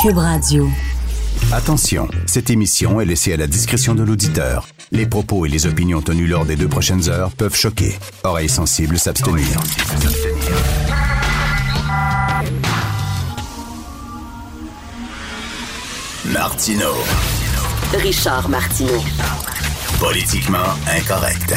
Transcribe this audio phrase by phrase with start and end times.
[0.00, 0.68] Cube Radio.
[1.50, 4.68] Attention, cette émission est laissée à la discrétion de l'auditeur.
[4.92, 7.98] Les propos et les opinions tenues lors des deux prochaines heures peuvent choquer.
[8.22, 9.48] Oreilles sensibles s'abstenir.
[16.26, 16.92] Martino.
[17.94, 19.02] Richard Martineau.
[19.98, 20.58] Politiquement
[20.96, 21.52] incorrect.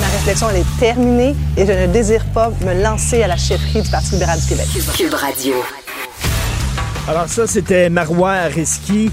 [0.00, 3.80] Ma réflexion, elle est terminée et je ne désire pas me lancer à la chefferie
[3.80, 4.66] du Parti libéral du Québec.
[4.98, 5.54] Cube Radio.
[7.08, 9.12] Alors ça, c'était Marois Risky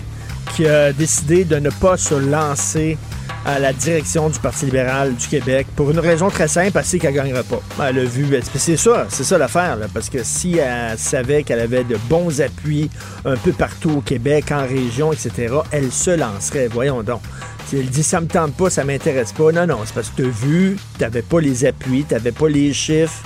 [0.55, 2.97] qui a décidé de ne pas se lancer
[3.45, 7.11] à la direction du Parti libéral du Québec pour une raison très simple, sait qu'elle
[7.13, 7.61] ne gagnera pas.
[7.87, 11.83] Elle a vu, c'est ça, c'est ça l'affaire, parce que si elle savait qu'elle avait
[11.83, 12.89] de bons appuis
[13.25, 16.69] un peu partout au Québec, en région, etc., elle se lancerait.
[16.69, 17.21] Voyons donc.
[17.67, 20.23] Si elle dit ça me tente pas, ça m'intéresse pas, non, non, c'est parce que
[20.23, 23.21] tu as vu, tu n'avais pas les appuis, tu n'avais pas les chiffres.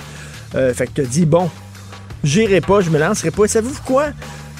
[0.56, 1.50] Euh, fait que tu dit, bon,
[2.24, 3.46] j'irai pas, je me lancerai pas.
[3.46, 4.08] Et savez-vous quoi?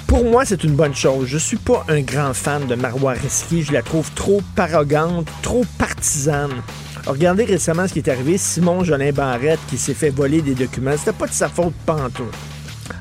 [0.08, 1.28] Pour moi, c'est une bonne chose.
[1.28, 3.64] Je suis pas un grand fan de Marois Risky.
[3.64, 6.64] Je la trouve trop arrogante, trop partisane.
[7.06, 8.38] Regardez récemment ce qui est arrivé.
[8.38, 10.96] Simon Jolin Barrette qui s'est fait voler des documents.
[10.98, 12.34] C'était pas de sa faute pantoute.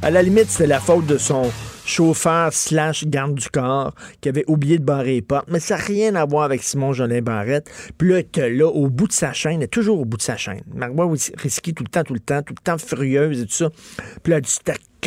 [0.03, 1.49] À la limite, c'était la faute de son
[1.87, 5.49] chauffeur slash garde du corps qui avait oublié de barrer les portes.
[5.51, 7.71] Mais ça n'a rien à voir avec Simon Jolin Barrette.
[7.97, 10.37] Puis là, elle là, au bout de sa chaîne, est toujours au bout de sa
[10.37, 10.63] chaîne.
[10.75, 13.71] Marois Risky tout le temps, tout le temps, tout le temps furieuse et tout ça.
[14.23, 14.51] Puis là, du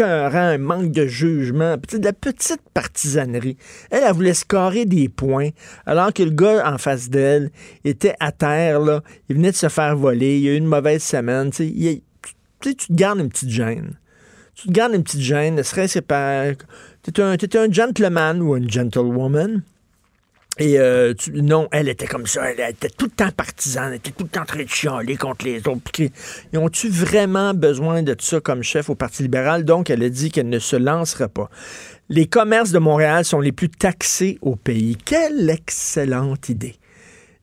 [0.01, 3.57] un manque de jugement, de la petite partisanerie.
[3.89, 5.49] Elle, elle voulait scorer des points,
[5.85, 7.51] alors que le gars en face d'elle
[7.83, 9.03] était à terre, là.
[9.27, 12.01] Il venait de se faire voler, il a eu une mauvaise semaine, tu sais.
[12.61, 13.93] Tu te gardes une petite gêne.
[14.61, 16.47] Tu te gardes une petite gêne, ne serait-ce pas...
[17.03, 19.61] T'es un, un gentleman ou une gentlewoman.
[20.57, 24.11] Et euh, non, elle était comme ça, elle était tout le temps partisane, elle était
[24.11, 25.91] tout le temps en train de chialer contre les autres.
[26.51, 29.63] Ils ont-tu vraiment besoin de ça comme chef au Parti libéral?
[29.63, 31.49] Donc, elle a dit qu'elle ne se lancera pas.
[32.09, 34.97] Les commerces de Montréal sont les plus taxés au pays.
[35.05, 36.75] Quelle excellente idée!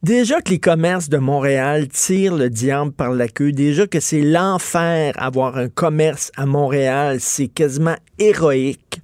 [0.06, 4.21] Déjà que les commerces de Montréal tirent le diable par la queue, déjà que c'est
[4.21, 9.00] l'enfer avoir un commerce à Montréal, c'est quasiment héroïque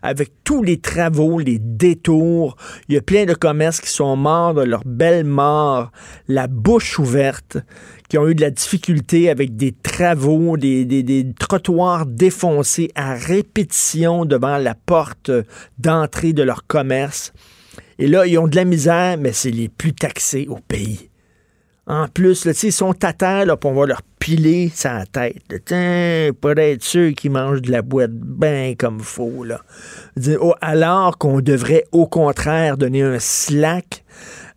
[0.00, 2.56] avec tous les travaux, les détours.
[2.88, 5.90] Il y a plein de commerces qui sont morts de leur belle mort,
[6.28, 7.58] la bouche ouverte,
[8.08, 14.24] qui ont eu de la difficulté avec des travaux, des, des trottoirs défoncés à répétition
[14.24, 15.32] devant la porte
[15.78, 17.32] d'entrée de leur commerce.
[17.98, 21.10] Et là, ils ont de la misère, mais c'est les plus taxés au pays.
[21.86, 25.62] En plus, ils sont à terre, là, on va leur piler sa tête.
[25.64, 29.42] Tiens, pour être sûr qu'ils mangent de la boîte bien comme faux.
[29.42, 29.62] Là.
[30.38, 34.04] Oh, alors qu'on devrait au contraire donner un slack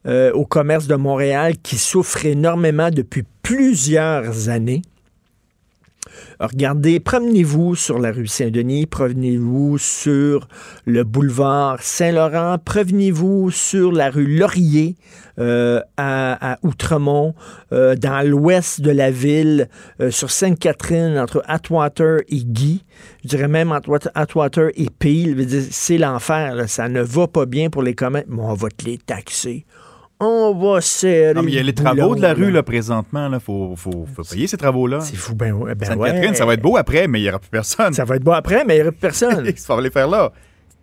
[0.05, 4.81] euh, au commerce de Montréal qui souffre énormément depuis plusieurs années.
[6.41, 10.47] Regardez, promenez-vous sur la rue Saint-Denis, promenez-vous sur
[10.87, 14.95] le boulevard Saint-Laurent, promenez-vous sur la rue Laurier
[15.37, 17.35] euh, à, Outremont,
[17.73, 19.69] euh, dans l'ouest de la ville,
[19.99, 22.83] euh, sur Sainte-Catherine, entre Atwater et Guy.
[23.23, 25.47] Je dirais même entre Atwater et Peel.
[25.69, 26.67] C'est l'enfer.
[26.67, 28.25] Ça ne va pas bien pour les commerces.
[28.27, 29.65] Mais on va te les taxer
[30.21, 31.33] on va serrer.
[31.33, 33.29] Non, mais il y a les travaux de la rue, là, présentement.
[33.33, 35.01] Il faut, faut, payer ces travaux-là.
[35.01, 35.33] C'est fou.
[35.35, 37.93] Ben, ben Sainte-Catherine, ça va être beau après, mais il n'y aura plus personne.
[37.93, 39.45] Ça va être beau après, mais il n'y aura plus personne.
[39.47, 40.31] il va les faire là.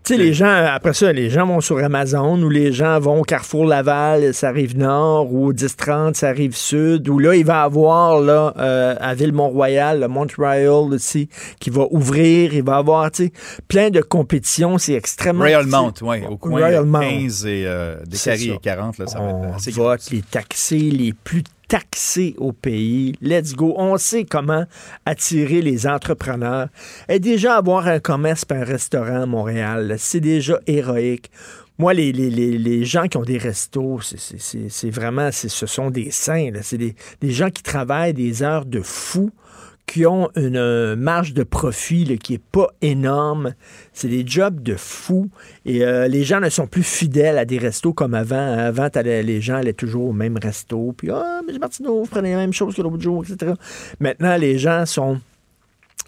[0.05, 3.21] Tu sais, les gens, après ça, les gens vont sur Amazon ou les gens vont
[3.21, 7.45] au Carrefour Laval, ça arrive nord, ou au 1030, ça arrive sud, ou là, il
[7.45, 11.29] va avoir, là, euh, à Ville-Mont-Royal, le Montreal aussi,
[11.61, 13.33] qui va ouvrir, il va avoir, tu sais,
[13.67, 15.41] plein de compétitions, c'est extrêmement...
[15.41, 19.29] Royal Mount, oui, au coin Royal 15 et euh, des et 40, là, ça va
[19.29, 23.15] être assez vote les taxés les plus taxé au pays.
[23.21, 23.75] Let's go.
[23.77, 24.65] On sait comment
[25.07, 26.69] attirer les entrepreneurs.
[27.09, 31.31] Et déjà avoir un commerce et un restaurant à Montréal, c'est déjà héroïque.
[31.79, 36.51] Moi, les, les, les, gens qui ont des restos, c'est vraiment, ce sont des saints.
[36.63, 39.31] C'est des, des gens qui travaillent des heures de fou
[39.89, 43.55] qui ont une euh, marge de profit qui n'est pas énorme.
[43.95, 45.31] C'est des jobs de fou.
[45.65, 48.37] Et euh, les gens ne sont plus fidèles à des restos comme avant.
[48.59, 50.95] Avant, les gens allaient toujours au même resto.
[50.97, 51.59] Puis, ah, M.
[51.59, 53.55] Martineau, vous prenez la même chose que l'autre jour, etc.
[53.99, 55.21] Maintenant, les gens sont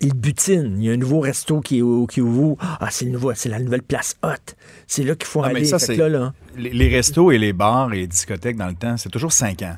[0.02, 0.76] il butine.
[0.78, 2.56] Il y a un nouveau resto qui, qui ouvre.
[2.60, 4.54] Ah, c'est nouveau, c'est la nouvelle place hot.
[4.86, 5.64] C'est là qu'il faut ah, aller.
[5.64, 5.78] Ça,
[6.08, 9.62] là, Les, restos et les bars et les discothèques dans le temps, c'est toujours cinq
[9.62, 9.76] ans.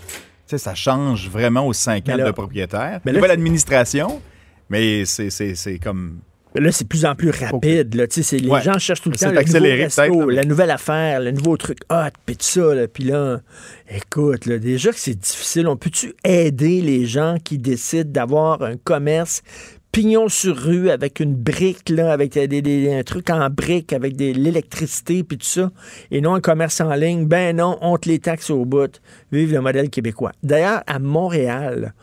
[0.53, 3.01] Sais, ça change vraiment aux cinq ans de propriétaire.
[3.07, 4.21] Mais là, l'administration,
[4.69, 6.19] mais c'est comme
[6.55, 7.95] Là, c'est de plus en plus rapide.
[7.95, 8.05] Là.
[8.33, 11.79] Les gens cherchent tout le temps le nouveau resto, la nouvelle affaire, le nouveau truc
[11.91, 12.87] hot, puis tout ça.
[12.93, 13.41] Puis là,
[13.89, 18.77] écoute, là, déjà que c'est difficile, on peut-tu aider les gens qui décident d'avoir un
[18.77, 19.43] commerce
[19.93, 24.33] pignon sur rue avec une brique, là, avec des, un truc en brique, avec de
[24.33, 25.71] l'électricité, puis tout ça,
[26.11, 27.27] et non un commerce en ligne?
[27.27, 29.01] Ben non, on te les taxes au bout.
[29.31, 30.33] Vive le modèle québécois.
[30.43, 31.95] D'ailleurs, à Montréal,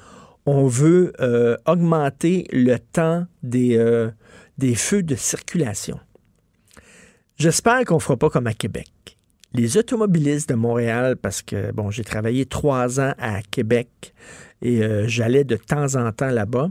[0.46, 3.76] on veut euh, augmenter le temps des...
[3.78, 4.10] Euh,
[4.60, 6.00] des feux de circulation.
[7.38, 8.90] J'espère qu'on ne fera pas comme à Québec.
[9.54, 14.14] Les automobilistes de Montréal, parce que, bon, j'ai travaillé trois ans à Québec
[14.62, 16.70] et euh, j'allais de temps en temps là-bas.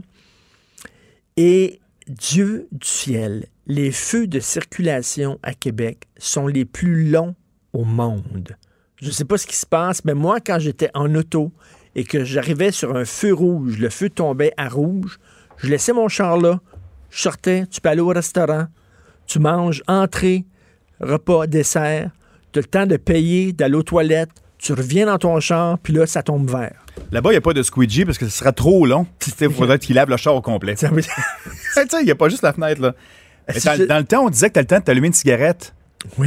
[1.41, 7.33] Et Dieu du ciel, les feux de circulation à Québec sont les plus longs
[7.71, 8.57] au monde.
[8.97, 11.53] Je ne sais pas ce qui se passe, mais moi, quand j'étais en auto
[11.95, 15.17] et que j'arrivais sur un feu rouge, le feu tombait à rouge,
[15.55, 16.59] je laissais mon char là,
[17.09, 18.65] je sortais, tu peux aller au restaurant,
[19.25, 20.43] tu manges entrée,
[20.99, 22.11] repas, dessert,
[22.51, 25.93] tu as le temps de payer, d'aller aux toilettes, tu reviens dans ton char, puis
[25.93, 26.85] là, ça tombe vert.
[27.11, 29.07] Là-bas, il n'y a pas de squeegee parce que ce sera trop long.
[29.41, 30.75] Il faudrait qu'il lave le char au complet.
[30.81, 32.93] il n'y a pas juste la fenêtre, là.
[33.65, 35.73] Dans, le temps, on disait que tu as le temps de t'allumer une cigarette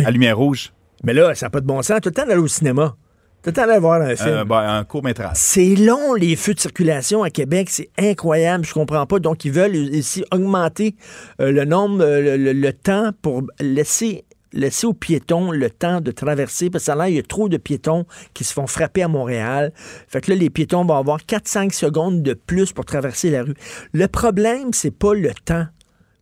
[0.05, 0.73] à lumière rouge.
[1.05, 2.01] Mais là, ça n'a pas de bon sens.
[2.01, 2.97] Tu as le temps d'aller au cinéma.
[3.43, 4.29] T'as d'aller voir un film.
[4.29, 5.33] Euh, ben, un court métrage.
[5.35, 7.69] C'est long, les feux de circulation à Québec.
[7.71, 8.65] C'est incroyable.
[8.65, 9.19] Je comprends pas.
[9.19, 10.95] Donc, ils veulent ici augmenter
[11.41, 16.71] euh, le nombre, euh, le, temps pour laisser laisser aux piétons le temps de traverser,
[16.71, 19.73] parce que là, il y a trop de piétons qui se font frapper à Montréal.
[20.09, 23.55] Fait que là, les piétons vont avoir 4-5 secondes de plus pour traverser la rue.
[23.93, 25.67] Le problème, c'est pas le temps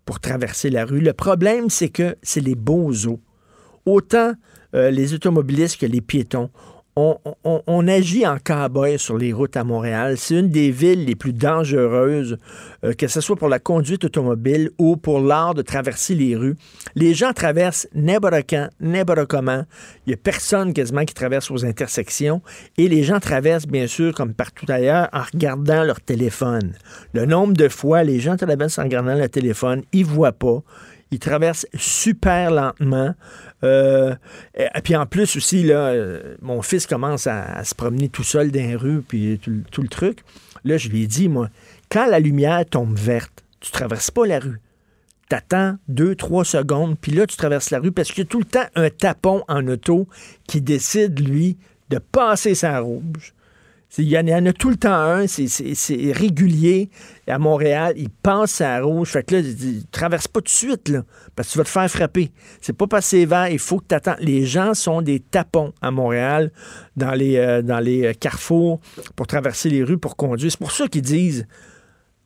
[0.05, 1.01] pour traverser la rue.
[1.01, 3.19] Le problème, c'est que c'est les beaux os.
[3.87, 4.33] Autant
[4.73, 6.51] les automobilistes que les piétons
[6.97, 10.17] on, agit en cowboy sur les routes à Montréal.
[10.19, 12.37] C'est une des villes les plus dangereuses,
[12.85, 16.57] euh, que ce soit pour la conduite automobile ou pour l'art de traverser les rues.
[16.95, 19.65] Les gens traversent n'importe quand, n'importe comment.
[20.07, 22.43] Il n'y a personne quasiment qui traverse aux intersections.
[22.77, 26.73] Et les gens traversent, bien sûr, comme partout ailleurs, en regardant leur téléphone.
[27.13, 30.63] Le nombre de fois les gens traversent en regardant leur téléphone, ils ne voient pas.
[31.11, 33.15] Ils traversent super lentement.
[33.63, 34.15] Euh,
[34.55, 38.51] et, puis en plus aussi, là, euh, mon fils commence à, se promener tout seul
[38.51, 40.21] dans les rues, puis tout, le truc.
[40.65, 41.49] Là, je lui ai dit, moi,
[41.91, 44.61] quand la lumière tombe verte, tu traverses pas la rue.
[45.29, 48.31] Tu attends deux, trois secondes, puis là, tu traverses la rue parce qu'il y a
[48.31, 50.09] tout le temps un tapon en auto
[50.47, 51.57] qui décide, lui,
[51.89, 53.35] de passer sa rouge.
[53.99, 56.91] Il y, en a tout le temps un, c'est régulier.
[57.27, 59.11] À Montréal, il passe à rouge.
[59.11, 61.03] Fait que là, il traverse pas tout de suite, là,
[61.35, 62.31] parce que tu vas te faire frapper.
[62.61, 64.15] C'est pas passé vert, il faut que tu attends.
[64.21, 66.53] Les gens sont des tapons à Montréal,
[66.97, 68.81] dans les, euh, dans les euh, carrefours,
[69.17, 70.53] pour traverser les rues, pour conduire.
[70.53, 71.47] C'est pour ça qu'ils disent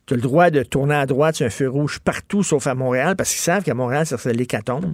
[0.05, 2.75] tu as le droit de tourner à droite sur un feu rouge partout, sauf à
[2.75, 4.93] Montréal, parce qu'ils savent qu'à Montréal, c'est l'hécatombe.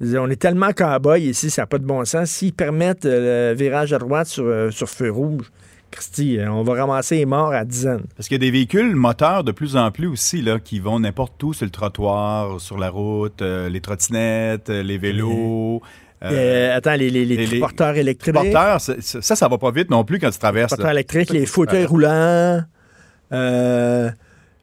[0.00, 2.30] On est tellement cow ici, ça n'a pas de bon sens.
[2.30, 5.50] S'ils permettent euh, le virage à droite sur, sur feu rouge,
[5.90, 8.04] Christy, euh, on va ramasser les morts à dizaines.
[8.16, 11.00] Parce qu'il y a des véhicules moteurs de plus en plus aussi là, qui vont
[11.00, 15.80] n'importe où sur le trottoir, sur la route, euh, les trottinettes, euh, les vélos.
[16.20, 18.34] attends, les, les, les, porteurs électriques.
[18.34, 20.72] Porteurs, ça, ça, va pas vite non plus quand tu traverses.
[20.72, 22.62] Les porteurs électriques, les fauteuils roulants.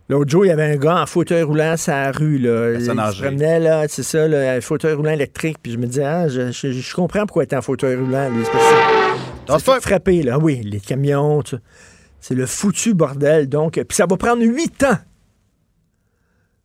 [0.09, 2.37] L'autre jour, il y avait un gars en fauteuil roulant sur la rue.
[2.37, 2.73] Là.
[2.73, 5.57] Il se promenait, là, c'est ça, un fauteuil roulant électrique.
[5.63, 8.29] Puis je me disais, ah, je, comprends pourquoi il était en fauteuil roulant.
[8.29, 9.02] Lui, c'est
[9.81, 10.37] frappé, là.
[10.37, 11.43] Oui, les camions,
[12.19, 13.49] c'est le foutu bordel.
[13.49, 14.97] Donc, puis ça va prendre huit ans.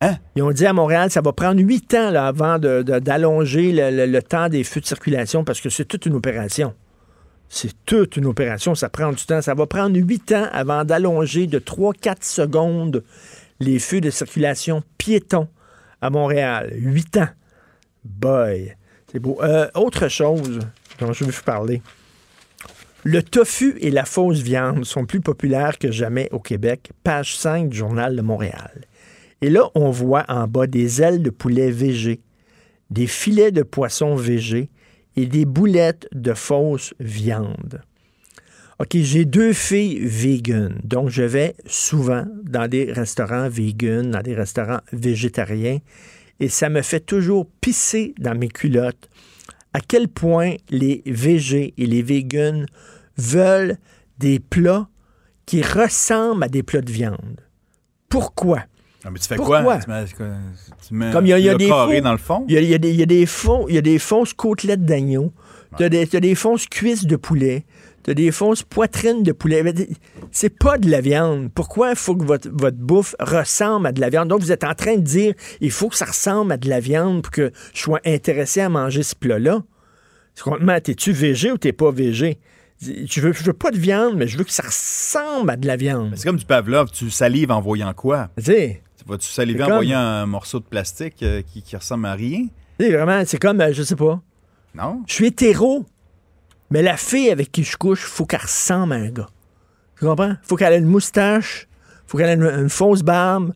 [0.01, 0.15] Hein?
[0.35, 4.47] Ils ont dit à Montréal, ça va prendre huit ans là, avant d'allonger le, temps
[4.47, 6.73] des feux de circulation parce que c'est toute une opération.
[7.49, 9.41] C'est toute une opération, ça prend du temps.
[9.41, 13.03] Ça va prendre huit ans avant d'allonger de 3-4 secondes
[13.59, 15.49] les feux de circulation piétons
[15.99, 16.71] à Montréal.
[16.75, 17.27] Huit ans.
[18.05, 18.75] Boy.
[19.11, 19.37] C'est beau.
[19.41, 20.59] Euh, autre chose
[20.99, 21.81] dont je veux vous parler.
[23.05, 26.91] Le tofu et la fausse viande sont plus populaires que jamais au Québec.
[27.03, 28.85] Page 5 du Journal de Montréal.
[29.41, 32.19] Et là, on voit en bas des ailes de poulet végé,
[32.89, 34.69] des filets de poisson végé,
[35.15, 37.81] et des boulettes de fausse viande.
[38.79, 44.35] OK, j'ai deux filles vegan, donc je vais souvent dans des restaurants vegan, dans des
[44.35, 45.79] restaurants végétariens,
[46.39, 49.09] et ça me fait toujours pisser dans mes culottes
[49.73, 52.65] à quel point les végés et les vegans
[53.17, 53.77] veulent
[54.17, 54.87] des plats
[55.45, 57.41] qui ressemblent à des plats de viande.
[58.09, 58.63] Pourquoi?
[59.03, 59.61] Ah, mais tu fais Pourquoi?
[59.63, 59.77] quoi?
[59.79, 60.05] Tu mets,
[60.87, 62.45] tu mets Comme il y a, y des carré faux- dans le fond?
[62.49, 64.83] Il y a, y des, y a des faux- il y a des fausses côtelettes
[64.83, 65.31] d'agneau.
[65.77, 67.65] Tu as, des fausses cuisses de poulet.
[68.09, 69.63] Tu as des fausses poitrines de poulet.
[70.31, 71.51] C'est pas de la viande.
[71.53, 74.29] Pourquoi il faut que votre, votre bouffe ressemble à de la viande?
[74.29, 76.79] Donc, vous êtes en train de dire il faut que ça ressemble à de la
[76.79, 79.61] viande pour que je sois intéressé à manger ce plat-là.
[80.33, 82.39] C'est complètement, T'es-tu végé ou t'es pas végé?
[82.81, 85.67] Je veux, je veux pas de viande, mais je veux que ça ressemble à de
[85.67, 86.13] la viande.
[86.15, 88.29] C'est comme du Pavlov, tu salives en voyant quoi?
[88.43, 92.47] Tu Vas-tu saliver en voyant un morceau de plastique euh, qui, qui ressemble à rien?
[92.79, 94.19] c'est vraiment, c'est comme, euh, je sais pas,
[94.73, 95.03] Non?
[95.07, 95.85] je suis hétéro,
[96.71, 99.27] mais la fille avec qui je couche, faut qu'elle ressemble à un gars.
[99.99, 100.33] Tu comprends?
[100.43, 101.67] Faut qu'elle ait une moustache,
[102.07, 103.53] faut qu'elle ait une, une fausse barbe,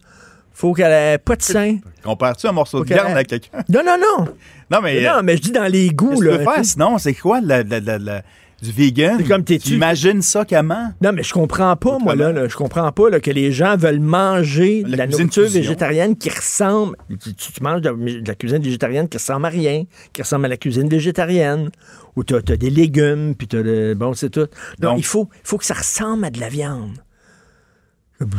[0.53, 1.77] faut qu'elle ait pas de sein.
[2.03, 2.87] Compares-tu un morceau de Ok.
[3.01, 3.59] viande à quelqu'un?
[3.69, 4.25] Non, non, non!
[4.69, 5.05] Non, mais.
[5.05, 6.39] euh, non, mais je dis dans les goûts, là.
[6.39, 6.97] faire sinon?
[6.97, 8.21] C'est quoi la- la- la- la-
[8.63, 9.17] du vegan?
[9.19, 10.93] C'est comme t'es-tu- Tu imagines ça comment?
[11.01, 13.75] Non, mais je comprends pas, moi, là, là, je comprends pas là, que les gens
[13.77, 15.61] veulent manger de La la cuisine nourriture fusion.
[15.61, 16.95] végétarienne qui ressemble.
[17.09, 20.45] Tu, tu- tu manges de, de la cuisine végétarienne qui ressemble à rien, qui ressemble
[20.45, 21.69] à la cuisine végétarienne,
[22.15, 24.47] où tu as, des légumes, puis tu as Bon, c'est tout.
[24.81, 26.97] Non, Donc- il faut, faut que ça ressemble à de la viande.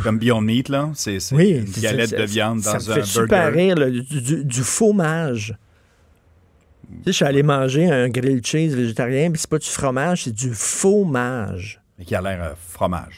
[0.03, 0.89] Comme Beyond Meat, là.
[0.95, 3.61] C'est c'est Oui, une galette ça- de viande ça dans me un fait super burger.
[3.67, 5.55] rire, là, du, du- du fromage.
[6.87, 10.23] Tu sais, je suis allé manger un grilled cheese végétarien, puis c'est pas du fromage,
[10.25, 11.81] c'est du fromage.
[11.97, 13.15] Mais qui a l'air euh, fromage.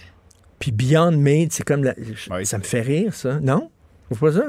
[0.59, 1.95] Puis Beyond Meat, c'est comme la-
[2.31, 2.45] Oui.
[2.45, 3.39] ça me fait rire, ça.
[3.39, 3.69] Non?
[4.09, 4.45] Vous pas ça?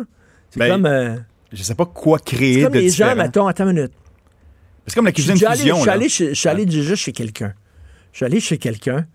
[0.51, 1.17] C'est Ben, comme, euh,
[1.53, 3.93] Je sais pas quoi créer c'est comme de les gens, mettons, attends une minute.
[4.87, 7.13] C'est comme la Je cuisine allé- fusion, je suis allé, je suis allé déjà chez
[7.13, 7.53] quelqu'un.
[8.13, 9.07] Je suis allé chez quelqu'un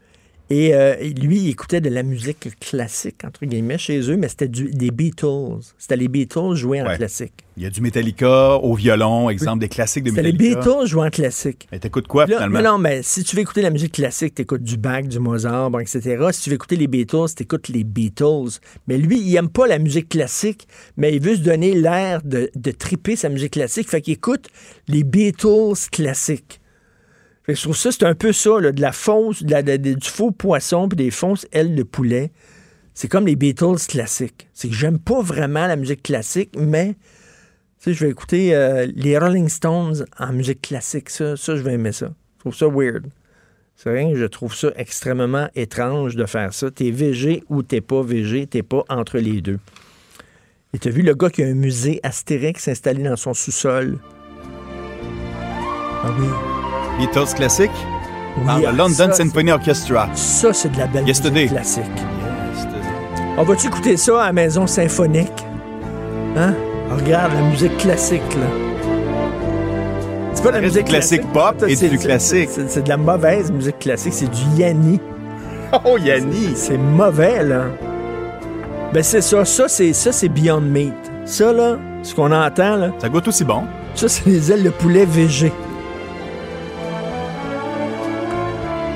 [0.49, 4.47] et euh, lui, il écoutait de la musique classique, entre guillemets, chez eux, mais c'était
[4.47, 5.61] du- des Beatles.
[5.77, 6.97] C'était les Beatles joués en Ouais.
[6.97, 7.33] classique.
[7.55, 10.59] Il y a du Metallica au violon, exemple des classiques de C'était les Metallica.
[10.59, 11.67] Beatles joués en classique.
[11.71, 12.57] Mais t'écoutes quoi, Là, finalement?
[12.59, 15.69] mais non, mais si tu veux écouter la musique classique, t'écoutes du Bach, du Mozart,
[15.71, 16.17] bon, etc.
[16.31, 18.59] Si tu veux écouter les Beatles, t'écoutes les Beatles.
[18.87, 22.49] Mais lui, il aime pas la musique classique, mais il veut se donner l'air de,
[22.55, 23.87] de triper sa musique classique.
[23.89, 24.47] Fait qu'il écoute
[24.87, 26.59] les Beatles classiques.
[27.47, 31.11] Je trouve ça, c'est un peu ça, de la fausse, du faux poisson puis des
[31.11, 32.31] fausses ailes de poulet.
[32.93, 34.47] C'est comme les Beatles classiques.
[34.53, 36.95] C'est que j'aime pas vraiment la musique classique, mais
[37.85, 41.09] je vais écouter euh, les Rolling Stones en musique classique.
[41.09, 42.13] Ça, ça, je vais aimer ça.
[42.37, 43.07] Je trouve ça weird.
[43.75, 46.71] C'est rien que je trouve ça extrêmement étrange de faire ça.
[46.71, 49.59] T'es VG ou t'es pas VG, t'es pas entre les deux.
[50.73, 53.97] Et t'as vu le gars qui a un musée Astérix installé dans son sous-sol?
[56.05, 56.62] Ah oui.
[56.97, 57.71] Beatles classique?
[58.37, 60.09] Oui, ah, le London ça, Symphony Orchestra.
[60.15, 61.41] Ça, c'est de la belle Yesterday.
[61.43, 61.83] musique classique.
[63.37, 65.31] On va-tu écouter ça à la maison symphonique?
[66.37, 66.53] Hein?
[66.91, 68.47] On regarde la musique classique, là.
[70.33, 71.33] C'est pas la reste musique classique classique.
[71.59, 72.49] pop et c'est- du classique.
[72.67, 74.13] C'est de la mauvaise musique classique.
[74.13, 74.99] C'est du Yanni.
[75.85, 76.51] Oh, Yanni!
[76.55, 77.63] C'est mauvais, là.
[78.93, 79.43] Ben, c'est ça.
[79.43, 80.93] Ça, c'est ça, c'est Beyond Meat.
[81.25, 83.63] Ça, là, ce qu'on entend, là, Ça goûte aussi bon.
[83.95, 85.51] ça, c'est les ailes de poulet VG.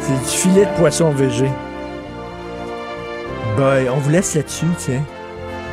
[0.08, 1.52] C'est du filet de poisson VG.
[3.58, 5.04] Ben, on vous laisse là-dessus, tiens.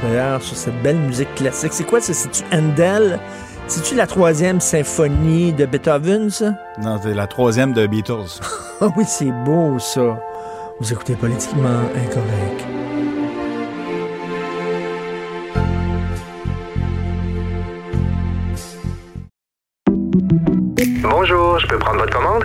[0.02, 1.72] D'ailleurs, sur cette belle musique classique.
[1.72, 2.12] C'est quoi ça?
[2.12, 3.20] C'est-tu Handel?
[3.68, 6.54] C'est-tu la troisième symphonie de Beethoven, ça?
[6.82, 8.40] Non, c'est la troisième de Beatles.
[8.80, 10.18] Ah oui, c'est beau, ça.
[10.80, 12.64] Vous écoutez politiquement incorrect.
[21.02, 22.44] Bonjour, je peux prendre votre commande?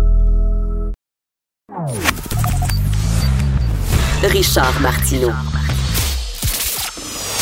[4.23, 5.31] Richard Martineau.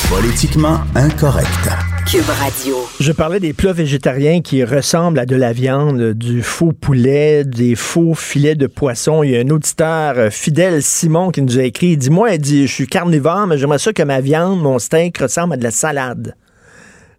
[0.09, 1.69] Politiquement incorrect.
[2.09, 2.77] Cube Radio.
[3.01, 7.75] Je parlais des plats végétariens qui ressemblent à de la viande, du faux poulet, des
[7.75, 9.23] faux filets de poisson.
[9.23, 11.97] Il y a un auditeur euh, fidèle, Simon, qui nous a écrit.
[11.97, 15.55] Dis-moi, il dit, je suis carnivore, mais j'aimerais ça que ma viande, mon steak, ressemble
[15.55, 16.35] à de la salade.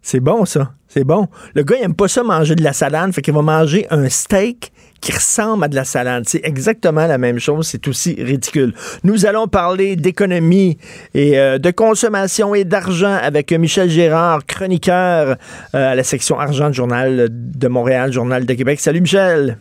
[0.01, 0.73] C'est bon, ça.
[0.87, 1.27] C'est bon.
[1.53, 4.09] Le gars, il aime pas ça manger de la salade, fait qu'il va manger un
[4.09, 6.25] steak qui ressemble à de la salade.
[6.27, 7.67] C'est exactement la même chose.
[7.67, 8.73] C'est aussi ridicule.
[9.03, 10.77] Nous allons parler d'économie
[11.13, 15.37] et euh, de consommation et d'argent avec Michel Gérard, chroniqueur
[15.73, 18.79] euh, à la section argent Journal de Montréal, Journal de Québec.
[18.79, 19.57] Salut, Michel.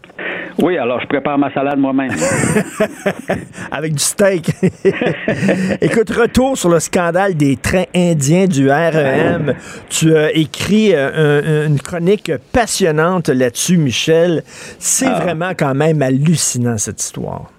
[0.62, 2.10] Oui, alors je prépare ma salade moi-même.
[3.70, 4.50] Avec du steak.
[5.80, 9.54] Écoute, retour sur le scandale des trains indiens du REM.
[9.88, 14.42] Tu as écrit euh, une chronique passionnante là-dessus, Michel.
[14.44, 15.20] C'est Ah.
[15.22, 17.50] vraiment quand même hallucinant, cette histoire.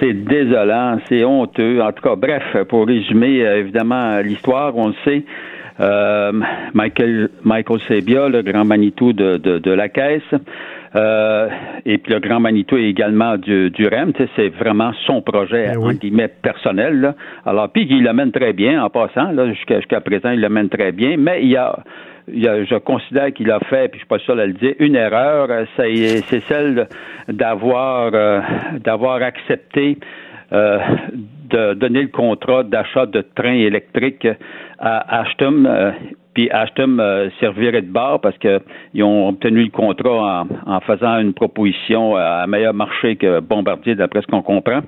[0.00, 1.80] C'est désolant, c'est honteux.
[1.80, 5.22] En tout cas, bref, pour résumer, euh, évidemment, l'histoire, on le sait.
[5.80, 6.32] Euh,
[6.74, 10.22] Michael, Michael Sebia, le grand Manitou de, de, de la caisse,
[10.94, 11.48] euh,
[11.84, 15.92] et puis le grand Manitou également du, du REM, c'est vraiment son projet, Ben entre
[15.98, 17.00] guillemets, personnel.
[17.00, 17.14] Là.
[17.44, 20.68] Alors, puis il le mène très bien en passant, là, jusqu'à présent, il le mène
[20.68, 21.76] très bien, mais il y a
[22.28, 24.46] il y a- je considère qu'il a fait, puis je suis pas le seul à
[24.46, 25.94] le dire, une erreur, c'est
[26.28, 26.88] c'est celle
[27.28, 28.40] d'avoir euh,
[28.82, 29.96] d'avoir accepté
[30.52, 30.78] euh,
[31.50, 34.26] de donner le contrat d'achat de trains électriques
[34.78, 35.64] à Ashton.
[35.66, 35.92] euh,
[36.34, 41.18] puis Ashton euh, servirait de bar parce qu'ils ont obtenu le contrat en, en faisant
[41.18, 44.80] une proposition à meilleur marché que Bombardier, d'après ce qu'on comprend.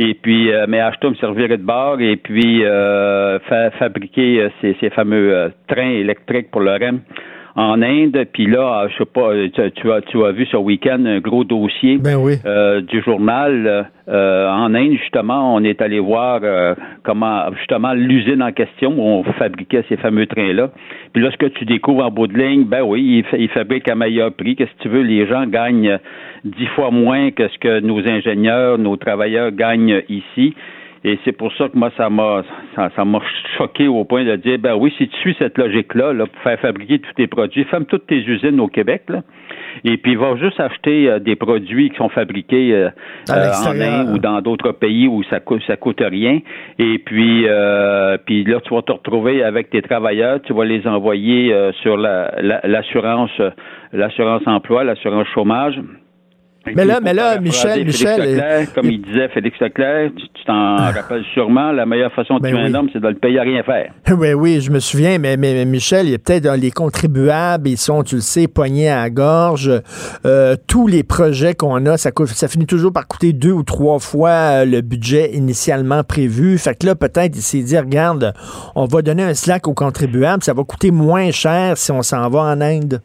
[0.00, 4.76] Et puis, euh, mais Ashton servirait de bar et puis euh, fa- fabriquer euh, ces,
[4.80, 6.98] ces fameux euh, trains électriques pour le REM
[7.56, 8.26] en Inde.
[8.32, 11.96] Puis là, je sais pas, tu, as, tu as vu ce week-end un gros dossier
[11.96, 12.34] Ben oui.
[12.44, 14.92] euh, du journal euh, en Inde.
[14.92, 19.96] Justement, on est allé voir euh, comment justement l'usine en question où on fabriquait ces
[19.96, 20.70] fameux trains-là.
[21.14, 23.88] Puis là, ce que tu découvres en bout de ligne, ben oui, ils, ils fabriquent
[23.88, 24.54] à meilleur prix.
[24.54, 25.98] Qu'est-ce que tu veux, les gens gagnent
[26.44, 30.54] dix fois moins que ce que nos ingénieurs, nos travailleurs gagnent ici.
[31.08, 32.42] Et c'est pour ça que moi, ça m'a
[32.74, 33.20] ça, ça m'a
[33.56, 36.58] choqué au point de dire ben oui, si tu suis cette logique-là, là, pour faire
[36.58, 39.22] fabriquer tous tes produits, ferme toutes tes usines au Québec, là,
[39.84, 42.88] et puis va juste acheter euh, des produits qui sont fabriqués euh,
[43.30, 43.80] euh, en.
[44.00, 46.40] Inde ou dans d'autres pays où ça coûte ça coûte rien.
[46.80, 50.88] Et puis euh, puis là, tu vas te retrouver avec tes travailleurs, tu vas les
[50.88, 53.30] envoyer euh, sur la- la- l'assurance
[53.92, 55.78] l'assurance emploi, l'assurance chômage.
[56.74, 60.44] Mais là- mais là, Michel, Michel, Leclerc, euh, comme il disait Félix Leclerc, tu tu
[60.44, 62.70] t'en rappelles sûrement, la meilleure façon de Ben tuer oui.
[62.70, 63.92] un homme, c'est de le payer à rien faire.
[64.16, 66.70] Oui, oui, je me souviens, mais, mais, mais Michel, il y a peut-être euh, les
[66.70, 69.70] contribuables, ils sont, tu le sais, poignés à la gorge.
[70.24, 73.62] Euh, tous les projets qu'on a, ça, coûte, ça finit toujours par coûter deux ou
[73.62, 76.58] trois fois euh, le budget initialement prévu.
[76.58, 78.32] Fait que là, peut-être, il s'est dit, regarde,
[78.74, 82.28] on va donner un slack aux contribuables, ça va coûter moins cher si on s'en
[82.28, 83.00] va en Inde.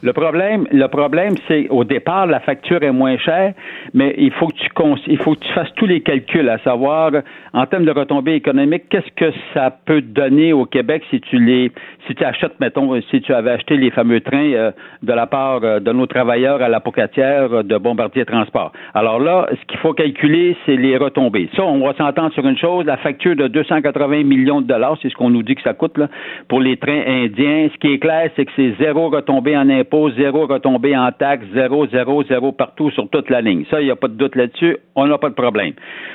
[0.00, 3.52] Le problème, le problème, c'est au départ, la facture est moins chère,
[3.94, 4.68] mais il faut que tu
[5.08, 7.10] il faut que tu fasses tous les calculs, à savoir
[7.52, 11.72] en termes de retombées économiques, qu'est-ce que ça peut donner au Québec si tu les,
[12.08, 15.60] si tu achètes, mettons, si tu avais acheté les fameux trains euh, de la part
[15.62, 18.72] euh, de nos travailleurs à la pocatière euh, de Bombardier Transport.
[18.94, 21.50] Alors là, ce qu'il faut calculer, c'est les retombées.
[21.54, 25.10] Ça, on va s'entendre sur une chose, la facture de 280 millions de dollars, c'est
[25.10, 26.08] ce qu'on nous dit que ça coûte là,
[26.48, 27.68] pour les trains indiens.
[27.72, 31.46] Ce qui est clair, c'est que c'est zéro retombé en impôts, zéro retombé en taxes,
[31.52, 33.64] zéro, zéro, zéro partout sur toute la ligne.
[33.70, 35.74] Ça, il n'y a pas de doute là-dessus, on n'a pas de problème.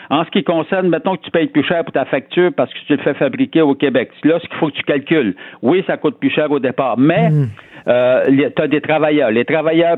[0.10, 2.80] En ce qui concerne, mettons que tu payes plus cher pour ta facture parce que
[2.88, 4.10] tu le fais fabriquer au Québec.
[4.24, 7.30] Là, ce qu'il faut que tu calcules, oui, ça coûte plus cher au départ, mais
[7.88, 9.32] euh, tu as des travailleurs.
[9.32, 9.98] Les travailleurs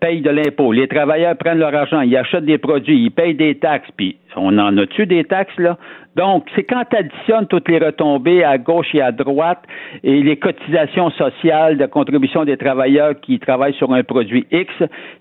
[0.00, 0.72] payent de l'impôt.
[0.72, 4.58] Les travailleurs prennent leur argent, ils achètent des produits, ils payent des taxes, puis on
[4.58, 5.76] en a-tu des taxes, là?
[6.16, 9.62] Donc, c'est quand tu additionnes toutes les retombées à gauche et à droite
[10.02, 14.72] et les cotisations sociales de contribution des travailleurs qui travaillent sur un produit X,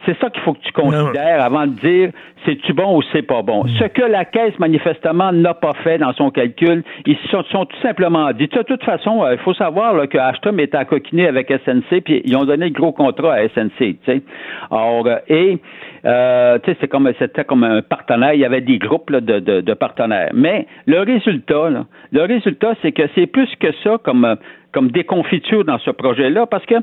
[0.08, 2.10] c'est ça qu'il faut que tu considères avant de dire
[2.46, 3.68] c'est-tu bon ou c'est pas bon?
[3.80, 7.66] Ce que la Caisse, manifestement, n'a pas fait dans son calcul, ils se sont, sont
[7.66, 10.86] tout simplement dit, de toute façon, euh, il faut savoir là, que Ashton était à
[10.86, 14.22] coquiner avec SNC, puis ils ont donné le gros contrat à SNC, tu sais.
[14.72, 15.60] Or, euh, et
[16.06, 18.34] euh, tu sais, c'est comme c'était comme un partenaire.
[18.34, 20.32] Il y avait des groupes là, de, de, de partenaires.
[20.34, 24.36] Mais le résultat, là, le résultat, c'est que c'est plus que ça comme
[24.74, 26.76] comme déconfiture dans ce projet-là, parce que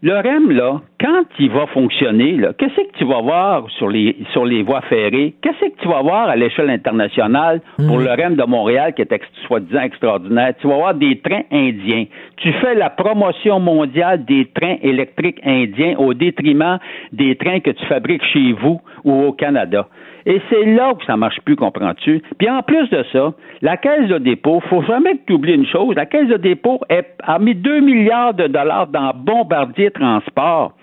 [0.00, 4.44] le REM, là, quand il va fonctionner, qu'est-ce que tu vas voir sur les sur
[4.44, 5.34] les voies ferrées?
[5.42, 9.10] Qu'est-ce que tu vas voir à l'échelle internationale pour le REM de Montréal, qui est
[9.10, 10.54] ex- soi-disant extraordinaire?
[10.60, 12.04] Tu vas voir des trains indiens.
[12.36, 16.78] Tu fais la promotion mondiale des trains électriques indiens au détriment
[17.12, 19.88] des trains que tu fabriques chez vous ou au Canada.
[20.28, 22.22] Et c'est là que ça marche plus, comprends-tu?
[22.36, 25.66] Puis en plus de ça, la caisse de dépôt, faut jamais que tu oublies une
[25.66, 26.80] chose, la caisse de dépôt
[27.22, 30.74] a mis 2 milliards de dollars dans Bombardier Transport.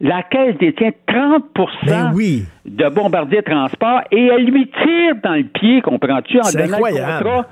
[0.00, 6.38] La caisse détient 30% de Bombardier Transport et elle lui tire dans le pied, comprends-tu,
[6.38, 7.24] en donnant le incroyable.
[7.24, 7.46] contrat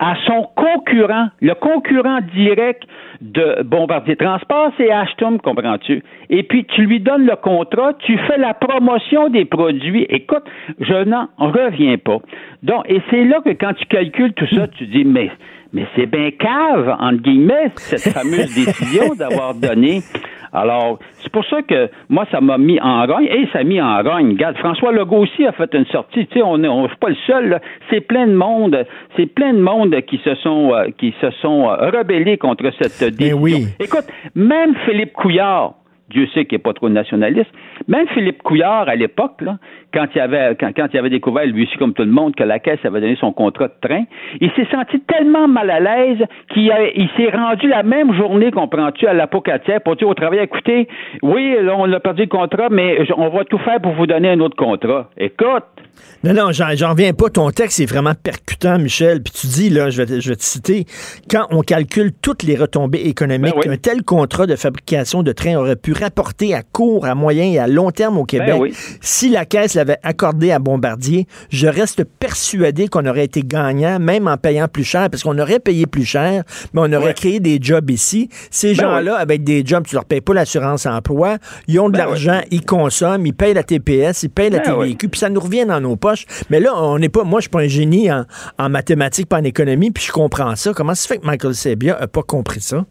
[0.00, 2.82] à son concurrent, le concurrent direct
[3.20, 6.02] de Bombardier Transport, c'est Ashton, comprends-tu?
[6.30, 10.06] Et puis, tu lui donnes le contrat, tu fais la promotion des produits.
[10.08, 10.44] Écoute,
[10.80, 12.16] je n'en reviens pas.
[12.62, 15.30] Donc, et c'est là que quand tu calcules tout ça, tu dis, mais,
[15.74, 20.00] mais c'est bien cave, entre guillemets, cette fameuse décision d'avoir donné
[20.52, 23.80] Alors, c'est pour ça que moi, ça m'a mis en rogne et ça m'a mis
[23.80, 24.30] en rogne.
[24.32, 26.26] Regarde, François Legault aussi a fait une sortie.
[26.26, 27.60] Tu sais, on n'est on, pas le seul.
[27.88, 28.84] C'est plein de monde.
[29.16, 33.16] C'est plein de monde qui se sont, euh, qui se sont euh, rebellés contre cette
[33.16, 33.38] décision.
[33.40, 33.66] oui.
[33.78, 35.74] Écoute, même Philippe Couillard,
[36.10, 37.50] Dieu sait qu'il n'est pas trop nationaliste.
[37.88, 39.40] Même Philippe Couillard, à l'époque,
[39.94, 42.44] quand il avait quand, quand il avait découvert, lui aussi comme tout le monde, que
[42.44, 44.04] la Caisse avait donné son contrat de train,
[44.40, 46.18] il s'est senti tellement mal à l'aise
[46.52, 50.40] qu'il il s'est rendu la même journée qu'on prend-tu à l'apocatière pour dire au travail,
[50.40, 50.88] écoutez,
[51.22, 54.30] oui, là, on a perdu le contrat, mais on va tout faire pour vous donner
[54.30, 55.08] un autre contrat.
[55.16, 55.64] Écoute,
[56.24, 57.28] Non, non, j'en reviens pas.
[57.30, 59.22] Ton texte est vraiment percutant, Michel.
[59.22, 60.84] Puis tu dis, là, je vais, te- je vais te citer,
[61.30, 63.70] quand on calcule toutes les retombées économiques Ben oui.
[63.70, 67.58] qu'un tel contrat de fabrication de train aurait pu rapporter à court, à moyen et
[67.58, 68.74] à long terme au Québec, Ben oui.
[69.00, 74.26] si la Caisse l'avait accordé à Bombardier, je reste persuadé qu'on aurait été gagnant, même
[74.28, 77.14] en payant plus cher, parce qu'on aurait payé plus cher, mais on aurait Ouais.
[77.14, 78.28] créé des jobs ici.
[78.50, 81.96] Ces Ben gens-là, avec des jobs, tu leur payes pas l'assurance emploi, ils ont de
[81.96, 84.60] Ben l'argent, ils consomment, ils payent la TPS, ils payent la.
[84.60, 86.26] TVQ, puis ça nous revient dans nos poches.
[86.50, 88.24] Mais là, on n'est pas, moi, je suis pas un génie en,
[88.58, 90.72] en mathématiques, pas en économie, puis je comprends ça.
[90.74, 92.84] Comment ça fait que Michael Sebia a pas compris ça?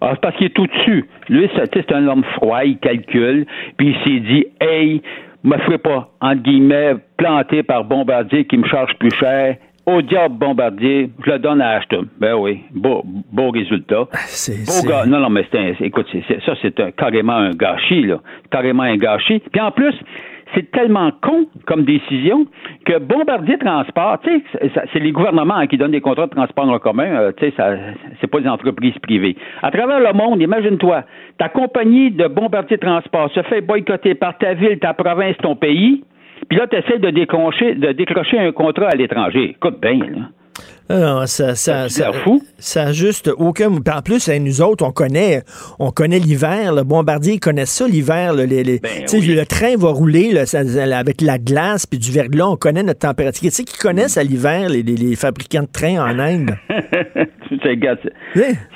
[0.00, 1.04] Ah, c'est parce qu'il est tout dessus.
[1.28, 5.02] Lui, c'est un homme froid, il calcule, puis il s'est dit, hey,
[5.44, 9.56] me ferai pas, entre guillemets, planter par Bombardier qui me charge plus cher.
[9.86, 12.06] Au diable Bombardier, je le donne à Ashton.
[12.18, 14.06] Ben oui, beau, beau résultat.
[14.26, 15.06] C'est, Beau gars.
[15.06, 16.08] Non, non, mais c'est écoute,
[16.44, 18.18] ça, c'est un- carrément un gâchis, là.
[18.50, 19.40] Carrément un gâchis.
[19.52, 19.94] Puis en plus,
[20.54, 22.46] c'est tellement con comme décision
[22.84, 27.04] que Bombardier Transport, c'est- les gouvernements hein, qui donnent des contrats de transport en commun,
[27.06, 27.54] euh, tu sais,
[28.20, 29.36] c'est pas des entreprises privées.
[29.62, 31.02] À travers le monde, imagine-toi,
[31.38, 36.04] ta compagnie de Bombardier Transport se fait boycotter par ta ville, ta province, ton pays,
[36.48, 39.50] puis là, tu essaies de décrocher, de décrocher un contrat à l'étranger.
[39.50, 40.28] Écoute bien, là.
[40.88, 42.40] Ah non, ça, ça, ça, fou.
[42.58, 43.72] ça juste aucun.
[43.74, 45.42] En plus, hein, nous autres, on connaît,
[45.80, 46.72] on connaît l'hiver.
[46.72, 48.34] Le Bombardier, ils connaissent ça l'hiver.
[48.34, 49.26] les, les- Ben oui.
[49.26, 52.46] Le train va rouler là, ça- ça- avec la glace puis du verglas.
[52.46, 53.42] On connaît notre température.
[53.42, 56.56] Tu sais qui connaissent à l'hiver les, les- fabricants de trains en Inde?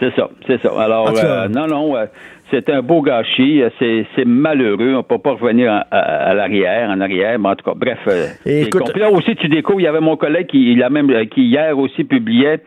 [0.01, 0.71] c'est ça, c'est ça.
[0.81, 2.07] Alors, euh, non, non, euh,
[2.51, 3.63] c'est un beau gâchis.
[3.63, 4.95] euh, C'est, malheureux.
[4.97, 7.39] On peut pas revenir à, à- à l'arrière, en arrière.
[7.39, 7.99] Mais en tout cas, bref.
[8.09, 8.27] euh,
[8.67, 11.25] écoute- là aussi, tu découvres, il y avait mon collègue qui, il a même, euh,
[11.25, 12.61] qui hier aussi publiait,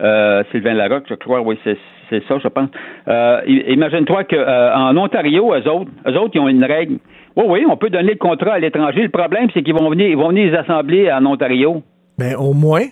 [0.00, 1.76] euh, Sylvain Larocque, je crois, oui, c'est,
[2.28, 2.68] ça, je pense.
[3.08, 6.98] Euh, imagine-toi qu'en Ontario, eux autres, eux autres, ils ont une règle.
[7.36, 9.02] Oui, oui, on peut donner le contrat à l'étranger.
[9.02, 11.82] Le problème, c'est qu'ils vont venir, ils vont venir les assembler en Ontario.
[12.18, 12.82] Ben, au moins.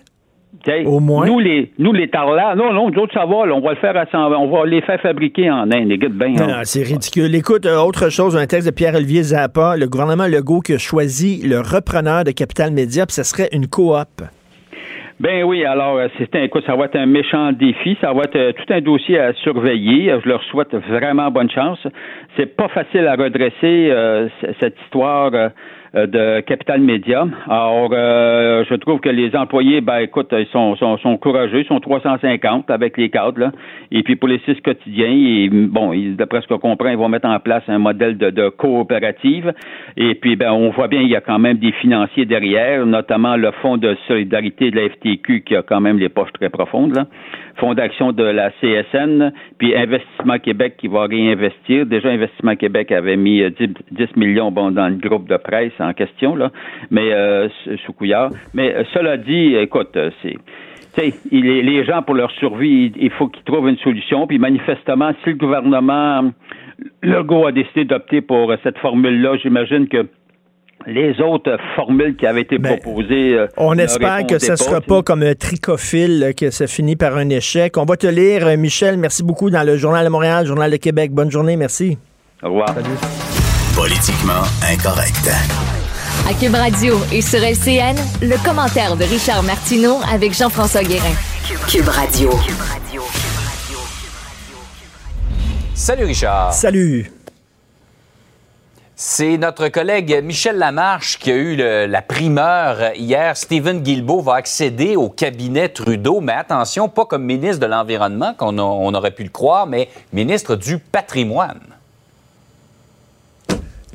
[0.85, 1.25] Au moins.
[1.25, 3.77] Nous, les, nous, les tarlats, non, non, nous autres, ça va, là, on va le
[3.77, 6.33] faire on va les faire fabriquer en Inde, les gars de bain.
[6.33, 7.33] Non, non, c'est ridicule.
[7.35, 11.41] Écoute, euh, autre chose, un texte de Pierre-Olivier Zappa, le gouvernement Legault qui a choisi
[11.47, 14.23] le repreneur de Capital Média, puis ça serait une coop.
[15.17, 18.23] Ben oui, alors euh, c'est un écoute, ça va être un méchant défi, ça va
[18.23, 20.13] être euh, tout un dossier à surveiller.
[20.21, 21.79] Je leur souhaite vraiment bonne chance.
[22.35, 24.27] C'est pas facile à redresser euh,
[24.59, 25.47] cette histoire euh,
[25.95, 27.25] de Capital Média.
[27.49, 31.65] Alors, euh, je trouve que les employés, ben écoute, ils sont, sont, sont courageux, ils
[31.67, 33.51] sont 350 avec les cadres, là.
[33.91, 37.07] Et puis pour les six quotidiens, ils- bon, ils, d'après ce qu'on comprend, ils vont
[37.09, 39.53] mettre en place un modèle de, de coopérative.
[39.97, 43.35] Et puis, ben, on voit bien, il y a quand même des financiers derrière, notamment
[43.37, 46.95] le Fonds de solidarité de la FTQ qui a quand même les poches très profondes,
[46.95, 47.05] là.
[47.57, 51.85] Fonds d'action de la CSN, puis Investissement Québec qui va réinvestir.
[51.85, 55.71] Déjà, Investissement Québec avait mis euh, 10, 10 millions bon, dans le groupe de presse
[55.85, 56.51] en question, là,
[56.91, 57.47] mais euh,
[57.85, 58.29] sous couillard.
[58.53, 60.35] Mais euh, cela dit, écoute, euh, c'est
[61.29, 64.27] les gens, pour leur survie, il faut qu'ils trouvent une solution.
[64.27, 66.31] Puis manifestement, si le gouvernement
[67.01, 70.07] Legault a décidé d'opter pour cette formule-là, j'imagine que
[70.87, 73.45] les autres formules qui avaient été Ben, proposées.
[73.57, 77.17] On ne espère que répondaient ça sera pas comme un tricophile, que ça finit par
[77.17, 77.75] un échec.
[77.77, 78.97] On va te lire, Michel.
[78.97, 81.11] Merci beaucoup dans le Journal de Montréal, Journal de Québec.
[81.11, 81.97] Bonne journée, merci.
[82.41, 82.73] Au revoir.
[83.75, 85.29] Politiquement incorrect.
[86.27, 91.13] À Cube Radio et sur LCN, le commentaire de Richard Martineau avec Jean-François Guérin.
[91.67, 92.31] Cube Radio.
[95.73, 96.53] Salut Richard.
[96.53, 97.11] Salut.
[98.95, 103.35] C'est notre collègue Michel Lamarche qui a eu le- la primeur hier.
[103.35, 108.57] Stephen Guilbeault va accéder au cabinet Trudeau, mais attention, pas comme ministre de l'Environnement, qu'on
[108.57, 111.59] on aurait pu le croire, mais ministre du patrimoine.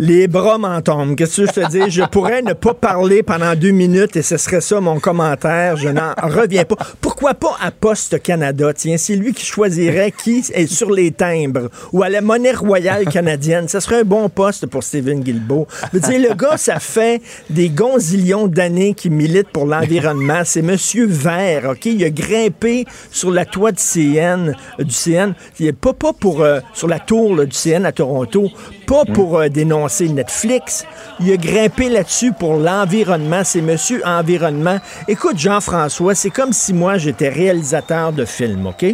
[0.03, 1.15] Les bras m'en tombent.
[1.15, 1.91] Qu'est-ce que je te dis?
[1.91, 5.77] Je pourrais ne pas parler pendant deux minutes et ce serait ça mon commentaire.
[5.77, 6.77] Je n'en reviens pas.
[7.03, 8.73] Pourquoi pas à Poste Canada?
[8.73, 13.05] Tiens, c'est lui qui choisirait qui est sur les timbres ou à la monnaie royale
[13.09, 13.69] canadienne.
[13.69, 15.67] Ça serait un bon poste pour Stephen Guilbeault.
[15.93, 20.41] Je veux dire, le gars, ça fait des gonzillions d'années qu'il milite pour l'environnement.
[20.47, 21.85] C'est Monsieur Vert, OK?
[21.85, 25.35] Il a grimpé sur la toit du CN, du CN.
[25.59, 28.49] Il est pas, pas pour, euh, sur la tour du CN à Toronto,
[28.87, 30.85] pas pour euh, dénoncer Netflix.
[31.21, 33.43] Il a grimpé là-dessus pour l'environnement.
[33.45, 34.79] C'est Monsieur Environnement.
[35.09, 38.87] Écoute, Jean-François, c'est comme si moi, j'étais réalisateur de films, OK?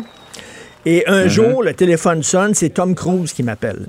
[0.85, 3.87] Et un jour, le téléphone sonne, c'est Tom Cruise qui m'appelle.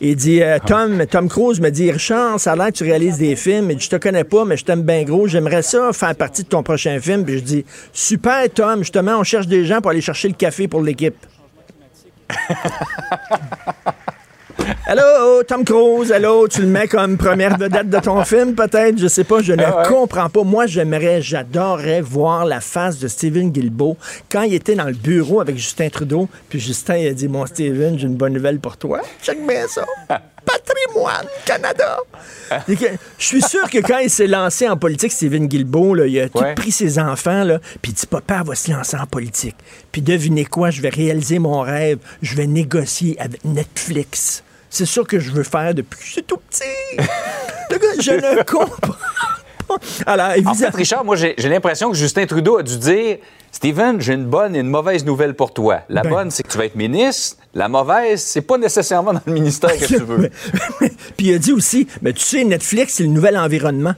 [0.00, 3.16] Il dit euh, Tom, Tom Cruise me dit Richard, ça a l'air que tu réalises
[3.16, 3.70] des films.
[3.70, 5.26] Il dit, Je te connais pas, mais je t'aime bien gros.
[5.26, 7.24] J'aimerais ça faire partie de ton prochain film.
[7.24, 10.68] Puis je dis Super, Tom, justement, on cherche des gens pour aller chercher le café
[10.68, 11.16] pour l'équipe.
[14.86, 18.98] Allô, Tom Cruise, allô, tu le mets comme première vedette de ton film, peut-être?
[18.98, 19.88] Je sais pas, je ne Ah ouais.
[19.88, 20.42] comprends pas.
[20.42, 23.96] Moi, j'aimerais, j'adorerais voir la face de Steven Guilbeault
[24.30, 26.28] quand il était dans le bureau avec Justin Trudeau.
[26.48, 29.00] Puis Justin, il a dit Mon Steven, j'ai une bonne nouvelle pour toi.
[29.22, 29.84] Check bien ça.
[30.44, 31.96] Patrimoine Canada.
[32.68, 36.28] Je suis sûr que quand il s'est lancé en politique, Steven Guilbeault, là, il a
[36.28, 36.54] tout Ouais.
[36.54, 39.56] pris ses enfants, là, puis il dit Papa va se lancer en politique.
[39.90, 41.98] Puis devinez quoi, je vais réaliser mon rêve.
[42.22, 44.42] Je vais négocier avec Netflix.
[44.74, 46.64] C'est ça que je veux faire depuis que je suis tout petit.
[47.70, 48.96] Le gars, je ne comprends.
[50.04, 50.54] Alors, En évidemment.
[50.56, 53.18] fait, Richard, moi, j'ai j'ai l'impression que Justin Trudeau a dû dire
[53.52, 55.82] Steven, j'ai une bonne et une mauvaise nouvelle pour toi.
[55.88, 56.10] La Ben.
[56.10, 57.36] bonne, c'est que tu vas être ministre.
[57.54, 60.28] La mauvaise, c'est pas nécessairement dans le ministère que tu veux.
[61.16, 63.94] Puis il a dit aussi, mais tu sais, Netflix, c'est le nouvel environnement.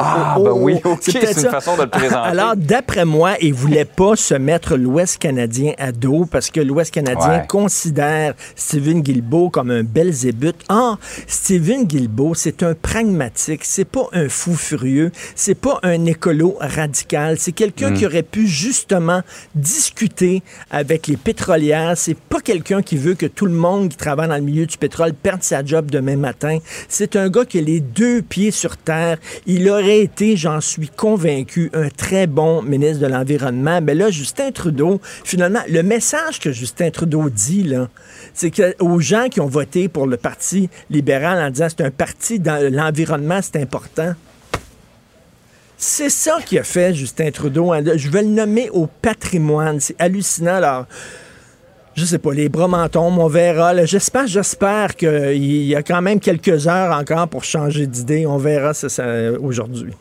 [0.00, 1.50] Ah, ben oui, OK, c'est une ça.
[1.50, 2.28] façon de le présenter.
[2.28, 6.92] Alors, d'après moi, il voulait pas se mettre l'Ouest canadien à dos parce que l'Ouest
[6.92, 7.46] canadien Ouais.
[7.48, 10.56] considère Stephen Guilbeault comme un belzébuth.
[10.68, 16.56] Or, Stephen Guilbeault, c'est un pragmatique, c'est pas un fou furieux, c'est pas un écolo
[16.60, 17.94] radical, c'est quelqu'un Mm.
[17.94, 19.20] qui aurait pu justement
[19.54, 24.28] discuter avec les pétrolières, c'est pas quelqu'un qui veut que tout le monde qui travaille
[24.28, 26.58] dans le milieu du pétrole perde sa job demain matin.
[26.88, 28.71] C'est un gars qui a les deux pieds sur
[29.46, 33.80] Il aurait été, j'en suis convaincu, un très bon ministre de l'Environnement.
[33.80, 37.88] Mais là, Justin Trudeau, finalement, le message que Justin Trudeau dit, là,
[38.34, 42.38] c'est aux gens qui ont voté pour le Parti libéral en disant c'est un parti
[42.38, 44.14] dans l'environnement, c'est important.
[45.76, 47.72] C'est ça qui a fait Justin Trudeau.
[47.96, 49.80] Je vais le nommer au patrimoine.
[49.80, 50.54] C'est hallucinant.
[50.54, 50.86] Alors,
[51.94, 53.84] je sais pas, les bras m'en tombent, on verra.
[53.84, 58.26] J'espère, j'espère qu'il y a quand même quelques heures encore pour changer d'idée.
[58.26, 59.04] On verra ça, ça,
[59.40, 59.92] aujourd'hui.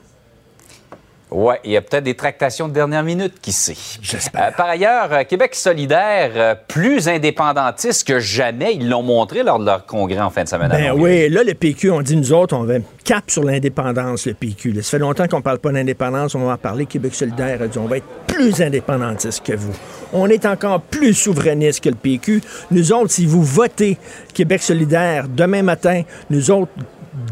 [1.33, 3.77] Oui, il y a peut-être des tractations de dernière minute, qui sait?
[4.01, 4.53] J'espère.
[4.53, 9.65] par ailleurs, euh, Québec solidaire, euh, plus indépendantiste que jamais, ils l'ont montré lors de
[9.65, 10.67] leur congrès en fin de semaine.
[10.67, 12.73] Ben oui, là, le PQ, on dit, nous autres, on va
[13.05, 14.73] cap sur l'indépendance, le PQ.
[14.73, 14.81] là.
[14.81, 16.85] Ça fait longtemps qu'on parle pas d'indépendance, on va en parler.
[16.85, 19.73] Québec solidaire a dit, on va être plus indépendantiste que vous.
[20.11, 22.41] On est encore plus souverainiste que le PQ.
[22.71, 23.97] Nous autres, si vous votez
[24.33, 26.71] Québec solidaire demain matin, nous autres,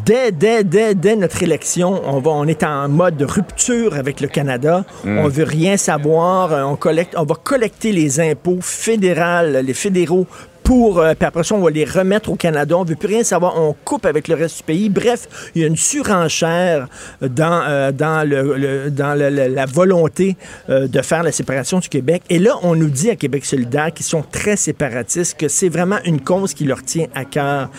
[0.05, 4.19] Dès, dès, dès, dès notre élection, on, va, on est en mode de rupture avec
[4.19, 4.83] le Canada.
[5.05, 5.19] Mm.
[5.19, 6.51] On veut rien savoir.
[6.51, 10.27] Euh, On, collecte, on va collecter les impôts fédéraux, les fédéraux
[10.63, 12.75] pour, euh, puis après ça, on va les remettre au Canada.
[12.77, 13.53] On veut plus rien savoir.
[13.57, 14.89] On coupe avec le reste du pays.
[14.89, 16.87] Bref, il y a une surenchère
[17.21, 20.35] dans, euh, dans, le, le- dans le- le- la volonté
[20.69, 22.21] euh, de faire la séparation du Québec.
[22.29, 25.99] Et là, on nous dit à Québec solidaire qu'ils sont très séparatistes, que c'est vraiment
[26.03, 27.69] une cause qui leur tient à cœur.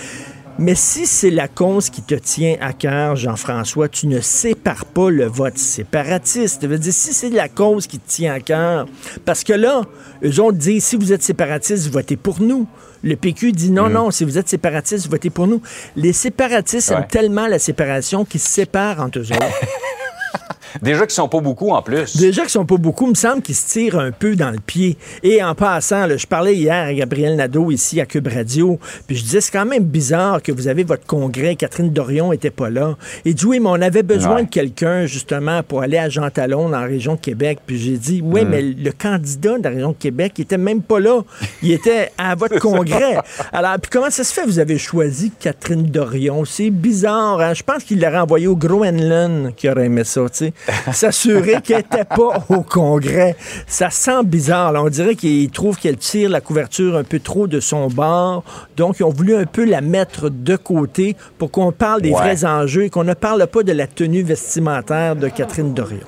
[0.58, 5.08] Mais si c'est la cause qui te tient à cœur, Jean-François, tu ne sépares pas
[5.08, 6.66] le vote séparatiste.
[6.66, 8.86] Veut dire, si c'est la cause qui te tient à cœur,
[9.24, 9.82] parce que là,
[10.22, 12.66] eux autres disent, si vous êtes séparatiste, votez pour nous.
[13.02, 13.92] Le PQ dit non, Mm.
[13.92, 15.62] non, si vous êtes séparatiste, votez pour nous.
[15.96, 16.96] Les séparatistes Ouais.
[16.96, 19.40] aiment tellement la séparation qu'ils se séparent entre eux autres.
[20.82, 22.16] Déjà qu'ils sont pas beaucoup en plus.
[22.16, 24.58] Déjà qu'ils sont pas beaucoup, il me semble qu'ils se tirent un peu dans le
[24.58, 24.96] pied.
[25.22, 29.16] Et en passant, là, je parlais hier à Gabriel Nadeau ici à Cube Radio, puis
[29.16, 32.70] je disais, c'est quand même bizarre que vous avez votre congrès, Catherine Dorion était pas
[32.70, 32.96] là.
[33.24, 34.44] Et dit, oui, mais on avait besoin Ouais.
[34.44, 37.58] de quelqu'un, justement, pour aller à Jean Talon, dans la région de Québec.
[37.66, 38.48] Puis j'ai dit, oui, Mm.
[38.48, 41.20] mais le candidat de la région de Québec, il était même pas là.
[41.62, 43.16] Il était à votre congrès.
[43.52, 46.44] Alors, puis comment ça se fait, vous avez choisi Catherine Dorion?
[46.44, 47.54] C'est bizarre, hein?
[47.54, 50.52] Je pense qu'il l'aurait envoyé au Groenland qui aurait aimé ça, tu sais.
[50.92, 53.36] S'assurer qu'elle n'était pas au congrès.
[53.66, 54.82] Ça sent bizarre, là.
[54.82, 58.44] On dirait qu'il trouve qu'elle tire la couverture un peu trop de son bord.
[58.76, 62.16] Donc, ils ont voulu un peu la mettre de côté pour qu'on parle des Ouais.
[62.16, 65.98] vrais enjeux et qu'on ne parle pas de la tenue vestimentaire de Catherine Dorion.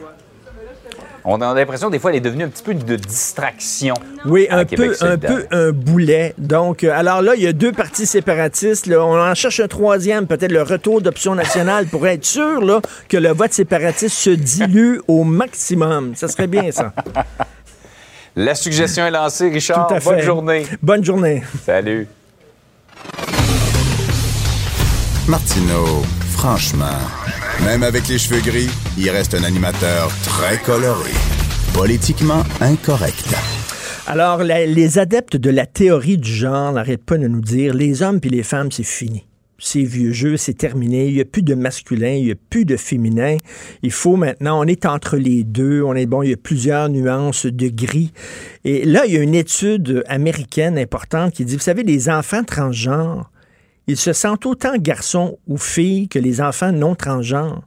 [1.25, 3.95] On a l'impression des fois elle est devenue un petit peu de distraction.
[4.25, 6.35] Oui, un Québec peu, un peu un boulet.
[6.39, 8.87] Donc, euh, alors là, il y a deux partis séparatistes.
[8.87, 9.05] là.
[9.05, 13.17] On en cherche un troisième, peut-être le retour d'option nationale pour être sûr là, que
[13.17, 16.15] le vote séparatiste se dilue au maximum.
[16.17, 16.93] Ça serait bien, ça.
[18.35, 19.87] La suggestion est lancée, Richard.
[19.89, 20.23] Tout à Bonne fait.
[20.25, 20.67] journée.
[20.83, 21.43] Bonne journée.
[21.67, 22.09] Salut.
[25.29, 26.87] Martineau, franchement,
[27.65, 31.11] même avec les cheveux gris, il reste un animateur très coloré.
[31.75, 33.35] Politiquement incorrect.
[34.07, 38.21] Alors, les adeptes de la théorie du genre n'arrêtent pas de nous dire les hommes
[38.21, 39.25] puis les femmes, c'est fini.
[39.59, 41.07] C'est vieux jeu, c'est terminé.
[41.07, 43.37] Il n'y a plus de masculin, il n'y a plus de féminin.
[43.83, 45.83] Il faut maintenant, on est entre les deux.
[45.83, 48.13] On est bon, il y a plusieurs nuances de gris.
[48.65, 52.43] Et là, il y a une étude américaine importante qui dit, vous savez, les enfants
[52.43, 53.31] transgenres,
[53.87, 57.63] ils se sentent autant garçons ou filles que les enfants non transgenres.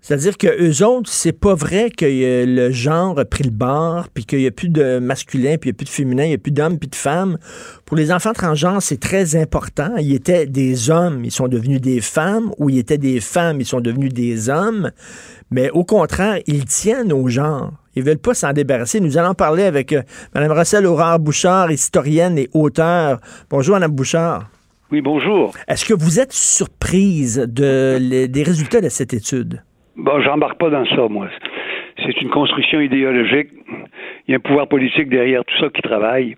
[0.00, 4.08] C'est-à-dire que eux autres, c'est pas vrai que euh, le genre a pris le bord,
[4.08, 6.28] puis qu'il n'y a plus de masculin, puis il n'y a plus de féminin, il
[6.28, 7.36] n'y a plus d'hommes, puis de femmes.
[7.84, 9.96] Pour les enfants transgenres, c'est très important.
[9.98, 13.66] Ils étaient des hommes, ils sont devenus des femmes, ou ils étaient des femmes, ils
[13.66, 14.92] sont devenus des hommes.
[15.50, 17.72] Mais au contraire, ils tiennent au genre.
[17.96, 19.00] Ils veulent pas s'en débarrasser.
[19.00, 20.02] Nous allons parler avec euh,
[20.34, 23.20] Mme Rosselle Aurore Bouchard, historienne et auteure.
[23.50, 24.48] Bonjour, Mme Bouchard.
[24.90, 25.52] Oui, bonjour.
[25.68, 29.62] Est-ce que vous êtes surprise de, les- des résultats de cette étude?
[29.96, 31.28] Bon, j'embarque pas dans ça, moi.
[32.04, 33.48] C'est une construction idéologique.
[34.26, 36.36] Il y a un pouvoir politique derrière tout ça qui travaille.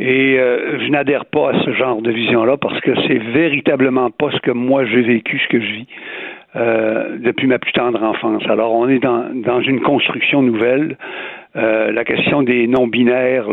[0.00, 4.30] Et euh, je n'adhère pas à ce genre de vision-là parce que c'est véritablement pas
[4.32, 5.86] ce que moi j'ai vécu, ce que je vis
[6.56, 8.42] euh, depuis ma plus tendre enfance.
[8.48, 10.96] Alors, on est dans, dans une construction nouvelle.
[11.56, 13.48] Euh, la question des non-binaires,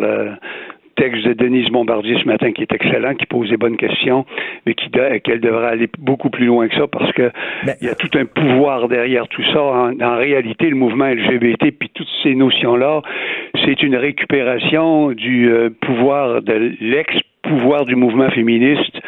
[0.95, 4.25] texte de Denise Bombardier ce matin qui est excellent, qui pose des bonnes questions,
[4.65, 7.31] mais qui de- qu'elle devrait aller beaucoup plus loin que ça parce que
[7.81, 9.62] il y a tout un pouvoir derrière tout ça.
[9.62, 13.01] En, en réalité, le mouvement LGBT puis toutes ces notions-là,
[13.65, 18.99] c'est une récupération du euh, pouvoir de l'ex-pouvoir du mouvement féministe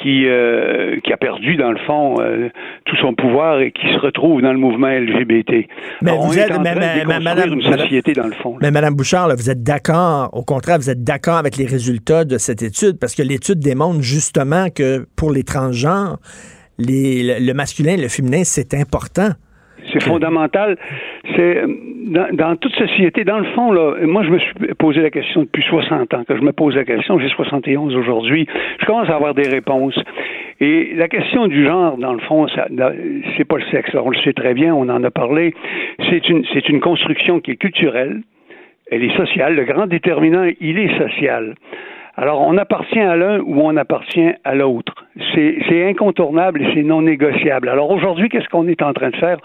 [0.00, 2.48] qui, euh, qui a perdu, dans le fond, euh,
[2.84, 5.66] tout son pouvoir et qui se retrouve dans le mouvement LGBT.
[6.02, 7.62] Mais Alors, on vous est êtes- en mais- train de mais- mais- déconstruire madame- une
[7.62, 8.52] madame- société, dans le fond.
[8.52, 8.58] là.
[8.62, 12.24] Mais Mme Bouchard, là, vous êtes d'accord, au contraire, vous êtes d'accord avec les résultats
[12.24, 16.18] de cette étude, parce que l'étude démontre justement que pour les transgenres,
[16.78, 19.30] les- le masculin et le féminin, c'est important.
[20.00, 20.76] C'est fondamental.
[21.34, 21.62] C'est
[22.06, 25.42] dans, dans toute société, dans le fond, là, moi je me suis posé la question
[25.42, 28.46] depuis 60 ans, que je me pose la question, j'ai 71 aujourd'hui,
[28.80, 29.98] je commence à avoir des réponses.
[30.60, 32.46] Et la question du genre, dans le fond,
[33.36, 35.54] c'est pas le sexe, on le sait très bien, on en a parlé.
[36.08, 38.22] C'est une, c'est une construction qui est culturelle,
[38.90, 39.54] elle est sociale.
[39.54, 41.54] Le grand déterminant, il est social.
[42.18, 44.94] Alors, on appartient à l'un ou on appartient à l'autre.
[45.34, 47.68] C'est incontournable et c'est non négociable.
[47.68, 49.36] Alors aujourd'hui, qu'est-ce qu'on est en train de faire?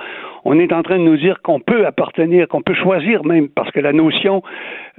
[0.44, 3.72] On est en train de nous dire qu'on peut appartenir, qu'on peut choisir même, parce
[3.72, 4.42] que la notion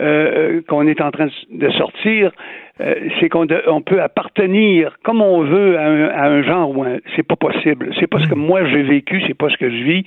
[0.00, 2.32] euh, qu'on est en train de sortir,
[2.80, 6.82] euh, c'est qu'on on peut appartenir comme on veut à un, à un genre ou
[6.82, 6.96] un.
[7.16, 7.90] C'est pas possible.
[8.00, 10.04] C'est pas ce que moi j'ai vécu, c'est pas ce que je vis.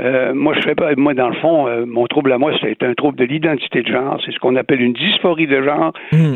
[0.00, 0.94] Euh, moi, je fais pas.
[0.96, 3.88] Moi, dans le fond, euh, mon trouble à moi, c'est un trouble de l'identité de
[3.88, 4.20] genre.
[4.24, 5.92] C'est ce qu'on appelle une dysphorie de genre.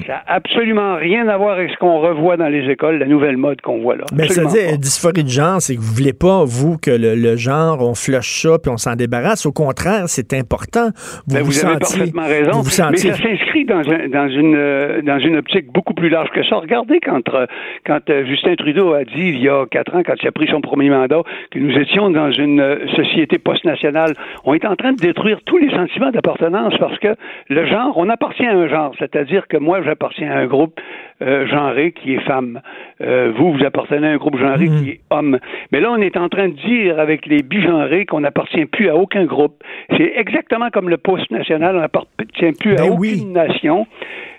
[0.07, 3.37] Ça a absolument rien à voir avec ce qu'on revoit dans les écoles, la nouvelle
[3.37, 4.05] mode qu'on voit là.
[4.15, 7.37] Mais ça dire, dysphorie de genre, c'est que vous voulez pas, vous, que le, le
[7.37, 9.47] genre, on flush ça puis on s'en débarrasse.
[9.47, 10.89] Au contraire, c'est important.
[11.27, 12.51] Vous Ben, vous, vous avez sentiez- parfaitement raison.
[12.53, 15.95] vous vous Mais sentiez- ça s'inscrit dans, un- dans, une, euh, dans une optique beaucoup
[15.95, 16.57] plus large que ça.
[16.57, 17.47] Regardez quand, euh,
[17.85, 20.49] quand euh, Justin Trudeau a dit il y a quatre ans, quand il a pris
[20.49, 24.15] son premier mandat, que nous étions dans une euh, société post-nationale.
[24.45, 27.15] On est en train de détruire tous les sentiments d'appartenance parce que
[27.49, 28.93] le genre, on appartient à un genre.
[28.99, 30.81] C'est-à-dire que moi, j'appartiens à un groupe
[31.23, 32.61] euh, genré qui est femme.
[33.01, 35.39] Euh, vous, vous appartenez à un groupe genré qui est homme.
[35.73, 38.97] Mais là, on est en train de dire avec les bigenrés qu'on n'appartient plus à
[38.97, 39.63] aucun groupe.
[39.97, 43.87] C'est exactement comme le poste national, on n'appartient plus à aucune nation.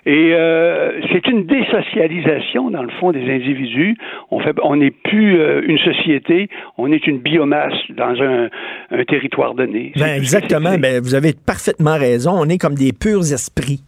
[0.08, 3.94] Et euh, c'est une désocialisation, dans le fond, des individus.
[4.30, 8.48] On fait, on n'est plus euh, une société, on est une biomasse dans un,
[8.90, 9.92] un territoire donné.
[9.96, 10.78] Ben, exactement.
[10.78, 12.30] Ben, vous avez parfaitement raison.
[12.32, 13.82] On est comme des purs esprits.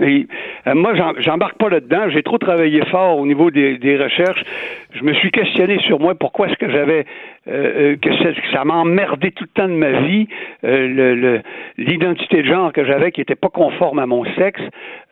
[0.00, 0.26] Et,
[0.66, 2.08] euh, moi, j'embarque pas là-dedans.
[2.10, 4.42] J'ai trop travaillé fort au niveau des, recherches.
[4.94, 7.04] Je me suis questionné sur moi pourquoi est-ce que j'avais
[7.46, 10.28] euh, euh, que, que ça m'emmerdait tout le temps de ma vie
[10.64, 11.40] euh, le- le-
[11.76, 14.62] l'identité de genre que j'avais qui était pas conforme à mon sexe,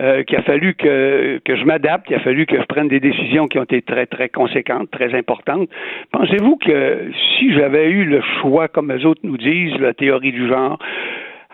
[0.01, 3.01] euh, qu'il a fallu que que je m'adapte, il a fallu que je prenne des
[3.01, 5.69] décisions qui ont été très très conséquentes, très importantes.
[6.13, 10.49] Pensez-vous que si j'avais eu le choix, comme les autres nous disent, la théorie du
[10.49, 10.79] genre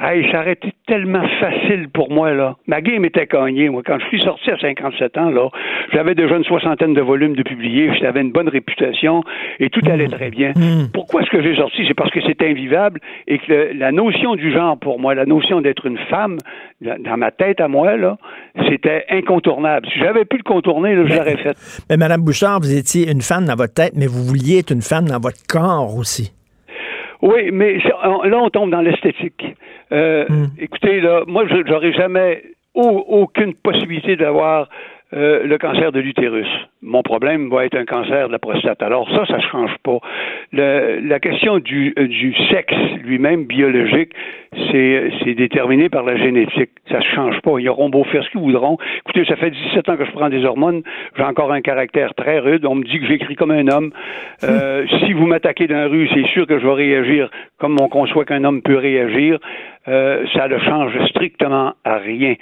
[0.00, 2.54] Hey, ça aurait été tellement facile pour moi, là.
[2.68, 3.82] Ma game était gagnée, moi.
[3.84, 5.48] Quand je suis sorti à 57 ans, là,
[5.92, 9.24] j'avais déjà une soixantaine de volumes de publiés, j'avais une bonne réputation
[9.58, 10.52] et tout allait très bien.
[10.94, 11.84] Pourquoi est-ce que j'ai sorti?
[11.88, 15.26] C'est parce que c'est invivable et que le- la notion du genre, pour moi, la
[15.26, 16.38] notion d'être une femme,
[16.80, 18.18] dans dans ma tête à moi, là,
[18.68, 19.88] c'était incontournable.
[19.92, 21.56] Si j'avais pu le contourner, là, je l'aurais fait.
[21.90, 24.82] Mais Madame Bouchard, vous étiez une femme dans votre tête, mais vous vouliez être une
[24.82, 26.32] femme dans votre corps aussi.
[27.22, 29.44] Oui, mais là, on tombe dans l'esthétique.
[29.92, 30.24] Euh,
[30.58, 32.42] Écoutez, là, moi, je- j'aurais jamais
[32.74, 34.68] au- aucune possibilité d'avoir
[35.14, 36.46] euh, le cancer de l'utérus.
[36.82, 38.82] Mon problème va être un cancer de la prostate.
[38.82, 39.98] Alors ça, ça ne change pas.
[40.52, 44.12] Le- la question du, euh, du sexe lui-même biologique,
[44.70, 46.70] c'est c'est déterminé par la génétique.
[46.90, 47.58] Ça ne change pas.
[47.58, 48.76] Ils auront beau faire ce qu'ils voudront.
[49.06, 50.82] Écoutez, ça fait 17 ans que je prends des hormones.
[51.16, 52.64] J'ai encore un caractère très rude.
[52.66, 53.92] On me dit que j'écris comme un homme.
[54.44, 57.88] Euh, si vous m'attaquez dans la rue, c'est sûr que je vais réagir comme on
[57.88, 59.38] conçoit qu'un homme peut réagir.
[59.88, 62.34] Euh, ça ne change strictement à rien.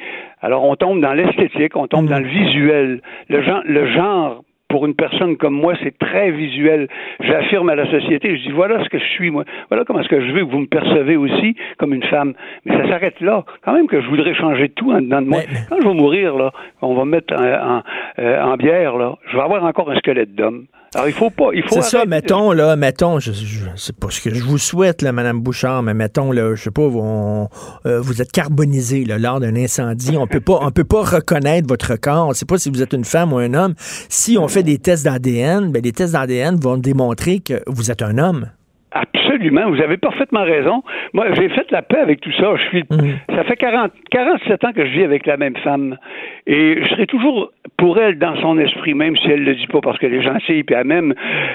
[0.43, 3.01] Alors, on tombe dans l'esthétique, on tombe dans le visuel.
[3.29, 6.89] Le genre, le genre pour une personne comme moi, c'est très visuel.
[7.21, 9.45] J'affirme à la société, je dis voilà ce que je suis, moi.
[9.69, 12.35] Voilà comment est-ce que je veux que vous me percevez aussi comme une femme.
[12.65, 13.45] Mais ça s'arrête là.
[13.65, 15.41] Quand même que je voudrais changer tout en dedans de moi.
[15.69, 16.53] Quand je vais mourir, là,
[16.83, 17.83] on va me mettre en, en,
[18.19, 20.67] euh, en bière, là, je vais avoir encore un squelette d'homme.
[20.95, 21.49] Alors, il faut pas.
[21.53, 24.57] Il faut C'est ça, mettons, là, mettons, je, je c'est pas ce que je vous
[24.57, 27.49] souhaite, là, Madame Bouchard, mais mettons, là, je sais pas, on-
[27.85, 30.17] euh, vous êtes carbonisé, là, lors d'un incendie.
[30.17, 32.29] On peut pas, on peut pas reconnaître votre corps.
[32.29, 33.75] On sait pas si vous êtes une femme ou un homme.
[34.09, 38.03] Si on fait des tests d'ADN, ben, les tests d'ADN vont démontrer que vous êtes
[38.03, 38.47] un homme.
[38.91, 40.83] Absolument, vous avez parfaitement raison.
[41.13, 42.57] Moi, j'ai fait la paix avec tout ça.
[42.57, 42.85] Je suis,
[43.29, 45.97] ça fait 40, 47 ans que je vis avec la même femme,
[46.47, 49.81] et je serai toujours pour elle dans son esprit, même si elle le dit pas
[49.81, 51.15] parce qu'elle est gentille, puis elle même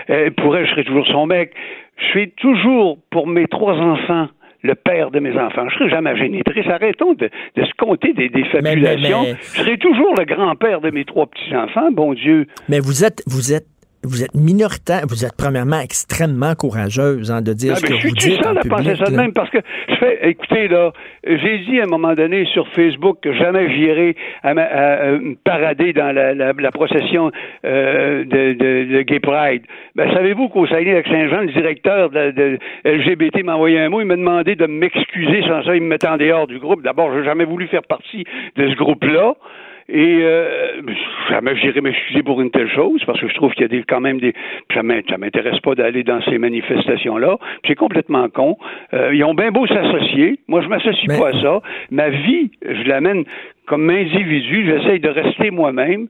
[0.10, 1.54] euh, pour elle, je serai toujours son mec.
[1.98, 4.28] Je suis toujours pour mes trois enfants.
[4.64, 5.68] Le père de mes enfants.
[5.70, 6.68] Je serai jamais génitrice.
[6.68, 9.24] Arrêtons de, de se compter des, des fabulations.
[9.24, 12.46] mais- Je serai toujours le grand-père de mes trois petits-enfants, bon Dieu.
[12.70, 13.66] Mais vous êtes, vous êtes,
[14.04, 15.02] vous êtes minoritaire.
[15.08, 18.44] Vous êtes premièrement extrêmement courageuse hein, de dire Ah, ce que je suis vous dites
[18.44, 20.92] seul à penser ça de même parce que je fais, écoutez là,
[21.24, 25.36] j'ai dit à un moment donné sur Facebook que jamais j'irai à, ma- à, me
[25.36, 27.32] parader dans la, la- la procession
[27.66, 29.64] euh, de, de- de Gay Pride.
[29.96, 34.02] Ben, savez-vous qu'au Saguenay avec Saint-Jean, le directeur de, de LGBT m'a envoyé un mot,
[34.02, 36.82] il m'a demandé de m'excuser sans ça, il me mettait en dehors du groupe.
[36.84, 38.24] D'abord, j'ai jamais voulu faire partie
[38.56, 39.34] de ce groupe-là.
[39.90, 40.82] Et euh,
[41.30, 43.84] jamais j'irai m'excuser pour une telle chose, parce que je trouve qu'il y a des,
[43.84, 44.34] quand même des.
[44.74, 47.38] Ça m'intéresse pas d'aller dans ces manifestations-là.
[47.68, 48.58] C'est complètement con.
[48.94, 50.40] Euh, ils ont bien beau s'associer.
[50.48, 51.62] Moi, je m'associe pas à ça.
[51.90, 53.24] Ma vie, je l'amène
[53.66, 54.66] comme individu.
[54.66, 56.08] J'essaye de rester moi-même.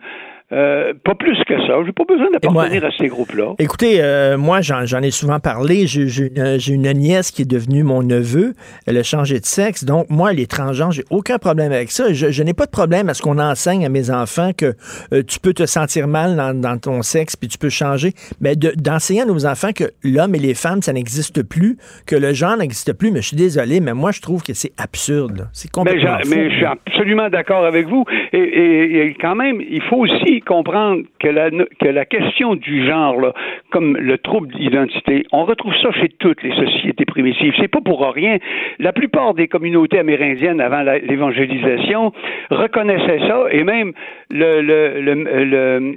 [0.53, 1.75] Euh, pas plus que ça.
[1.85, 3.53] J'ai pas besoin d'appartenir à ces groupes-là.
[3.59, 5.87] Écoutez, euh, moi, j'en ai souvent parlé.
[5.87, 8.53] J'ai une, nièce qui est devenue mon neveu.
[8.85, 9.85] Elle a changé de sexe.
[9.85, 12.11] Donc, moi, les transgenres, j'ai aucun problème avec ça.
[12.11, 14.73] Je, je n'ai pas de problème à ce qu'on enseigne à mes enfants que
[15.13, 18.11] euh, tu peux te sentir mal dans, dans ton sexe puis tu peux changer.
[18.41, 22.15] Mais de- d'enseigner à nos enfants que l'homme et les femmes, ça n'existe plus, que
[22.17, 23.11] le genre n'existe plus.
[23.11, 25.47] Mais je suis désolé, mais moi, je trouve que c'est absurde.
[25.53, 26.29] C'est Mais, complètement fou.
[26.35, 28.03] mais je suis absolument d'accord avec vous.
[28.33, 32.85] Et, et- et quand même, il faut aussi comprendre que la, que la question du
[32.85, 33.33] genre, là,
[33.71, 37.53] comme le trouble d'identité, on retrouve ça chez toutes les sociétés primitives.
[37.59, 38.37] C'est pas pour rien.
[38.79, 42.11] La plupart des communautés amérindiennes avant l'évangélisation
[42.49, 43.93] reconnaissaient ça et même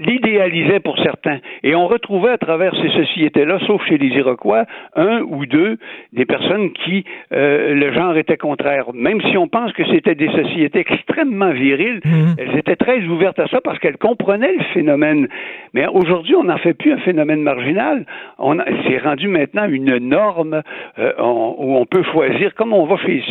[0.07, 1.39] l'idéalisaient pour certains.
[1.63, 4.65] Et on retrouvait à travers ces sociétés-là, sauf chez les Iroquois,
[4.97, 5.79] un ou deux
[6.13, 8.87] des personnes qui euh, le genre était contraire.
[8.95, 12.01] Même si on pense que c'était des sociétés extrêmement viriles,
[12.39, 15.29] elles étaient très ouvertes à ça parce qu'elles comprenaient le phénomène.
[15.73, 18.07] Mais aujourd'hui, on n'en fait plus un phénomène marginal.
[18.39, 18.57] On
[18.87, 20.63] c'est rendu maintenant une norme
[20.99, 23.23] euh, on- où on peut choisir, comme on va chez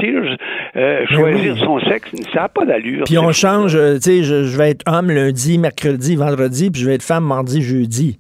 [0.76, 2.12] euh, choisir son sexe.
[2.34, 3.04] Ça n'a pas d'allure.
[3.06, 6.82] Puis on change, euh, tu sais, je, je vais être homme lundi, mercredi, vendredi, puis
[6.82, 8.20] je vais être femme mardi, jeudi.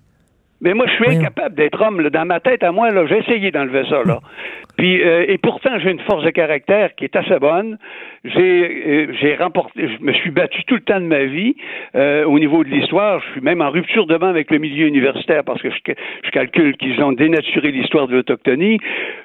[0.64, 2.00] Mais moi, je suis incapable d'être homme.
[2.00, 2.10] là.
[2.10, 4.02] Dans ma tête, à moi, là, j'ai essayé d'enlever ça.
[4.06, 4.20] Là.
[4.78, 7.78] Puis, euh, et pourtant, j'ai une force de caractère qui est assez bonne.
[8.24, 11.56] J'ai, euh, j'ai remporté, je me suis battu tout le temps de ma vie
[11.96, 13.22] euh, au niveau de l'histoire.
[13.28, 15.94] Je suis même en rupture de banc avec le milieu universitaire parce que je,
[16.24, 18.80] je calcule qu'ils ont dénaturé l'histoire de l'autochtonie.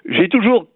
[0.07, 0.67] J'ai toujours,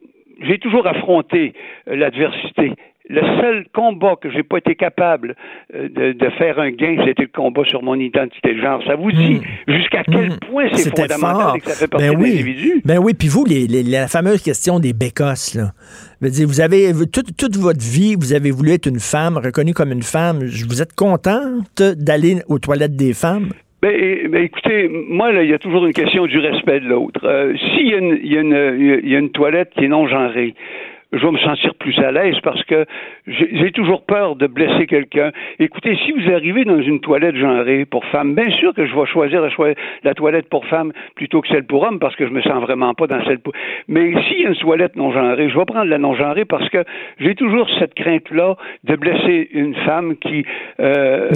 [0.43, 1.55] j'ai toujours affronté
[1.89, 2.73] euh, l'adversité.
[3.13, 5.37] Le seul combat que j'ai pas été capable
[5.75, 8.83] euh, de, de faire un gain, c'était le combat sur mon identité de genre.
[8.87, 11.57] Ça vous dit jusqu'à quel point c'est fondamental fort.
[11.57, 12.31] et que ça fait partie ben de oui.
[12.31, 12.83] l'individu?
[12.87, 15.73] Ben oui, puis vous, les, les- la fameuse question des bécosses, là.
[16.23, 19.93] Dire, vous avez, toute, toute votre vie, vous avez voulu être une femme, reconnue comme
[19.93, 20.39] une femme.
[20.69, 23.49] Vous êtes contente d'aller aux toilettes des femmes?
[23.83, 27.21] Ben, ben, écoutez, moi, là, il y a toujours une question du respect de l'autre.
[27.25, 30.55] Euh, S'il y, y, y a une toilette qui est non genrée,
[31.13, 32.87] je vais me sentir plus à l'aise parce que
[33.27, 35.31] j'ai toujours peur de blesser quelqu'un.
[35.59, 39.07] Écoutez, si vous arrivez dans une toilette genrée pour femme, bien sûr que je vais
[39.07, 39.43] choisir
[40.05, 42.95] la, toilette pour femme plutôt que celle pour homme parce que je me sens vraiment
[42.95, 43.53] pas dans celle pour.
[43.89, 46.69] Mais s'il y a une toilette non genrée, je vais prendre la non genrée parce
[46.71, 46.85] que
[47.21, 50.47] j'ai toujours cette crainte-là de blesser une femme qui
[50.81, 51.29] euh,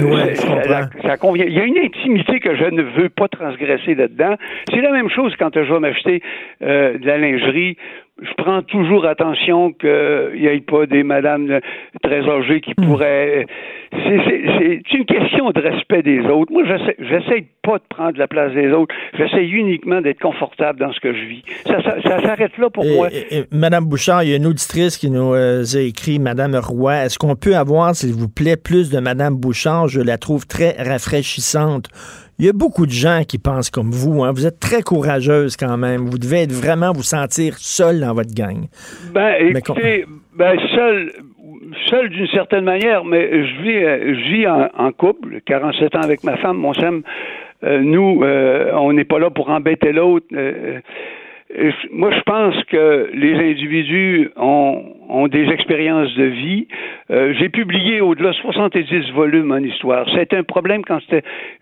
[1.03, 1.45] ça, convient.
[1.45, 4.35] Il y a une intimité que je ne veux pas transgresser là-dedans.
[4.71, 6.23] C'est la même chose quand je vais m'acheter
[6.63, 7.77] euh, de la lingerie
[8.21, 11.59] je prends toujours attention qu'il n'y ait pas des madames
[12.01, 12.85] très âgées qui hmm.
[12.85, 13.45] pourraient.
[13.91, 16.51] C'est une question de respect des autres.
[16.51, 16.63] Moi,
[16.99, 18.93] j'essaie pas de prendre la place des autres.
[19.17, 21.43] J'essaie uniquement d'être confortable dans ce que je vis.
[21.65, 23.09] Ça, s'arrête là pour moi.
[23.51, 27.17] Madame Bouchard, il y a une auditrice qui nous euh, a écrit, Madame Roy, est-ce
[27.17, 29.87] qu'on peut avoir, s'il vous plaît, plus de Madame Bouchard?
[29.87, 31.89] Je la trouve très rafraîchissante.
[32.39, 34.23] Il y a beaucoup de gens qui pensent comme vous.
[34.23, 34.31] Hein.
[34.31, 36.05] Vous êtes très courageuse quand même.
[36.05, 38.67] Vous devez être vraiment vous sentir seule dans votre gang.
[39.11, 41.11] Ben, écoutez, ben, seul,
[41.89, 43.79] seul d'une certaine manière, mais je vis,
[44.15, 47.01] je vis en, couple, 47 ans avec ma femme, mon Sam.
[47.63, 50.27] Euh, nous, euh, on n'est pas là pour embêter l'autre.
[50.33, 50.79] Euh,
[51.91, 56.67] moi, je pense que les individus ont, ont des expériences de vie.
[57.09, 60.05] Euh, j'ai publié au-delà de 70 volumes en histoire.
[60.15, 60.99] C'était un problème quand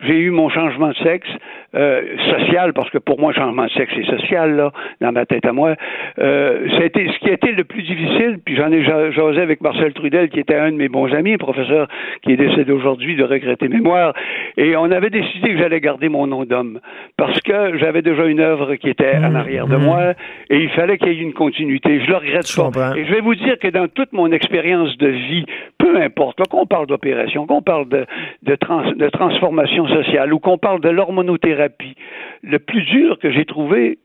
[0.02, 1.28] j'ai eu mon changement de sexe
[1.76, 4.72] euh, social, parce que pour moi, changement de sexe, c'est social, là,
[5.02, 5.76] dans ma tête à moi.
[6.20, 10.30] Euh, c'était ce qui était le plus difficile, puis j'en ai jasé avec Marcel Trudel,
[10.30, 11.88] qui était un de mes bons amis, professeur
[12.24, 14.14] qui est décédé aujourd'hui de regretter mémoire,
[14.58, 16.80] et on avait décidé que j'allais garder mon nom d'homme,
[17.18, 19.84] parce que j'avais déjà une œuvre qui était en arrière de mmh.
[19.84, 20.14] moi,
[20.50, 22.00] et il fallait qu'il y ait une continuité.
[22.02, 22.94] Je le regrette pas.
[22.98, 25.46] Et je vais vous dire que dans toute mon expérience de vie,
[25.78, 28.06] peu importe, qu'on parle d'opération, qu'on parle de,
[28.44, 31.96] de, transformation sociale ou qu'on parle de l'hormonothérapie,
[32.44, 33.98] le plus dur que j'ai trouvé,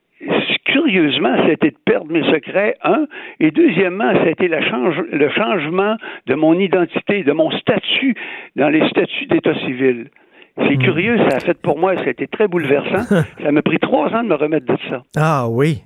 [0.64, 3.06] curieusement, c'était de perdre mes secrets, un,
[3.38, 8.14] et deuxièmement, c'était le changement de mon identité, de mon statut
[8.56, 10.08] dans les statuts d'état civil.
[10.56, 10.82] C'est hmm.
[10.82, 13.02] curieux, ça a fait pour moi, ça a été très bouleversant.
[13.42, 15.02] ça m'a pris trois ans de me remettre de ça.
[15.16, 15.82] Ah oui.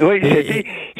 [0.00, 0.20] Oui,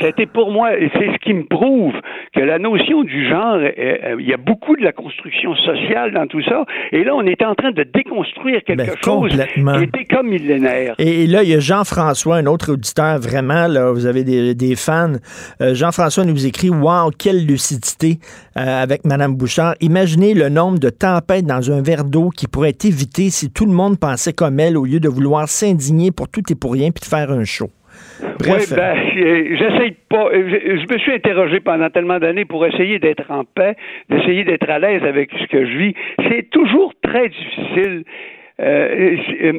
[0.01, 1.95] c'était pour moi, c'est ce qui me prouve
[2.35, 6.13] que la notion du genre, euh, euh, il y a beaucoup de la construction sociale
[6.13, 9.85] dans tout ça, et là, on est en train de déconstruire quelque ben, chose qui
[9.85, 10.95] était comme millénaire.
[10.99, 15.13] Et là, il y a Jean-François, un autre auditeur, vraiment, là, vous avez des, fans.
[15.61, 18.19] Euh, Jean-François nous écrit, wow, quelle lucidité
[18.55, 19.75] avec Madame Bouchard.
[19.81, 23.67] Imaginez le nombre de tempêtes dans un verre d'eau qui pourrait être évité si tout
[23.67, 26.91] le monde pensait comme elle au lieu de vouloir s'indigner pour tout et pour rien
[26.91, 27.71] puis de faire un show.
[28.21, 28.71] Bref.
[28.71, 30.31] Oui, ben, j'essaye pas.
[30.33, 33.77] Je, me suis interrogé pendant tellement d'années pour essayer d'être en paix,
[34.09, 35.95] d'essayer d'être à l'aise avec ce que je vis.
[36.29, 38.05] C'est toujours très difficile.
[38.59, 39.53] Euh, euh,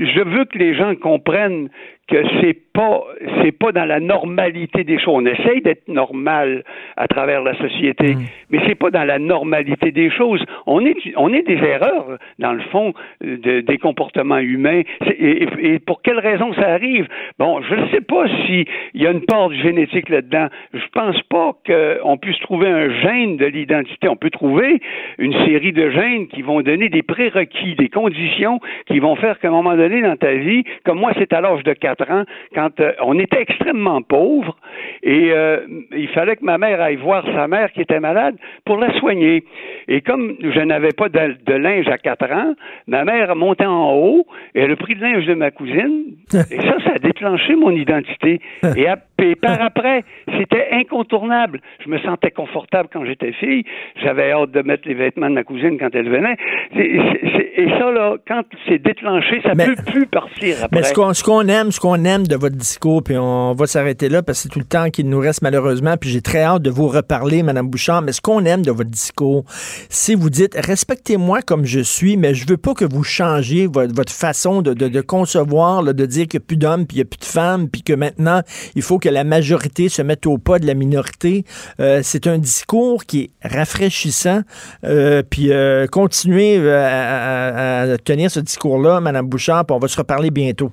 [0.00, 1.68] je veux que les gens comprennent
[2.08, 3.02] que c'est pas
[3.42, 5.14] c'est pas dans la normalité des choses.
[5.14, 6.64] On essaye d'être normal
[6.96, 8.22] à travers la société, mm.
[8.50, 10.44] mais c'est pas dans la normalité des choses.
[10.66, 14.82] On est on est des erreurs dans le fond de, des comportements humains.
[15.06, 17.06] Et, et, pour quelle raison ça arrive?
[17.38, 20.48] Bon, je ne sais pas s'il y a une part de génétique là-dedans.
[20.72, 24.08] Je pense pas qu'on puisse trouver un gène de l'identité.
[24.08, 24.80] On peut trouver
[25.18, 29.48] une série de gènes qui vont donner des prérequis, des conditions qui vont faire qu'à
[29.48, 32.61] un moment donné dans ta vie, comme moi c'est à l'âge de 4 ans, quand
[32.80, 34.56] euh, on était extrêmement pauvre
[35.02, 35.60] et euh,
[35.92, 39.44] il fallait que ma mère aille voir sa mère qui était malade pour la soigner.
[39.88, 42.54] Et comme je n'avais pas de, linge à 4 ans,
[42.86, 46.60] ma mère montait en haut et elle a pris le linge de ma cousine et
[46.60, 48.40] ça, ça a déclenché mon identité.
[48.76, 48.86] Et,
[49.22, 50.04] et par après,
[50.38, 51.60] c'était incontournable.
[51.84, 53.64] Je me sentais confortable quand j'étais fille.
[54.02, 56.36] J'avais hâte de mettre les vêtements de ma cousine quand elle venait.
[56.74, 60.80] et ça, là, quand c'est déclenché, ça ne peut plus partir après.
[60.80, 64.22] Mais ce qu'on aime, ce qu'on aime de votre discours, puis on va s'arrêter là
[64.22, 66.70] parce que c'est tout le temps qu'il nous reste malheureusement, puis j'ai très hâte de
[66.70, 71.42] vous reparler, Madame Bouchard, mais ce qu'on aime de votre discours, c'est vous dites, respectez-moi
[71.42, 75.82] comme je suis, mais je veux pas que vous changiez votre, façon de, de, concevoir,
[75.82, 77.82] de dire qu'il n'y a plus d'hommes, puis il n'y a plus de femmes, puis
[77.82, 78.40] que maintenant,
[78.74, 81.44] il faut que la majorité se mette au pas de la minorité.
[81.80, 84.42] Euh, c'est un discours qui est rafraîchissant,
[84.84, 90.30] euh, puis euh, continuez à, tenir ce discours-là, Madame Bouchard, puis on va se reparler
[90.30, 90.72] bientôt.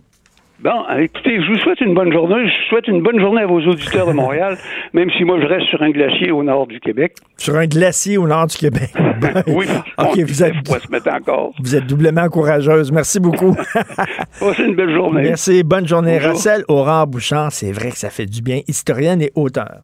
[0.62, 2.36] Bon, écoutez, je vous souhaite une bonne journée.
[2.46, 4.58] Je souhaite une bonne journée à vos auditeurs de Montréal,
[4.94, 7.16] même si moi je reste sur un glacier au nord du Québec.
[7.38, 8.92] Sur un glacier au nord du Québec.
[9.48, 11.54] oui, ok, vous êtes, se mettre encore.
[11.64, 12.92] Vous êtes doublement courageuse.
[12.92, 13.56] Merci beaucoup.
[14.40, 15.22] Passez une belle journée.
[15.22, 16.20] Merci, bonne journée.
[16.22, 16.52] Bonjour.
[16.68, 18.60] Aurore Bouchard, c'est vrai que ça fait du bien.
[18.68, 19.84] Historienne et auteur.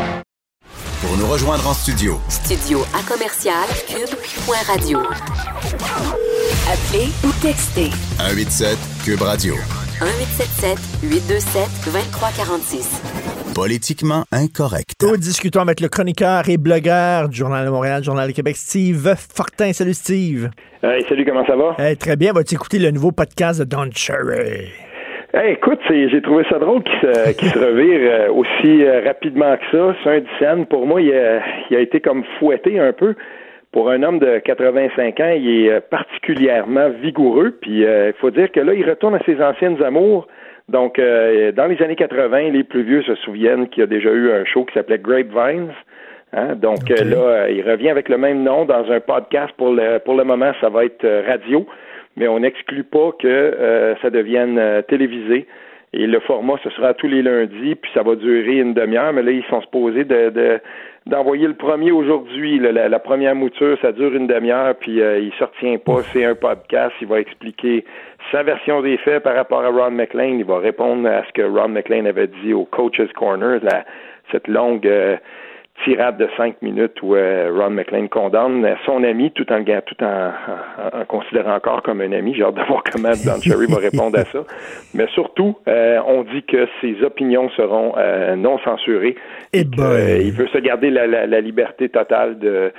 [1.01, 2.19] Pour nous rejoindre en studio.
[2.29, 4.99] Studio à commercial cube.radio.
[6.69, 7.89] Appelez ou textez.
[8.19, 9.55] 187 cube radio.
[9.99, 13.01] 1877 827 2346.
[13.55, 15.01] Politiquement incorrect.
[15.01, 19.15] Nous discutons avec le chroniqueur et blogueur du Journal de Montréal, Journal de Québec, Steve
[19.35, 19.73] Fortin.
[19.73, 20.51] Salut Steve.
[20.83, 21.75] Hey, salut, comment ça va?
[21.83, 22.31] Hey, très bien.
[22.31, 24.69] Vas-tu écouter le nouveau podcast de Don Cherry?
[25.33, 29.55] Hey, écoute, j'ai trouvé ça drôle qu'il se, qu se, revire euh, aussi euh, rapidement
[29.55, 29.95] que ça.
[30.03, 30.65] C'est un scène.
[30.65, 33.15] Pour moi, il a, il a, été comme fouetté un peu.
[33.71, 37.57] Pour un homme de 85 ans, il est euh, particulièrement vigoureux.
[37.61, 40.27] Puis il faut dire que là, il retourne à ses anciennes amours.
[40.67, 44.31] Donc, dans les années 80, les plus vieux se souviennent qu'il y a déjà eu
[44.31, 45.71] un show qui s'appelait Grapevines.
[46.33, 46.55] Hein?
[46.55, 47.03] Donc okay.
[47.03, 49.53] là, il revient avec le même nom dans un podcast.
[49.57, 51.65] Pour le, pour le moment, ça va être radio
[52.17, 55.47] mais on n'exclut pas que euh, ça devienne euh, télévisé.
[55.93, 59.11] Et le format, ce sera tous les lundis, puis ça va durer une demi-heure.
[59.11, 60.59] Mais là, ils sont supposés de, de
[61.07, 62.59] d'envoyer le premier aujourd'hui.
[62.59, 66.03] La, la, première mouture, ça dure une demi-heure, puis euh, il ne se pas.
[66.13, 66.93] C'est un podcast.
[67.01, 67.83] Il va expliquer
[68.31, 70.37] sa version des faits par rapport à Ron McLean.
[70.37, 73.83] Il va répondre à ce que Ron McLean avait dit au Coach's Corner, la,
[74.31, 75.17] cette longue euh,
[75.83, 80.31] tirade de cinq minutes où euh, Ron McLean condamne son ami tout en tout en,
[80.95, 82.33] en, en considérant encore comme un ami.
[82.35, 84.43] J'ai hâte de voir comment Don Cherry va répondre à ça.
[84.93, 89.15] Mais surtout, euh, on dit que ses opinions seront euh, non censurées.
[89.53, 92.71] Et, et il veut se garder la, la, la liberté totale de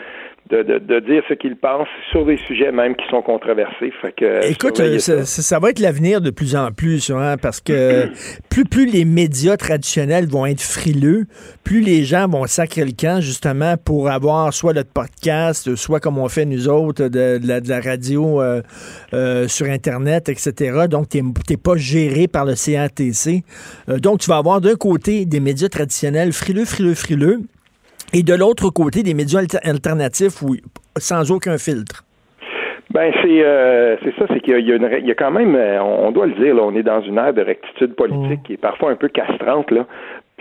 [0.52, 3.90] de, de, de, dire ce qu'il pense sur des sujets même qui sont controversés.
[4.02, 5.42] Fait que, Écoute, ça, ça.
[5.42, 8.08] ça, va être l'avenir de plus en plus, hein, parce que
[8.50, 11.24] plus, plus les médias traditionnels vont être frileux,
[11.64, 16.18] plus les gens vont sacrer le camp justement pour avoir soit notre podcast, soit comme
[16.18, 18.60] on fait nous autres, de, de, la, radio euh,
[19.14, 20.86] euh, sur Internet, etc.
[20.88, 23.42] Donc, tu n'es pas géré par le CATC.
[23.88, 27.40] Euh, donc, tu vas avoir d'un côté des médias traditionnels frileux, frileux, frileux,
[28.12, 30.56] et de l'autre côté, des médias alternatifs où,
[30.96, 32.04] sans aucun filtre?
[32.90, 36.34] Ben c'est euh, c'est ça, c'est qu'il y, y, a quand même, on doit le
[36.34, 38.42] dire, là, on est dans une ère de rectitude politique mmh.
[38.44, 39.86] qui est parfois un peu castrante là.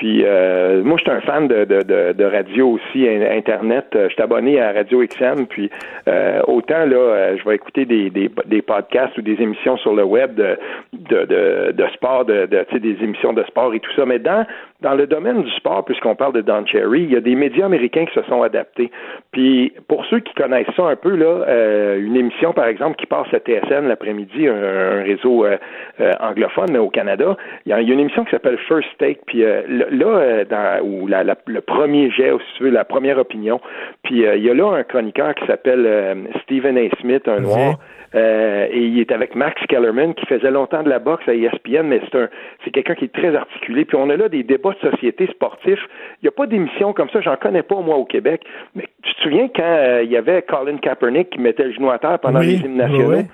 [0.01, 3.85] Puis euh, moi, je suis un fan de, de, de, de, radio aussi, Internet.
[3.93, 5.45] Je suis abonné à Radio XM.
[5.45, 5.69] Puis
[6.07, 10.03] euh, autant là, je vais écouter des, des, des, podcasts ou des émissions sur le
[10.03, 10.57] web de,
[10.93, 14.05] de, de, de sport, de, de des émissions de sport et tout ça.
[14.07, 14.43] Mais dans
[14.81, 17.65] dans le domaine du sport, puisqu'on parle de Don Cherry, il y a des médias
[17.65, 18.91] américains qui se sont adaptés.
[19.31, 23.05] Puis pour ceux qui connaissent ça un peu, là, euh, une émission, par exemple, qui
[23.05, 25.57] passe à TSN l'après-midi, un, un, réseau euh,
[25.99, 28.57] euh, anglophone, mais au Canada, il y, a, il y, a, une émission qui s'appelle
[28.67, 32.57] First Take, puis euh, là, euh, dans, ou la, la, le premier jet, ou si
[32.57, 33.61] tu veux, la première opinion,
[34.03, 35.87] puis il y a là un chroniqueur qui s'appelle
[36.43, 36.89] Stephen A.
[36.99, 37.77] Smith, un noir,
[38.13, 41.83] euh, et il est avec Max Kellerman qui faisait longtemps de la boxe à ESPN,
[41.83, 42.29] mais c'est un
[42.63, 43.85] c'est quelqu'un qui est très articulé.
[43.85, 45.87] Puis on a là des débats de société sportifs.
[46.21, 48.43] Il n'y a pas d'émission comme ça, j'en connais pas moi au Québec.
[48.75, 51.89] Mais tu te souviens quand euh, il y avait Colin Kaepernick qui mettait le genou
[51.89, 53.17] à terre pendant oui, les hymnes nationaux?
[53.17, 53.25] Oui.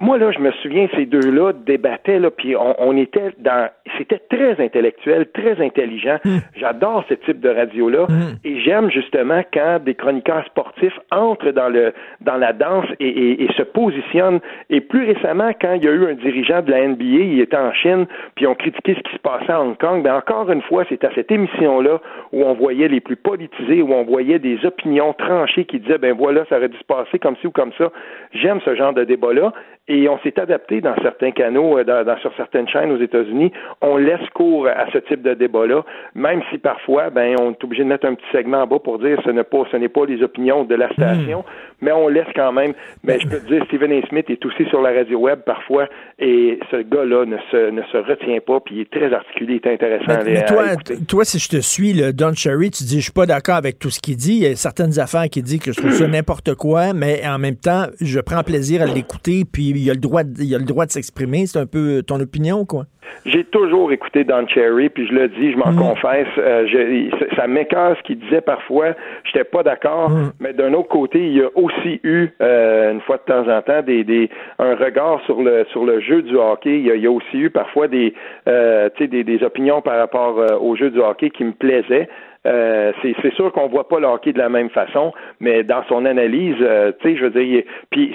[0.00, 3.68] Moi, là, je me souviens, ces deux-là débattaient, là, puis on, on, était dans...
[3.98, 6.16] C'était très intellectuel, très intelligent.
[6.24, 6.38] Mm.
[6.56, 8.06] J'adore ce type de radio-là.
[8.08, 8.38] Mm.
[8.44, 13.44] Et j'aime, justement, quand des chroniqueurs sportifs entrent dans le dans la danse et, et,
[13.44, 14.40] et, se positionnent.
[14.68, 17.56] Et plus récemment, quand il y a eu un dirigeant de la NBA, il était
[17.56, 20.62] en Chine, puis on critiquait ce qui se passait à Hong Kong, ben encore une
[20.62, 22.00] fois, c'est à cette émission-là
[22.32, 26.14] où on voyait les plus politisés, où on voyait des opinions tranchées qui disaient, ben
[26.14, 27.90] voilà, ça aurait dû se passer comme ci ou comme ça.
[28.32, 29.52] J'aime ce genre de débat-là.
[29.92, 33.50] Et on s'est adapté dans certains canaux, euh, dans, dans, sur certaines chaînes aux États-Unis.
[33.82, 35.82] On laisse cours à ce type de débat-là,
[36.14, 39.00] même si parfois, ben, on est obligé de mettre un petit segment en bas pour
[39.00, 41.69] dire ce n'est pas, ce n'est pas les opinions de la station, mmh.
[41.80, 42.72] Mais on laisse quand même.
[43.04, 44.06] Ben, je peux te dire, Stephen A.
[44.08, 47.96] Smith est aussi sur la radio web parfois, et ce gars-là ne se, ne se
[47.96, 50.24] retient pas, puis il est très articulé, il est intéressant.
[50.24, 50.64] Mais, mais toi,
[51.08, 53.78] toi, si je te suis, le Don Cherry, tu dis, je suis pas d'accord avec
[53.78, 54.34] tout ce qu'il dit.
[54.34, 57.38] Il y a certaines affaires qui dit que je trouve ça n'importe quoi, mais en
[57.38, 60.58] même temps, je prends plaisir à l'écouter, puis il a le droit de, il a
[60.58, 61.46] le droit de s'exprimer.
[61.46, 62.86] C'est un peu ton opinion, quoi.
[63.26, 65.76] J'ai toujours écouté Don Cherry, puis je le dis, je m'en mmh.
[65.76, 68.94] confesse, euh, je, ça m'écœure ce qu'il disait parfois.
[69.24, 70.32] J'étais pas d'accord, mmh.
[70.40, 73.62] mais d'un autre côté, il y a aussi eu euh, une fois de temps en
[73.62, 76.78] temps des, des un regard sur le sur le jeu du hockey.
[76.78, 78.14] Il y a, il y a aussi eu parfois des
[78.48, 82.08] euh, des, des opinions par rapport euh, au jeu du hockey qui me plaisaient.
[82.46, 86.06] Euh, c'est sûr qu'on voit pas le hockey de la même façon, mais dans son
[86.06, 88.14] analyse, euh, tu sais, je veux dire, puis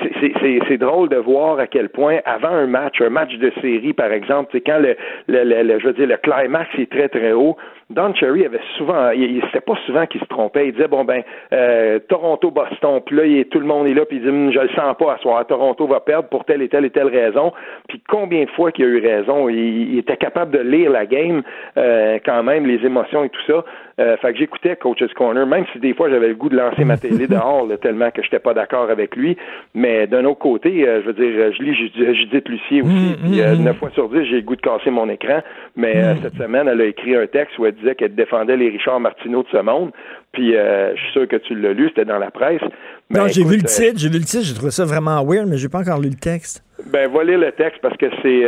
[0.68, 4.12] c'est drôle de voir à quel point avant un match, un match de série par
[4.12, 4.96] exemple, c'est quand le,
[5.28, 7.56] le, le, le, je veux dire, le climax est très très haut,
[7.90, 10.68] Don Cherry avait souvent, il, c'était pas souvent qu'il se trompait.
[10.68, 11.22] Il disait bon ben
[11.54, 14.52] euh, Toronto Boston, puis là il tout le monde est là, puis il dit hum,
[14.52, 17.08] je le sens pas à soir, Toronto va perdre pour telle et telle et telle
[17.08, 17.54] raison.
[17.88, 21.44] Puis combien de fois qu'il a eu raison, il, était capable de lire la game
[21.78, 23.64] euh, quand même, les émotions et tout ça.
[23.98, 26.84] Euh, fait que j'écoutais Coach's Corner, même si des fois j'avais le goût de lancer
[26.84, 29.38] ma télé dehors tellement que j'étais pas d'accord avec lui.
[29.74, 31.76] Mais d'un autre côté, euh, je veux dire, je lis
[32.16, 34.90] Judith Lucier aussi, mm, puis euh, 9 fois sur 10, j'ai le goût de casser
[34.90, 35.42] mon écran.
[35.76, 38.70] Mais euh, cette semaine, elle a écrit un texte où elle disait qu'elle défendait les
[38.70, 39.92] Richard Martineau de ce monde.
[40.32, 42.62] Puis je suis sûr que tu l'as lu, c'était dans la presse.
[43.10, 45.58] non, j'ai vu le titre, j'ai vu le titre, j'ai trouvé ça vraiment weird, mais
[45.58, 46.62] j'ai pas encore lu le texte.
[46.92, 48.46] Ben, va lire le texte parce que c'est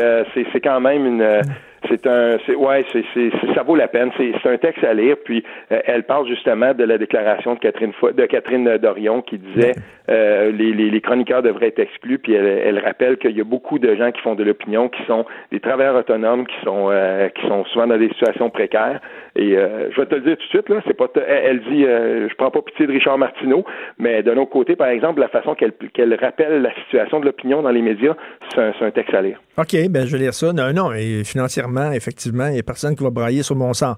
[0.52, 1.42] c'est quand même une
[1.90, 4.12] c'est un, c'est ouais, c'est, c'est, ça vaut la peine.
[4.18, 5.16] C'est, c'est un texte à lire.
[5.24, 9.74] Puis euh, elle parle justement de la déclaration de Catherine de Catherine Dorion qui disait
[10.10, 12.20] euh, les, les, les, chroniqueurs devraient être exclus.
[12.20, 15.04] Puis elle, elle rappelle qu'il y a beaucoup de gens qui font de l'opinion, qui
[15.06, 19.02] sont des travailleurs autonomes, qui sont euh, qui sont souvent dans des situations précaires.
[19.36, 21.84] Et euh, je vais te le dire tout de suite là, c'est pas, elle, dit,
[21.84, 23.66] je prends pas pitié de Richard Martineau,
[24.00, 27.62] mais d'un autre côté, par exemple, la façon qu'elle qu'elle rappelle la situation de l'opinion
[27.62, 28.16] dans les médias,
[28.54, 29.40] c'est un, texte à lire.
[29.58, 30.54] Ok, ben je vais lire ça.
[30.54, 33.96] Non, non, et financièrement effectivement, il n'y a personne qui va brailler sur mon sang.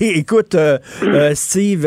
[0.00, 0.56] Écoute,
[1.32, 1.86] Steve,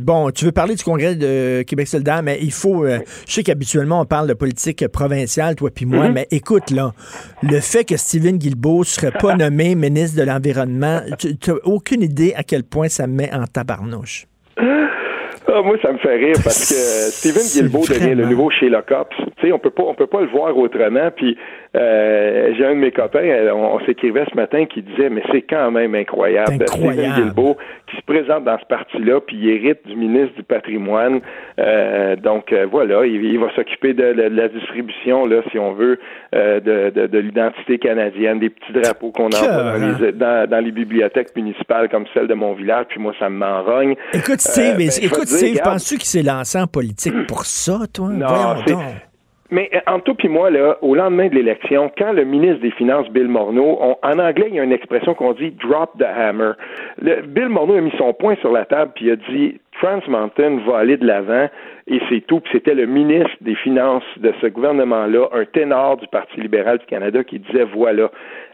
[0.00, 4.00] bon, tu veux parler du congrès de Québec solidaire, mais il faut, je sais qu'habituellement,
[4.00, 6.12] on parle de politique provinciale, toi puis moi, mm-hmm.
[6.12, 6.92] mais écoute, là,
[7.42, 12.02] le fait que Steven Guilbeault ne serait pas nommé ministre de l'Environnement, tu n'as aucune
[12.02, 14.26] idée à quel point ça me met en tabarnouche.
[15.50, 16.74] Ah, moi, ça me fait rire parce que
[17.10, 19.04] Steven Guilbeault devient le nouveau Sherlock Holmes.
[19.38, 21.10] Tu sais, on peut pas, on peut pas le voir autrement.
[21.16, 21.38] Puis
[21.76, 25.42] euh, j'ai un de mes copains, euh, on, s'écrivait ce matin qui disait, mais c'est
[25.42, 26.64] quand même incroyable.
[26.66, 27.56] Steven Guilbeault
[27.90, 31.20] qui se présente dans ce parti-là, puis il hérite du ministre du patrimoine.
[31.58, 35.98] Euh, donc voilà, il, va s'occuper de, la distribution, là, si on veut,
[36.32, 40.12] de, de, l'identité canadienne, des petits drapeaux qu'on envoie dans les,
[40.46, 42.86] dans, les bibliothèques municipales comme celle de mon village.
[42.88, 43.94] Puis moi, ça me m'enrogne.
[44.12, 48.08] Écoute, Steve, ben, écoute, Steve, penses-tu qu'il s'est lancé en politique pour ça, toi?
[48.08, 48.56] Non,
[49.50, 52.70] mais euh, en tout puis moi, là, au lendemain de l'élection, quand le ministre des
[52.72, 56.52] Finances, Bill Morneau, en anglais, il y a une expression qu'on dit drop the hammer.
[57.00, 60.58] Le, Bill Morneau a mis son poing sur la table puis a dit Trans Mountain
[60.66, 61.48] va aller de l'avant
[61.86, 62.40] et c'est tout.
[62.40, 66.86] Puis c'était le ministre des Finances de ce gouvernement-là, un ténor du Parti libéral du
[66.86, 68.10] Canada, qui disait voilà.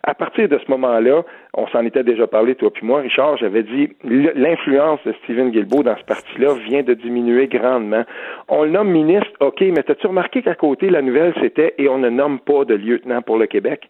[0.06, 1.22] À partir de ce moment-là,
[1.54, 5.82] on s'en était déjà parlé, toi puis moi, Richard, j'avais dit l'influence de Stephen Guilbeault
[5.82, 8.04] dans ce parti-là vient de diminuer grandement.
[8.48, 11.96] On le nomme ministre, OK, mais as-tu remarqué qu'à côté, la nouvelle, c'était et on
[11.96, 13.88] ne nomme pas de lieutenant pour le Québec?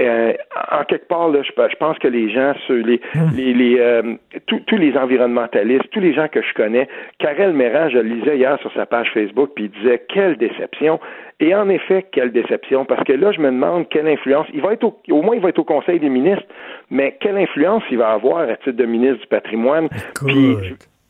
[0.00, 0.32] Euh,
[0.72, 3.36] en quelque part, là, je, pense que les gens, les, hmm.
[3.36, 4.14] les, les euh,
[4.46, 6.88] tous les environnementalistes, tous les gens que je connais,
[7.20, 10.98] Karel Méran, je le lisais hier sur sa page Facebook, puis il disait quelle déception.
[11.38, 14.46] Et en effet, quelle déception, parce que là, je me demande quelle influence.
[14.52, 16.46] Il va être au, au moins, il va être au Conseil des ministres,
[16.90, 19.88] mais quelle influence il va avoir à titre de ministre du patrimoine.
[20.26, 20.56] Puis,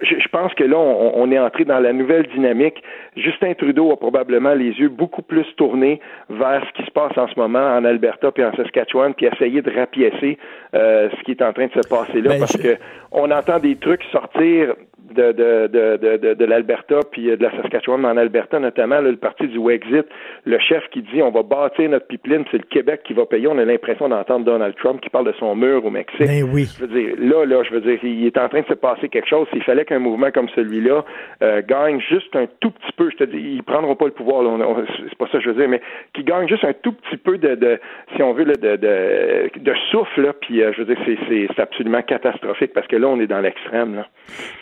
[0.04, 2.82] je, pense que là, on, est entré dans la nouvelle dynamique.
[3.16, 6.00] Justin Trudeau a probablement les yeux beaucoup plus tournés
[6.30, 9.62] vers ce qui se passe en ce moment en Alberta puis en Saskatchewan, puis essayer
[9.62, 10.38] de rapiécer
[10.74, 12.76] euh, ce qui est en train de se passer là, ben, parce que
[13.12, 14.74] on entend des trucs sortir
[15.12, 19.16] de, de, de, de, de l'Alberta puis de la Saskatchewan, mais en Alberta notamment, le
[19.16, 20.06] parti du Wexit,
[20.44, 23.48] le chef qui dit on va bâtir notre pipeline, c'est le Québec qui va payer.
[23.48, 26.26] On a l'impression d'entendre Donald Trump qui parle de son mur au Mexique.
[26.26, 26.66] Ben oui.
[26.78, 29.08] Je veux dire, là, là, je veux dire, il est en train de se passer
[29.08, 29.46] quelque chose.
[29.52, 31.04] S'il fallait qu'un mouvement comme celui-là
[31.42, 34.42] euh, gagne juste un tout petit peu, je te dis, ils prendront pas le pouvoir,
[34.86, 35.80] c'est pas ça que je veux dire, mais
[36.14, 37.78] qui gagne juste un tout petit peu de, de
[38.14, 40.98] si on veut, de, de, de souffle, là, puis euh, je veux dire,
[41.28, 43.94] c'est absolument catastrophique parce que là, on est dans l'extrême.
[43.96, 44.06] Là.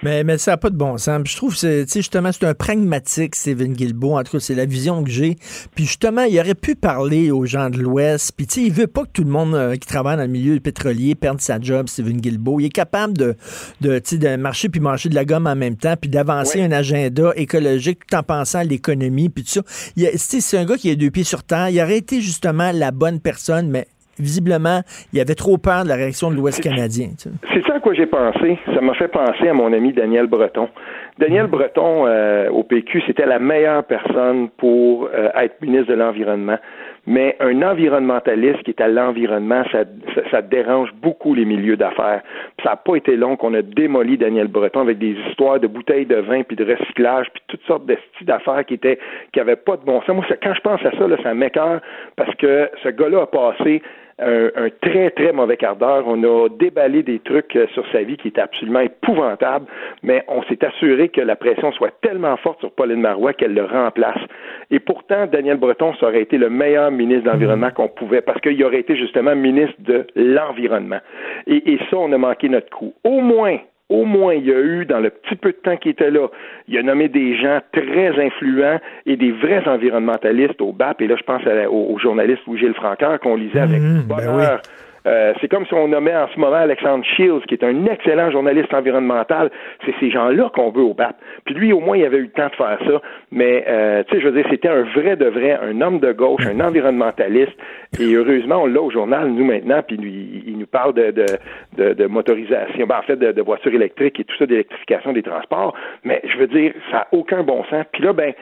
[0.03, 1.22] Mais, mais ça n'a pas de bon sens.
[1.24, 4.18] je trouve que justement, c'est un pragmatique, Steven Guilbeault.
[4.18, 5.37] En tout cas, c'est la vision que j'ai.
[5.74, 8.33] Puis justement, il aurait pu parler aux gens de l'Ouest.
[8.37, 11.14] Puis il veut pas que tout le monde euh, qui travaille dans le milieu pétrolier
[11.14, 12.61] perde sa job, Steven Guilbeault.
[12.61, 13.37] Il est capable de,
[13.80, 17.33] de, de marcher puis manger de la gomme en même temps, puis d'avancer un agenda
[17.37, 19.62] écologique tout en pensant à l'économie, puis tout ça.
[20.16, 21.68] C'est un gars qui a deux pieds sur terre.
[21.70, 23.87] Il aurait été justement la bonne personne, mais
[24.22, 24.80] visiblement,
[25.12, 27.08] il avait trop peur de la réaction de l'Ouest canadien.
[27.52, 28.58] C'est ça à quoi j'ai pensé.
[28.74, 30.68] Ça m'a fait penser à mon ami Daniel Breton.
[31.18, 36.58] Daniel Breton, euh, au PQ, c'était la meilleure personne pour euh, être ministre de l'Environnement.
[37.06, 39.84] Mais un environnementaliste qui est à l'environnement, ça,
[40.30, 42.22] ça, dérange beaucoup les milieux d'affaires.
[42.62, 46.06] Ça n'a pas été long qu'on a démoli Daniel Breton avec des histoires de bouteilles
[46.06, 49.00] de vin, puis de recyclage, puis toutes sortes de styles d'affaires qui étaient
[49.32, 50.14] qui n'avaient pas de bon sens.
[50.14, 51.80] Moi, quand je pense à ça, ça m'écœure
[52.16, 53.82] parce que ce gars-là a passé
[54.18, 56.04] un, un, très, très mauvais quart d'heure.
[56.06, 59.66] On a déballé des trucs euh, sur sa vie qui étaient absolument épouvantables,
[60.02, 63.64] mais on s'est assuré que la pression soit tellement forte sur Pauline Marois qu'elle le
[63.64, 64.20] remplace.
[64.70, 68.40] Et pourtant, Daniel Breton, ça aurait été le meilleur ministre de l'Environnement qu'on pouvait, parce
[68.40, 71.00] qu'il aurait été justement ministre de l'Environnement.
[71.46, 72.94] Et, et ça, on a manqué notre coup.
[73.04, 73.58] Au moins,
[73.93, 76.28] au moins, il y a eu, dans le petit peu de temps qu'il était là,
[76.68, 81.03] il a nommé des gens très influents et des vrais environnementalistes au BAP.
[81.03, 84.61] Et là, je pense au, journaliste Louis-Gilles Francaire qu'on lisait avec mmh, bonheur.
[85.07, 88.30] Euh, c'est comme si on nommait en ce moment Alexandre Shields, qui est un excellent
[88.30, 89.50] journaliste environnemental.
[89.84, 91.16] C'est ces gens-là qu'on veut au BAP.
[91.44, 93.03] Puis lui, au moins, il avait eu le temps de faire ça.
[93.30, 96.12] Mais, euh, tu sais, je veux dire, c'était un vrai de vrai, un homme de
[96.12, 97.57] gauche, un environnementaliste.
[98.00, 99.98] Et heureusement, on l'a au journal, nous, maintenant, puis
[100.46, 101.26] il nous parle de, de,
[101.76, 105.22] de, de motorisation, ben, en fait, de, de voitures électriques et tout ça, d'électrification des
[105.22, 105.74] transports.
[106.05, 107.84] Mais je veux dire, ça n'a aucun bon sens.
[107.92, 108.32] Puis là, ben,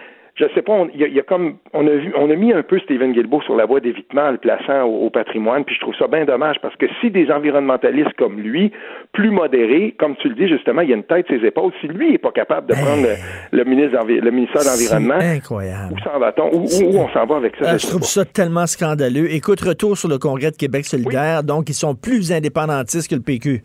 [0.40, 2.78] je sais pas, il y, a comme on a vu, on a mis un peu
[2.80, 6.06] Stephen Guilbeault sur la voie d'évitement en le plaçant au, patrimoine, puis je trouve ça
[6.06, 8.72] bien dommage parce que si des environnementalistes comme lui,
[9.12, 11.88] plus modérés, comme tu le dis justement, il y a une tête ses épaules, si
[11.88, 13.06] lui n'est pas capable de prendre
[13.52, 15.94] le, ministre le ministère de l'environnement, incroyable.
[15.94, 16.50] Où s'en va-t-on?
[16.52, 17.74] Où, on s'en va avec ça?
[17.74, 19.32] Euh, Je, trouve ça tellement scandaleux.
[19.32, 23.22] Écoute, retour sur le Congrès de Québec solidaire, donc ils sont plus indépendantistes que le
[23.22, 23.62] PQ.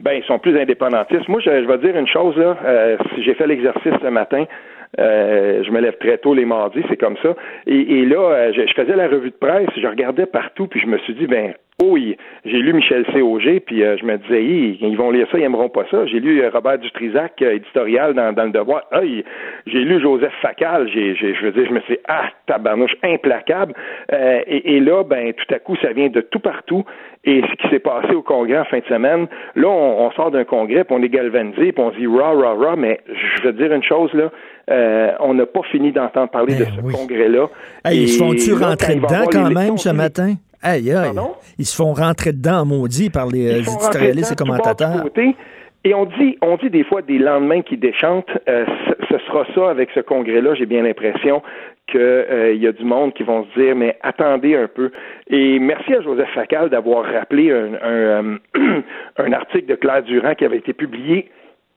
[0.00, 1.28] Ben, ils sont plus indépendantistes.
[1.28, 2.56] Moi, je, vais dire une chose là.
[2.64, 4.44] Euh, si j'ai fait l'exercice ce matin,
[4.98, 7.34] euh, je me lève très tôt les mardis, c'est comme ça.
[7.66, 10.98] Et, là, euh, je, faisais la revue de presse, je regardais partout, puis je me
[10.98, 13.60] suis dit, ben, oui, j'ai lu Michel C.
[13.60, 16.06] puis euh, je me disais, ils, vont lire ça, ils aimeront pas ça.
[16.06, 18.84] J'ai lu Robert Dutrisac, éditorial dans, le Devoir.
[19.02, 23.74] j'ai lu Joseph Facal, j'ai, je veux dire, je me suis dit, ah, tabarnouche, implacable.
[24.10, 26.84] Et, et, là, ben, tout à coup, ça vient de tout partout.
[27.26, 30.44] Et ce qui s'est passé au Congrès en fin de semaine, là, on, sort d'un
[30.44, 33.52] congrès, puis on est galvanisé, puis on se dit, rah, rah, rah, mais je veux
[33.52, 34.30] dire une chose, là,
[34.70, 37.48] euh, on n'a pas fini d'entendre parler de ben ce congrès-là.
[37.90, 40.34] ils se font-tu rentrer dedans quand même ce matin?
[40.66, 41.12] Aïe, aïe.
[41.58, 45.04] Ils se font rentrer dedans, maudit, par les euh, éditorialistes et commentateurs.
[45.84, 48.28] Et on dit, on dit des fois des lendemains qui déchantent.
[48.48, 48.64] Euh,
[49.08, 50.54] ce, sera ça avec ce congrès-là.
[50.56, 51.42] J'ai bien l'impression
[51.86, 54.90] qu'il y a du monde qui vont se dire, mais attendez un peu.
[55.30, 58.38] Et merci à Joseph Facal d'avoir rappelé un,
[59.18, 61.30] un article de Claire Durand qui avait été publié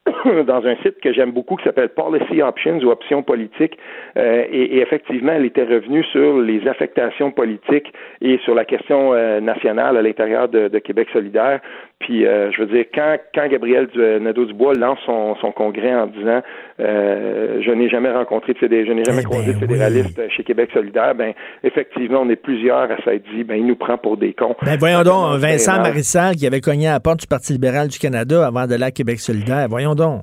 [0.45, 3.77] dans un site que j'aime beaucoup qui s'appelle Policy Options ou Options politiques.
[4.17, 9.39] Euh, et, effectivement, elle était revenue sur les affectations politiques et sur la question euh,
[9.39, 11.59] nationale à l'intérieur de, Québec solidaire.
[11.99, 13.87] Puis, euh, je veux dire, quand, quand Gabriel
[14.21, 16.41] Nadeau-Dubois lance son, son, congrès en disant
[16.79, 20.43] je n'ai jamais rencontré de fédé je n'ai jamais eh croisé de ben fédéraliste chez
[20.43, 21.33] Québec solidaire, ben
[21.63, 24.55] effectivement, on est plusieurs à s'être dit, ben il nous prend pour des cons.
[24.65, 27.99] Ben voyons donc, Vincent Marissal qui avait cogné à la porte du Parti libéral du
[27.99, 29.67] Canada avant de à Québec solidaire.
[29.69, 30.21] Voyons donc.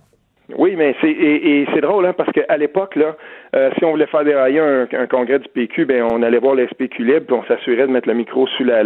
[0.57, 3.16] Oui, mais c'est et, c'est drôle hein, parce qu'à l'époque là,
[3.55, 6.55] euh, si on voulait faire dérailler un, un, congrès du PQ, ben on allait voir
[6.55, 8.82] l'SPQ libre, puis on s'assurait de mettre le micro sous la,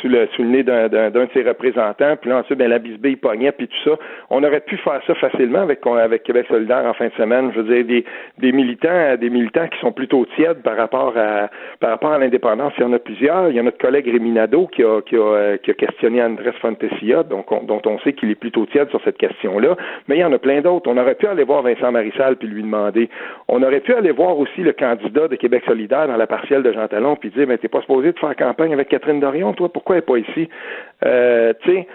[0.00, 3.16] sous le sous le nez d'un de ses représentants, puis là ensuite ben la bisbille
[3.16, 3.96] pognait puis tout ça.
[4.30, 7.50] On aurait pu faire ça facilement avec avec Québec solidaire en fin de semaine.
[7.54, 8.04] Je veux dire des,
[8.38, 11.48] des militants des militants qui sont plutôt tièdes par rapport à
[11.80, 12.72] par rapport à l'indépendance.
[12.78, 13.50] Il y en a plusieurs.
[13.50, 16.52] Il y a notre collègue Réminado qui a qui a, euh, qui a questionné Andrés
[16.60, 19.76] Fantesia, donc dont on sait qu'il est plutôt tiède sur cette question-là.
[20.08, 22.48] Mais il y en a plein d'autres on aurait pu aller voir Vincent Marissal puis
[22.48, 23.08] lui demander.
[23.48, 26.72] On aurait pu aller voir aussi le candidat de Québec solidaire dans la partielle de
[26.72, 29.72] Jean Talon puis dire, mais t'es pas supposé de faire campagne avec Catherine Dorion, toi,
[29.72, 30.48] pourquoi elle n'est pas ici?
[31.04, 31.86] Euh, tu sais,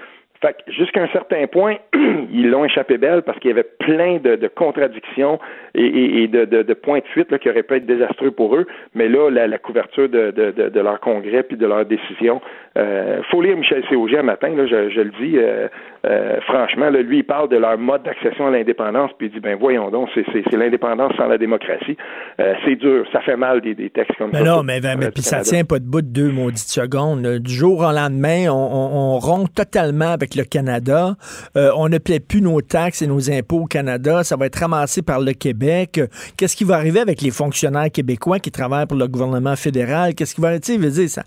[0.42, 1.78] fait jusqu'à un certain point,
[2.32, 5.40] ils l'ont échappé belle parce qu'il y avait plein de, contradictions
[5.78, 8.66] et, de, points de fuite qui auraient pu être désastreux pour eux.
[8.96, 12.42] Mais là, la, couverture de, leur congrès puis de leur décision,
[12.78, 15.68] euh, faut lire Michel Cog un matin, là, je, le dis euh,
[16.06, 16.90] euh, franchement.
[16.90, 20.10] lui, il parle de leur mode d'accession à l'indépendance puis il dit ben voyons donc,
[20.14, 21.98] c'est l'indépendance sans la démocratie.
[22.40, 24.46] Euh, c'est dur, ça fait mal des, textes comme mais ça.
[24.46, 27.22] Non, mais, mais, puis ça tient pas debout de deux maudites secondes.
[27.40, 31.16] Du jour au lendemain, on, on, on rompt totalement avec le Canada.
[31.56, 34.24] On ne plaît plus nos taxes et nos impôts au Canada.
[34.24, 35.67] Ça va être ramassé par le Québec.
[36.38, 40.14] Qu'est-ce qui va arriver avec les fonctionnaires québécois qui travaillent pour le gouvernement fédéral?
[40.16, 40.78] Qu'est-ce qui va arriver?
[40.78, 41.24] dire, ça,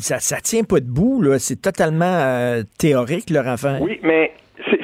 [0.00, 1.22] ça, ça tient pas debout.
[1.38, 3.80] C'est totalement euh, théorique, leur affaire.
[3.80, 4.32] Oui, mais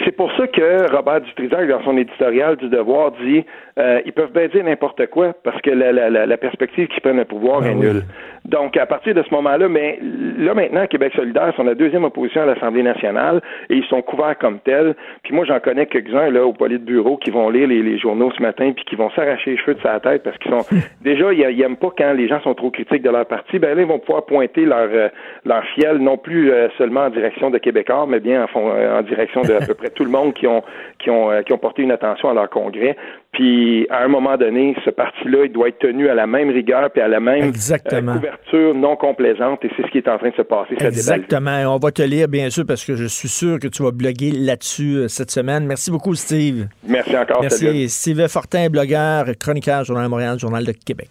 [0.05, 3.45] c'est pour ça que Robert Dutrisac, dans son éditorial du Devoir, dit
[3.79, 7.19] euh, ils peuvent bien dire n'importe quoi parce que la, la, la perspective qu'ils prennent
[7.19, 8.05] le pouvoir ben est nulle.
[8.49, 9.99] Donc, à partir de ce moment-là, mais
[10.39, 14.39] là maintenant, Québec solidaire sont la deuxième opposition à l'Assemblée nationale et ils sont couverts
[14.39, 14.95] comme tels.
[15.25, 18.73] Puis moi, j'en connais quelques-uns là au bureau qui vont lire les, journaux ce matin
[18.75, 20.65] puis qui vont s'arracher les cheveux de sa tête parce qu'ils sont
[21.03, 23.59] déjà ils, n'aiment pas quand les gens sont trop critiques de leur parti.
[23.59, 25.09] Ben là, ils vont pouvoir pointer leur euh,
[25.45, 29.43] leur fiel non plus euh, seulement en direction de Québécois, mais bien en, en direction
[29.43, 30.63] de à peu près tout le monde qui ont
[30.99, 32.97] qui ont qui ont porté une attention à leur congrès.
[33.37, 36.91] Puis à un moment donné, ce parti-là, il doit être tenu à la même rigueur
[36.91, 38.13] puis à la même Exactement.
[38.13, 39.63] euh, couverture non complaisante.
[39.63, 40.75] Et c'est ce qui est en train de se passer.
[40.81, 41.75] Exactement.
[41.75, 44.31] On va te lire, bien sûr, parce que je suis sûr que tu vas bloguer
[44.31, 45.67] là-dessus euh, cette semaine.
[45.67, 46.69] Merci beaucoup, Steve.
[46.89, 47.43] Merci encore.
[47.43, 47.91] Merci.
[47.91, 51.11] Steve Fortin, blogueur, chroniqueur, Journal de Montréal, Journal de Québec.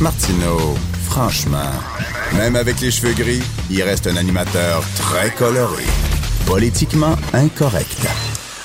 [0.00, 1.72] Martineau, franchement,
[2.36, 5.84] même avec les cheveux gris, il reste un animateur très coloré.
[6.46, 8.06] Politiquement incorrect.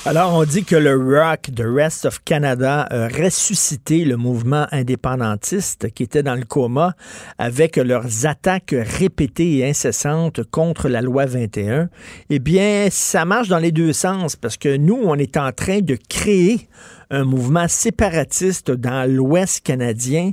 [0.04, 5.90] Alors, on dit que le Rock, The Rest of Canada, a ressuscité le mouvement indépendantiste
[5.94, 6.94] qui était dans le coma
[7.38, 11.88] avec leurs attaques répétées et incessantes contre la loi 21.
[12.30, 15.78] Eh bien, ça marche dans les deux sens parce que nous, on est en train
[15.78, 16.68] de créer
[17.12, 20.32] un mouvement séparatiste dans l'Ouest canadien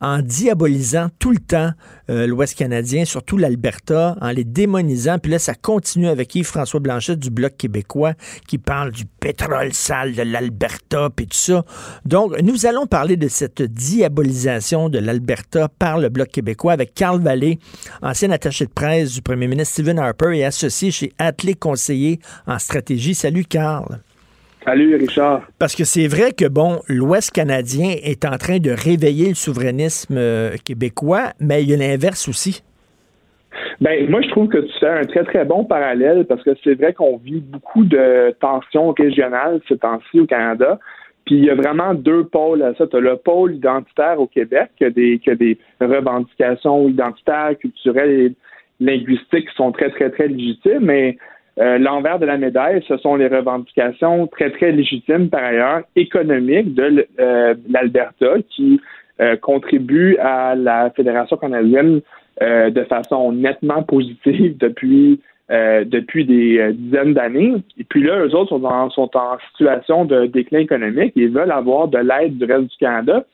[0.00, 1.70] en diabolisant tout le temps
[2.10, 5.18] euh, l'Ouest canadien, surtout l'Alberta, en les démonisant.
[5.18, 8.12] Puis là, ça continue avec Yves-François Blanchet du Bloc québécois
[8.46, 11.64] qui parle du pétrole sale de l'Alberta, puis tout ça.
[12.04, 17.20] Donc, nous allons parler de cette diabolisation de l'Alberta par le Bloc québécois avec Carl
[17.20, 17.58] Vallée,
[18.02, 22.58] ancien attaché de presse du premier ministre Stephen Harper et associé chez Atelier Conseiller en
[22.58, 23.14] stratégie.
[23.14, 24.00] Salut, Carl.
[24.66, 25.42] Salut, Richard.
[25.60, 30.16] Parce que c'est vrai que, bon, l'Ouest canadien est en train de réveiller le souverainisme
[30.18, 32.64] euh, québécois, mais il y a l'inverse aussi.
[33.80, 36.74] Ben, moi, je trouve que tu fais un très, très bon parallèle parce que c'est
[36.74, 40.80] vrai qu'on vit beaucoup de tensions régionales ces temps-ci au Canada.
[41.26, 42.88] Puis il y a vraiment deux pôles à ça.
[42.88, 47.56] Tu as le pôle identitaire au Québec, qui a des, qui a des revendications identitaires,
[47.60, 48.32] culturelles et
[48.80, 51.18] linguistiques qui sont très, très, très légitimes, mais
[51.58, 56.74] euh, l'envers de la médaille, ce sont les revendications très, très légitimes, par ailleurs, économiques
[56.74, 58.80] de euh, l'Alberta, qui
[59.20, 62.02] euh, contribuent à la Fédération canadienne
[62.42, 67.54] euh, de façon nettement positive depuis depuis des dizaines d'années.
[67.78, 71.52] Et puis là, eux autres sont en, sont en situation de déclin économique et veulent
[71.52, 73.24] avoir de l'aide du reste du Canada.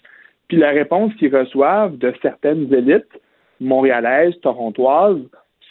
[0.47, 3.09] Puis la réponse qu'ils reçoivent de certaines élites
[3.63, 5.23] montréalaises, torontoises,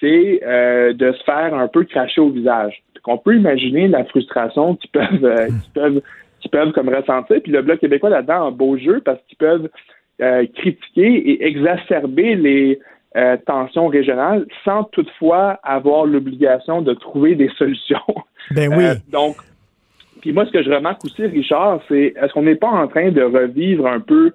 [0.02, 2.84] c'est euh, de se faire un peu cracher au visage.
[3.08, 6.02] On peut imaginer la frustration qu'ils peuvent, euh, qu'ils peuvent,
[6.40, 7.42] qu'ils peuvent comme ressentir.
[7.42, 9.70] Puis le Bloc québécois là-dedans a un beau jeu parce qu'ils peuvent
[10.22, 12.80] euh, critiquer et exacerber les
[13.46, 17.98] tensions régionales sans toutefois avoir l'obligation de trouver des solutions.
[18.52, 18.86] Ben oui.
[19.12, 19.36] donc,
[20.22, 23.12] puis moi, ce que je remarque aussi, Richard, c'est est-ce qu'on n'est pas en train
[23.12, 24.32] de revivre un peu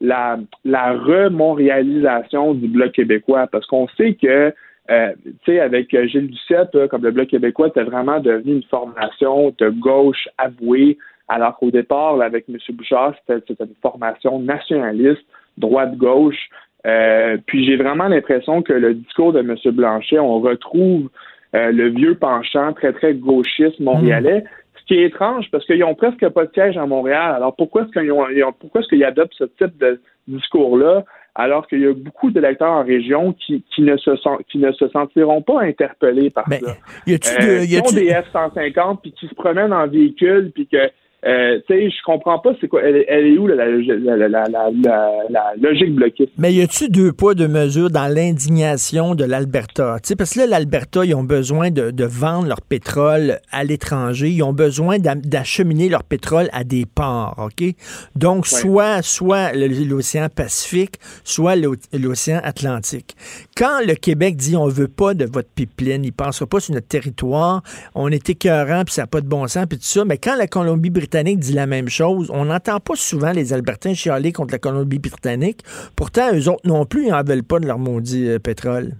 [0.00, 3.48] la, la remontréalisation du Bloc québécois?
[3.50, 4.54] Parce qu'on sait que
[4.90, 9.54] euh, tu sais, avec Gilles Duceppe, comme le Bloc québécois, c'était vraiment devenu une formation
[9.58, 12.56] de gauche avouée, alors qu'au départ, là, avec M.
[12.70, 15.22] Bouchard, c'était une formation nationaliste,
[15.58, 16.48] droite-gauche.
[16.86, 19.54] Euh, puis j'ai vraiment l'impression que le discours de M.
[19.72, 21.08] Blanchet, on retrouve
[21.54, 24.44] euh, le vieux penchant très, très gauchiste montréalais.
[24.80, 27.34] Ce qui est étrange, parce qu'ils ont presque pas de siège à Montréal.
[27.36, 28.24] Alors pourquoi est-ce qu'ils ont,
[28.58, 31.04] pourquoi est-ce qu'ils adoptent ce type de discours-là?
[31.34, 34.10] Alors qu'il y a beaucoup d'électeurs en région qui, qui, ne se
[34.50, 36.76] qui ne se sentiront pas interpellés par Ben, ça.
[37.06, 39.86] y a-tu Euh, de- y qui a-tu- ont des F-150 puis qui se promènent en
[39.86, 40.90] véhicule puis que
[41.26, 44.48] euh, tu sais, je comprends pas c'est quoi elle, elle est où la, la, la,
[44.48, 46.32] la, logique bloquiste?
[46.38, 49.98] Mais y a-tu deux poids, deux mesures dans l'indignation de l'Alberta?
[50.02, 53.64] Tu sais, parce que là, l'Alberta, ils ont besoin de, de vendre leur pétrole à
[53.64, 54.30] l'étranger.
[54.30, 57.68] Ils ont besoin d'acheminer leur pétrole à des ports, OK?
[58.16, 63.14] Donc, soit, soit l'océan Pacifique, soit l'o- l'océan Atlantique.
[63.56, 66.88] Quand le Québec dit on veut pas de votre pipeline, il pensera pas sur notre
[66.88, 67.62] territoire,
[67.94, 70.06] on est écœurant, puis ça n'a pas de bon sens, puis tout ça.
[70.06, 74.32] Mais quand la Colombie-Britannique dit la même chose, on n'entend pas souvent les Albertains chialer
[74.32, 75.60] contre la Colombie-Britannique.
[75.96, 78.92] Pourtant, eux autres non plus, ils n'en veulent pas de leur maudit euh, pétrole.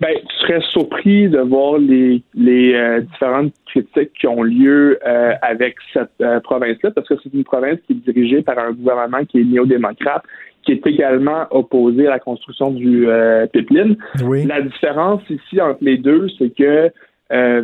[0.00, 5.32] Ben, tu serais surpris de voir les, les euh, différentes critiques qui ont lieu euh,
[5.42, 9.24] avec cette euh, province-là, parce que c'est une province qui est dirigée par un gouvernement
[9.24, 10.22] qui est néo-démocrate,
[10.64, 13.06] qui est également opposé à la construction du
[13.50, 13.96] pipeline.
[14.46, 16.90] La différence ici entre les deux, c'est que
[17.32, 17.62] euh,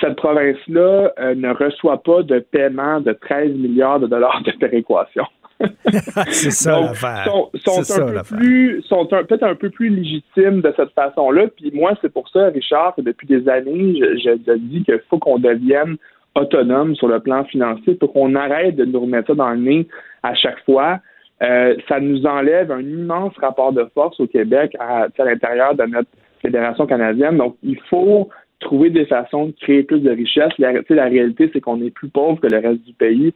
[0.00, 5.24] cette province-là euh, ne reçoit pas de paiement de 13 milliards de dollars de péréquation.
[6.26, 7.24] c'est ça l'affaire.
[7.24, 10.90] sont, sont C'est ça, un peu plus, sont peut-être un peu plus légitimes de cette
[10.90, 11.46] façon-là.
[11.56, 15.00] Puis moi, c'est pour ça, Richard, que depuis des années, je, je te dis qu'il
[15.08, 15.96] faut qu'on devienne
[16.34, 19.88] autonome sur le plan financier pour qu'on arrête de nous remettre ça dans le nez
[20.22, 20.98] à chaque fois.
[21.42, 25.84] Euh, ça nous enlève un immense rapport de force au Québec à, à l'intérieur de
[25.84, 26.08] notre
[26.42, 27.38] fédération canadienne.
[27.38, 28.28] Donc, il faut
[28.60, 30.52] trouver des façons de créer plus de richesse.
[30.58, 33.32] La, la réalité, c'est qu'on est plus pauvre que le reste du pays.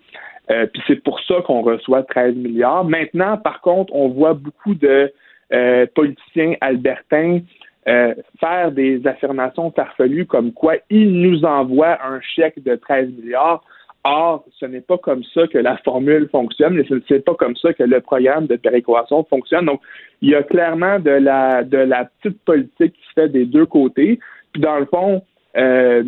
[0.50, 2.84] Euh, puis c'est pour ça qu'on reçoit 13 milliards.
[2.84, 5.12] Maintenant, par contre, on voit beaucoup de
[5.52, 7.40] euh, politiciens albertains
[7.88, 13.64] euh, faire des affirmations farfelues comme quoi ils nous envoient un chèque de 13 milliards.
[14.04, 17.54] Or, ce n'est pas comme ça que la formule fonctionne, et ce n'est pas comme
[17.56, 19.66] ça que le programme de péréquation fonctionne.
[19.66, 19.80] Donc,
[20.22, 23.66] il y a clairement de la de la petite politique qui se fait des deux
[23.66, 24.18] côtés.
[24.52, 25.22] Puis dans le fond,
[25.56, 26.02] euh,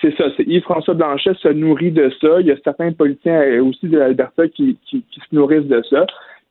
[0.00, 2.40] c'est ça, Yves-François Blanchet se nourrit de ça.
[2.40, 6.06] Il y a certains politiciens aussi de l'Alberta qui, qui, qui, se nourrissent de ça.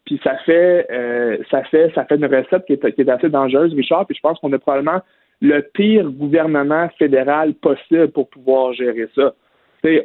[0.05, 3.29] Puis ça fait euh, ça fait ça fait une recette qui est, qui est assez
[3.29, 4.05] dangereuse, Richard.
[4.05, 5.01] Puis je pense qu'on a probablement
[5.41, 9.33] le pire gouvernement fédéral possible pour pouvoir gérer ça.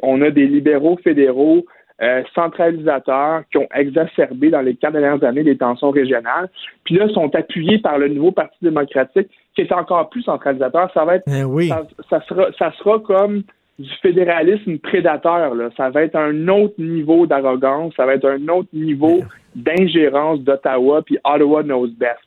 [0.01, 1.65] On a des libéraux fédéraux
[2.01, 6.49] euh, centralisateurs qui ont exacerbé dans les quatre dernières années les tensions régionales,
[6.83, 10.89] puis là sont appuyés par le nouveau Parti démocratique qui est encore plus centralisateur.
[10.93, 13.43] Ça va être, eh ça, ça, sera, ça sera comme
[13.79, 15.55] du fédéralisme prédateur.
[15.55, 15.69] Là.
[15.75, 19.19] Ça va être un autre niveau d'arrogance, ça va être un autre niveau
[19.55, 22.19] d'ingérence d'Ottawa, puis Ottawa knows best.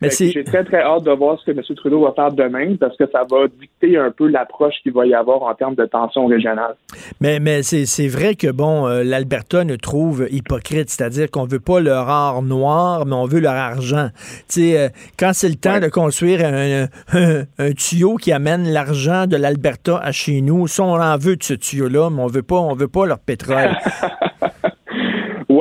[0.00, 1.62] Mais J'ai très, très hâte de voir ce que M.
[1.76, 5.14] Trudeau va faire demain, parce que ça va dicter un peu l'approche qu'il va y
[5.14, 6.74] avoir en termes de tension régionale.
[7.20, 11.80] Mais, mais c'est vrai que, bon, euh, l'Alberta nous trouve hypocrite, c'est-à-dire qu'on veut pas
[11.80, 14.08] leur or noir, mais on veut leur argent.
[14.48, 18.68] Tu sais, euh, quand c'est le temps de construire un, un, un, tuyau qui amène
[18.68, 22.26] l'argent de l'Alberta à chez nous, ça, on en veut de ce tuyau-là, mais on
[22.26, 23.76] veut pas, on veut pas leur pétrole.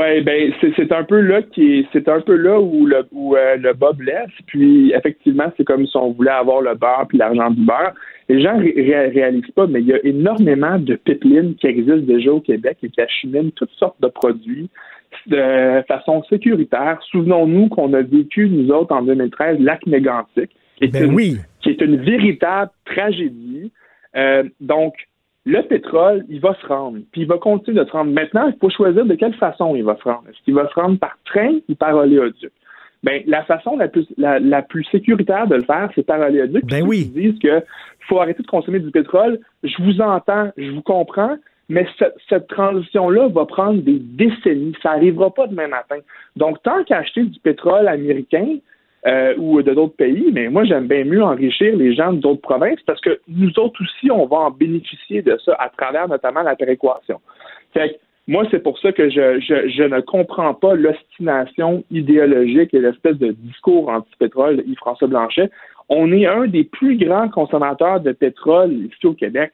[0.01, 3.55] Ouais, ben c'est un peu là qui c'est un peu là où le où euh,
[3.57, 4.31] le bas blesse.
[4.47, 7.93] Puis effectivement, c'est comme si on voulait avoir le beurre puis l'argent du beurre.
[8.27, 8.73] Les gens ré
[9.13, 12.89] réalisent pas, mais il y a énormément de pipelines qui existent déjà au Québec et
[12.89, 14.69] qui acheminent toutes sortes de produits
[15.27, 16.99] de façon sécuritaire.
[17.11, 21.37] Souvenons-nous qu'on a vécu nous autres en 2013 lac mégantic, qui est, ben une, oui.
[21.61, 23.71] qui est une véritable tragédie.
[24.15, 24.95] Euh, donc
[25.45, 28.11] le pétrole, il va se rendre, puis il va continuer de se rendre.
[28.11, 30.23] Maintenant, il faut choisir de quelle façon il va se rendre.
[30.29, 32.51] Est-ce qu'il va se rendre par train ou par oléoduc?
[33.03, 36.63] Ben, la façon la plus, la, la plus sécuritaire de le faire, c'est par oléoduc.
[36.65, 37.11] Ben oui.
[37.15, 37.63] Ils disent que
[38.07, 39.39] faut arrêter de consommer du pétrole.
[39.63, 41.35] Je vous entends, je vous comprends,
[41.69, 44.75] mais cette, cette transition-là va prendre des décennies.
[44.83, 45.97] Ça n'arrivera pas demain matin.
[46.35, 48.57] Donc, tant qu'acheter du pétrole américain,
[49.07, 52.81] euh, ou de d'autres pays, mais moi, j'aime bien mieux enrichir les gens d'autres provinces
[52.85, 56.55] parce que nous autres aussi, on va en bénéficier de ça à travers notamment la
[56.55, 57.19] péréquation.
[57.73, 57.95] Fait que,
[58.27, 63.17] moi, c'est pour ça que je, je, je ne comprends pas l'ostination idéologique et l'espèce
[63.17, 65.49] de discours anti-pétrole Yves-François Blanchet.
[65.89, 69.51] On est un des plus grands consommateurs de pétrole ici au Québec.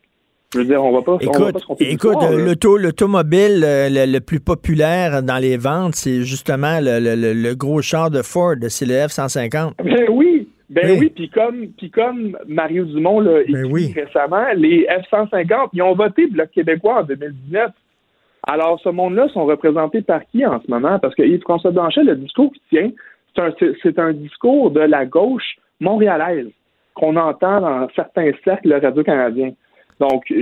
[0.53, 1.17] Je veux dire, on va pas.
[1.19, 5.95] Écoute, on va pas se écoute l'automobile euh, le, le plus populaire dans les ventes,
[5.95, 9.73] c'est justement le, le, le gros char de Ford, c'est le F-150.
[9.83, 10.97] Ben oui, ben Oui.
[11.01, 13.93] oui, puis comme, puis comme Mario Dumont l'a écrit oui.
[13.93, 17.71] récemment, les F-150, ils ont voté Bloc québécois en 2019.
[18.47, 20.97] Alors, ce monde-là sont représentés par qui en ce moment?
[20.99, 22.91] Parce que Yves-François Blanchet, le discours qu'il tient,
[23.35, 26.47] c'est un, c'est- c'est un discours de la gauche montréalaise
[26.93, 29.51] qu'on entend dans certains cercles radio-canadiens.
[29.99, 30.35] Donc, je,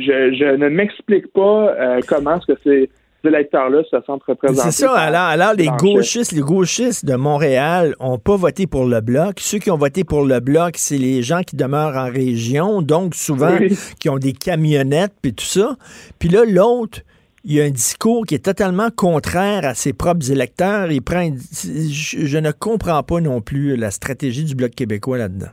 [0.00, 2.90] je, je ne m'explique pas euh, comment est-ce que ces
[3.24, 4.70] électeurs-là se sentent représentés.
[4.70, 4.92] C'est ça.
[4.92, 9.40] Alors, alors les gauchistes, les gauchistes de Montréal ont pas voté pour le bloc.
[9.40, 13.14] Ceux qui ont voté pour le bloc, c'est les gens qui demeurent en région, donc
[13.14, 13.76] souvent Oui.
[13.98, 15.76] qui ont des camionnettes puis tout ça.
[16.18, 17.00] Puis là, l'autre,
[17.44, 20.90] il y a un discours qui est totalement contraire à ses propres électeurs.
[20.92, 25.48] Il prend, je ne comprends pas non plus la stratégie du bloc québécois là-dedans.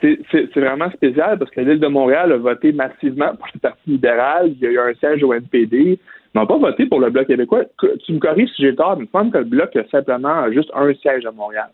[0.00, 4.48] C'est vraiment spécial parce que l'île de Montréal a voté massivement pour le Parti libéral.
[4.52, 5.98] Il y a eu un siège au NPD.
[6.34, 7.64] Ils n'ont pas voté pour le Bloc québécois.
[8.06, 10.50] Tu me corriges si j'ai tort, mais il me semble que le Bloc a simplement
[10.52, 11.68] juste un siège à Montréal.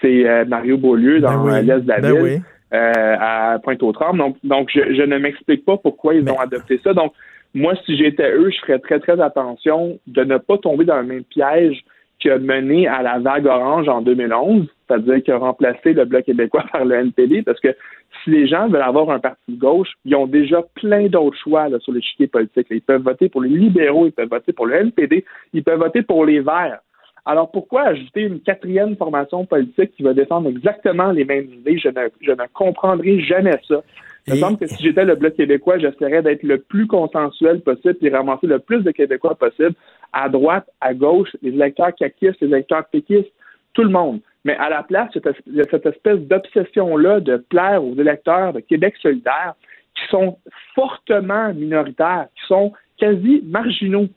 [0.00, 1.66] C'est euh, Mario Beaulieu dans Ben oui.
[1.66, 2.38] l'Est de la Ben ville, oui.
[2.74, 4.18] euh, à Pointe-aux-Trembles.
[4.18, 6.94] Donc, donc je, je ne m'explique pas pourquoi ils ont adopté ça.
[6.94, 7.12] Donc,
[7.54, 11.04] moi, si j'étais eux, je ferais très, très attention de ne pas tomber dans le
[11.04, 11.84] même piège
[12.18, 16.24] qui a mené à la vague orange en 2011, c'est-à-dire qui a remplacé le Bloc
[16.24, 17.74] québécois par le NPD, parce que
[18.22, 21.68] si les gens veulent avoir un parti de gauche, ils ont déjà plein d'autres choix
[21.68, 22.66] là, sur l'échiquier politique.
[22.70, 26.02] Ils peuvent voter pour les libéraux, ils peuvent voter pour le NPD, ils peuvent voter
[26.02, 26.80] pour les Verts.
[27.24, 31.78] Alors pourquoi ajouter une quatrième formation politique qui va défendre exactement les mêmes idées?
[31.78, 33.82] Je ne, je ne comprendrai jamais ça.
[34.26, 37.96] Il me semble que si j'étais le Bloc québécois, j'essaierais d'être le plus consensuel possible
[38.02, 39.74] et ramasser le plus de Québécois possible,
[40.12, 43.32] à droite, à gauche, les électeurs caquistes, les électeurs péquistes,
[43.74, 44.20] tout le monde.
[44.44, 45.10] Mais à la place,
[45.46, 49.54] il y a cette espèce d'obsession-là de plaire aux électeurs de Québec solidaire
[49.94, 50.38] qui sont
[50.74, 54.08] fortement minoritaires, qui sont quasi marginaux.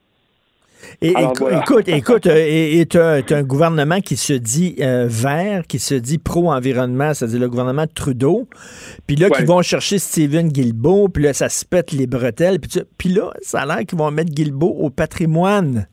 [1.01, 5.79] Et, Écoute, écoute, euh, et tu as, un gouvernement qui se dit euh, vert, qui
[5.79, 8.47] se dit pro-environnement, c'est-à-dire le gouvernement de Trudeau.
[9.07, 12.57] Puis là, qui vont chercher Stephen Guilbeault, puis là, ça se pète les bretelles.
[12.97, 15.87] Puis là, ça a l'air qu'ils vont mettre Guilbeault au patrimoine.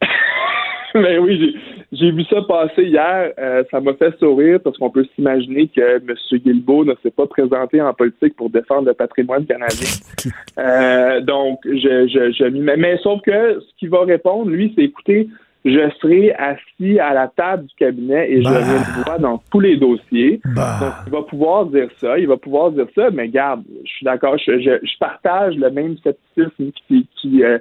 [0.94, 1.56] Mais oui,
[1.94, 3.32] j'ai vu ça passer hier.
[3.38, 6.14] Euh, ça m'a fait sourire parce qu'on peut s'imaginer que M.
[6.32, 9.88] Guilbeault ne s'est pas présenté en politique pour défendre le patrimoine canadien.
[10.56, 14.84] Euh, donc, je, je, je mais, mais sauf que ce qu'il va répondre, lui, c'est
[14.84, 15.28] écoutez,
[15.64, 19.16] je serai assis à la table du cabinet et je bah.
[19.16, 20.40] le dans tous les dossiers.
[20.54, 20.78] Bah.
[20.80, 24.04] Donc, il va pouvoir dire ça, il va pouvoir dire ça, mais garde, je suis
[24.04, 27.58] d'accord, je, je, partage le même scepticisme qui, qui, euh,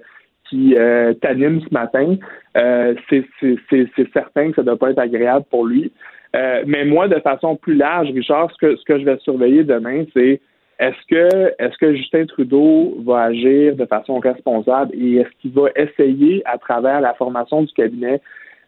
[0.54, 2.16] qui euh, t'anime ce matin,
[2.58, 5.92] euh, c'est certain que ça ne doit pas être agréable pour lui.
[6.36, 9.64] Euh, mais moi, de façon plus large, Richard, ce que, ce que je vais surveiller
[9.64, 10.40] demain, c'est
[10.80, 15.70] est-ce que est-ce que Justin Trudeau va agir de façon responsable et est-ce qu'il va
[15.76, 18.22] essayer, à travers la formation du cabinet,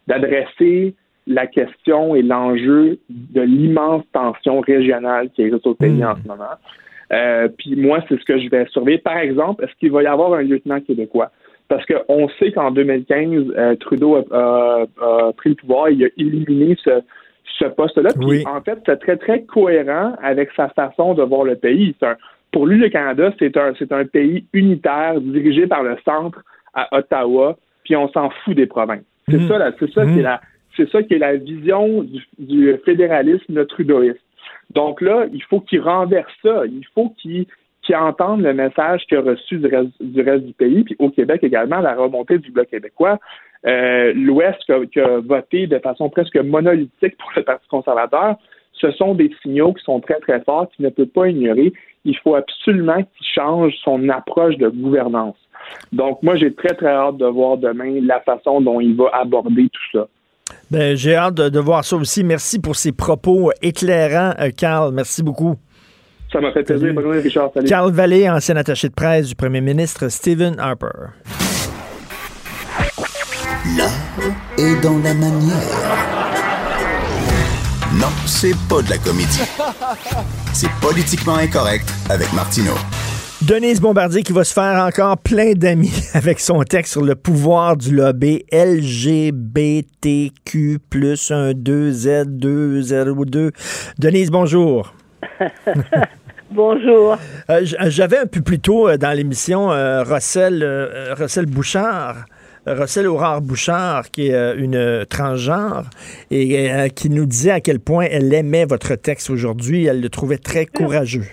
[0.08, 0.96] d'adresser
[1.28, 6.08] la question et l'enjeu de l'immense tension régionale qui existe au pays hmm.
[6.08, 6.56] en ce moment?
[7.58, 8.98] puis moi, c'est ce que je vais surveiller.
[8.98, 11.32] Par exemple, est-ce qu'il va y avoir un lieutenant québécois?
[11.68, 14.86] Parce qu'on sait qu'en 2015, euh, Trudeau a,
[15.36, 18.12] pris le pouvoir, il a éliminé ce, poste-là.
[18.20, 21.96] Puis en fait, c'est très, très cohérent avec sa façon de voir le pays.
[22.52, 26.44] pour lui, le Canada, c'est un, c'est un pays unitaire dirigé par le centre
[26.74, 29.06] à Ottawa, puis on s'en fout des provinces.
[29.30, 29.48] C'est mmh.
[29.48, 30.22] ça, c'est ça qui est mmh.
[30.22, 30.42] la,
[30.76, 34.20] c'est ça qui est la vision du, du fédéralisme trudeauiste.
[34.72, 36.64] Donc là, il faut qu'il renverse ça.
[36.66, 37.46] Il faut qu'il
[37.86, 41.80] qui entendent le message qu'il a reçu du reste, du pays, puis au Québec également,
[41.80, 43.20] la remontée du Bloc québécois.
[43.66, 44.60] Euh, L'Ouest
[44.92, 48.36] qui, a, voté de façon presque monolithique pour le Parti conservateur,
[48.74, 51.74] ce sont des signaux qui sont très, très forts, qu'il ne peut pas ignorer.
[52.04, 55.38] Il faut absolument qu'il change son approche de gouvernance.
[55.92, 59.70] Donc, moi, j'ai très, très hâte de voir demain la façon dont il va aborder
[59.70, 60.08] tout ça.
[60.70, 62.24] Ben, j'ai hâte de, voir ça aussi.
[62.24, 64.94] Merci pour ces propos éclairants, euh, Carl.
[64.94, 65.56] Merci beaucoup.
[66.32, 66.94] Ça m'a fait plaisir.
[66.94, 67.52] Bonne journée, Richard.
[67.54, 67.68] Salut.
[67.68, 70.88] Carl Vallée, ancien attaché de presse du premier ministre Stephen Harper.
[73.78, 73.92] L'art
[74.58, 75.56] est dans la manière.
[77.94, 79.42] Non, c'est pas de la comédie.
[80.54, 82.76] C'est politiquement incorrect avec Martineau.
[83.42, 87.78] Denise Bombardier qui va se faire encore plein d'amis avec son texte sur le pouvoir
[87.78, 90.00] du lobby LGBTQ
[90.90, 93.52] plus 1 2 Z 2 02.
[94.00, 94.95] Denise, bonjour.
[96.52, 97.18] Bonjour.
[97.50, 100.64] Euh, j'avais un peu plus tôt euh, dans l'émission euh, Russell,
[101.18, 102.26] Russell Bouchard.
[102.68, 105.84] Russell Aurore Bouchard, qui est une transgenre,
[106.32, 109.86] et qui nous disait à quel point elle aimait votre texte aujourd'hui.
[109.86, 111.28] Elle le trouvait très courageux.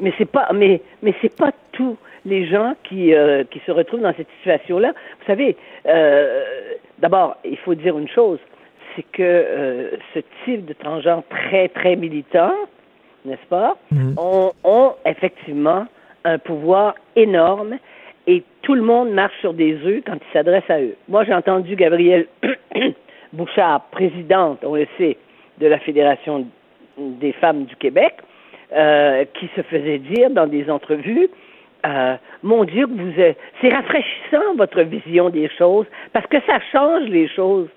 [0.00, 3.14] Mais c'est pas, mais, mais c'est pas tous les gens qui,
[3.50, 4.92] qui se retrouvent dans cette situation-là.
[5.20, 5.56] Vous savez,
[6.98, 8.38] d'abord, il faut dire une chose,
[8.94, 12.52] c'est que ce type de transgenre très, très militant,
[13.24, 14.14] n'est-ce pas, mhm.
[14.16, 15.86] ont, effectivement
[16.24, 17.76] un pouvoir énorme
[18.26, 20.96] et tout le monde marche sur des œufs quand il s'adresse à eux.
[21.08, 22.26] Moi, j'ai entendu Gabrielle
[23.32, 25.16] Bouchard, présidente, on le sait,
[25.58, 26.46] de la Fédération
[26.98, 28.14] des femmes du Québec,
[28.72, 31.30] euh, qui se faisait dire dans des entrevues
[31.86, 33.12] euh, mon Dieu, vous
[33.60, 37.68] c'est rafraîchissant votre vision des choses parce que ça change les choses.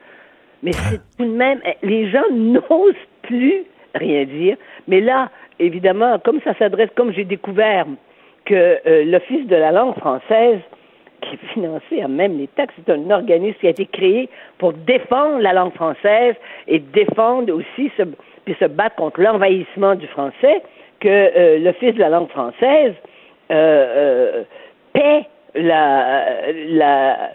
[0.62, 3.64] Mais c'est tout de même, les gens n'osent plus
[3.96, 4.58] rien dire.
[4.88, 5.30] Mais là,
[5.60, 7.86] évidemment, comme ça s'adresse, comme j'ai découvert
[8.46, 10.60] que euh, l'Office de la langue française,
[11.22, 14.74] qui est financé à même les taxes, c'est un organisme qui a été créé pour
[14.74, 16.36] défendre la langue française
[16.68, 18.04] et défendre aussi, se,
[18.46, 20.62] puis se battre contre l'envahissement du français,
[21.00, 22.94] que euh, l'Office de la langue française
[23.52, 24.44] euh,
[24.94, 25.26] paie
[25.56, 27.32] la, la,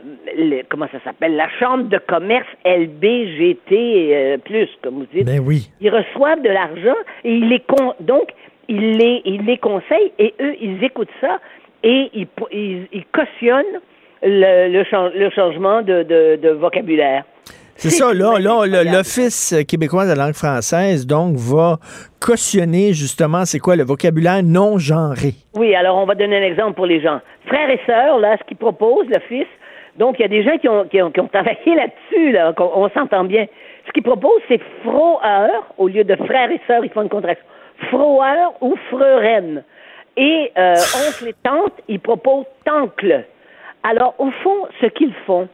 [0.69, 5.25] comment ça s'appelle, la chambre de commerce LBGT euh, plus, comme vous dites.
[5.25, 5.71] Ben oui.
[5.81, 8.31] Ils reçoivent de l'argent et ils les con donc
[8.69, 11.39] ils les ils les conseillent et eux ils écoutent ça
[11.83, 12.27] et ils
[12.93, 13.81] ils, cautionnent
[14.23, 17.25] le, le, le changement de, de, de vocabulaire.
[17.81, 21.79] C'est ça, là, là l'Office québécois de la langue française, donc, va
[22.21, 25.35] cautionner justement, c'est quoi, le vocabulaire non genré.
[25.55, 27.21] Oui, alors on va donner un exemple pour les gens.
[27.47, 29.47] Frères et sœurs, là, ce qu'ils proposent, l'Office,
[29.97, 33.23] donc il y a des gens qui ont, qui ont, travaillé là-dessus, là, on, s'entend
[33.23, 33.47] bien.
[33.87, 37.45] Ce qu'ils proposent, c'est froheur, au lieu de frères et sœurs, ils font une contraction.
[37.91, 39.63] Froheur ou freuren.
[40.17, 40.75] Et euh,
[41.09, 43.25] oncle et tante, ils proposent tancle.
[43.85, 45.49] Alors, au fond, ce qu'ils font,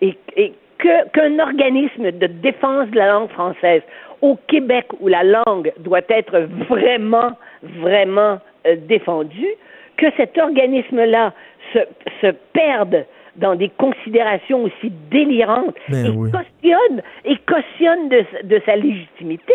[0.00, 3.82] et, et qu'un organisme de défense de la langue française
[4.22, 7.32] au Québec où la langue doit être vraiment,
[7.62, 9.54] vraiment euh, défendue,
[9.96, 11.32] que cet organisme-là
[11.72, 11.80] se,
[12.20, 13.04] se perde
[13.36, 16.30] dans des considérations aussi délirantes Ben et oui.
[16.30, 19.52] cautionne, et cautionne de, de sa légitimité,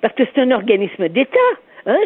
[0.00, 1.38] parce que c'est un organisme d'État,
[1.86, 1.98] hein,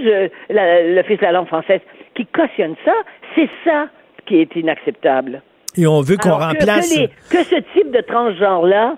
[0.48, 1.80] l'Office de la langue française,
[2.14, 2.94] qui cautionne ça,
[3.34, 3.88] c'est ça
[4.26, 5.42] qui est inacceptable.
[5.76, 6.94] Et on veut qu'on remplace.
[6.94, 8.96] Que, les- que ce type de transgenre-là,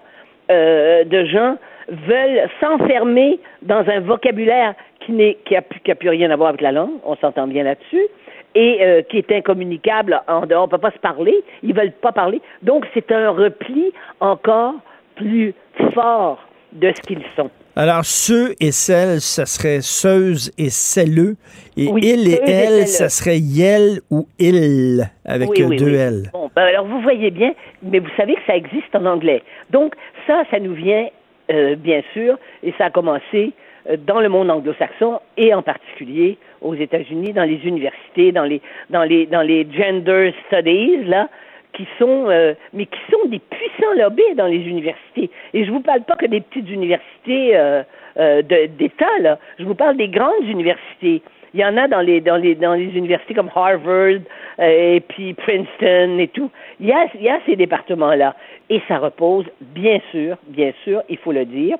[0.51, 1.57] euh, de gens,
[1.89, 6.37] veulent s'enfermer dans un vocabulaire qui n'est qui a, plus- qui a plus rien à
[6.37, 8.07] voir avec la langue, on s'entend bien là-dessus,
[8.55, 11.93] et euh, qui est incommunicable en dehors, on ne peut pas se parler, ils veulent
[11.93, 12.41] pas parler.
[12.63, 14.75] Donc c'est un repli encore
[15.17, 15.55] plus
[15.93, 16.39] fort
[16.73, 17.51] de ce qu'ils sont.
[17.77, 21.35] Alors, ceux et celles, ça serait ceuses et celleux.
[21.77, 25.93] Et Oui, il et elle, ça serait yel ou il, avec Oui, oui, deux.
[25.93, 26.31] L.
[26.33, 27.53] Bon, ben alors vous voyez bien,
[27.83, 29.43] mais vous savez que ça existe en anglais.
[29.71, 29.95] Donc
[30.29, 31.09] ça, ça nous vient
[31.51, 33.53] euh, bien sûr, et ça a commencé
[33.91, 38.63] euh, dans le monde anglo-saxon et en particulier aux États-Unis, dans les universités, dans les
[38.91, 41.29] dans les dans les gender studies là,
[41.75, 45.31] qui sont euh, mais qui sont des puissants lobbies dans les universités.
[45.53, 47.83] Et je vous parle pas que des petites universités euh,
[48.19, 51.23] euh, d'État là, je vous parle des grandes universités.
[51.53, 54.21] Il y en a dans les dans les dans les universités comme Harvard
[54.59, 56.51] euh, et puis Princeton et tout.
[56.81, 58.35] Il y a il y a ces départements là
[58.71, 61.77] et ça repose bien sûr bien sûr il faut le dire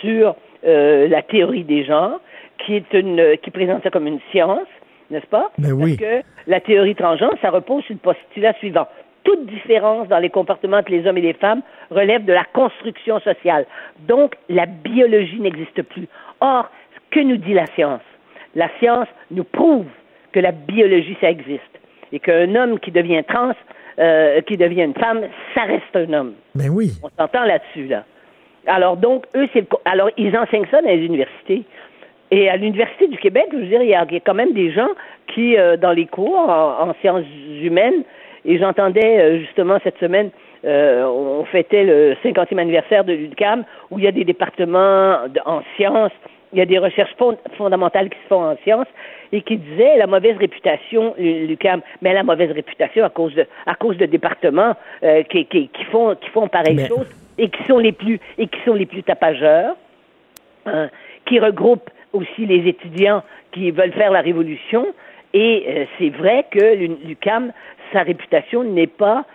[0.00, 2.20] sur euh, la théorie des genres
[2.58, 4.68] qui est une qui présente ça comme une science
[5.08, 5.52] n'est-ce pas?
[5.58, 5.96] Mais oui.
[5.96, 8.88] Parce que la théorie transgenre ça repose sur le postulat suivant
[9.26, 13.18] toute différence dans les comportements entre les hommes et les femmes relève de la construction
[13.20, 13.66] sociale.
[14.06, 16.06] Donc, la biologie n'existe plus.
[16.40, 16.70] Or,
[17.10, 18.02] que nous dit la science?
[18.54, 19.86] La science nous prouve
[20.32, 21.62] que la biologie, ça existe.
[22.12, 23.52] Et qu'un homme qui devient trans,
[23.98, 25.22] euh, qui devient une femme,
[25.54, 26.34] ça reste un homme.
[26.54, 26.92] Ben oui.
[27.02, 28.04] On s'entend là-dessus, là.
[28.68, 31.64] Alors, donc, eux, c'est Alors, ils enseignent ça dans les universités.
[32.30, 34.34] Et à l'Université du Québec, je veux dire, il y a, il y a quand
[34.34, 34.88] même des gens
[35.34, 37.24] qui, euh, dans les cours en, en sciences
[37.60, 38.04] humaines,
[38.46, 40.30] et j'entendais euh, justement cette semaine,
[40.64, 45.40] euh, on fêtait le 50e anniversaire de l'UDCAM, où il y a des départements de-
[45.44, 46.12] en sciences,
[46.52, 48.86] il y a des recherches fond- fondamentales qui se font en sciences,
[49.32, 53.74] et qui disaient la mauvaise réputation, l'UDCAM, mais la mauvaise réputation à cause de, à
[53.74, 57.06] cause de départements euh, qui, qui, qui font, qui font pareille Mais- chose
[57.38, 59.74] et qui sont les plus, et qui sont les plus tapageurs
[60.66, 60.88] hein,
[61.26, 64.86] qui regroupe aussi les étudiants qui veulent faire la révolution.
[65.38, 66.76] Et euh, c'est vrai que
[67.06, 67.52] l'UCAM,
[67.92, 69.26] sa réputation n'est pas,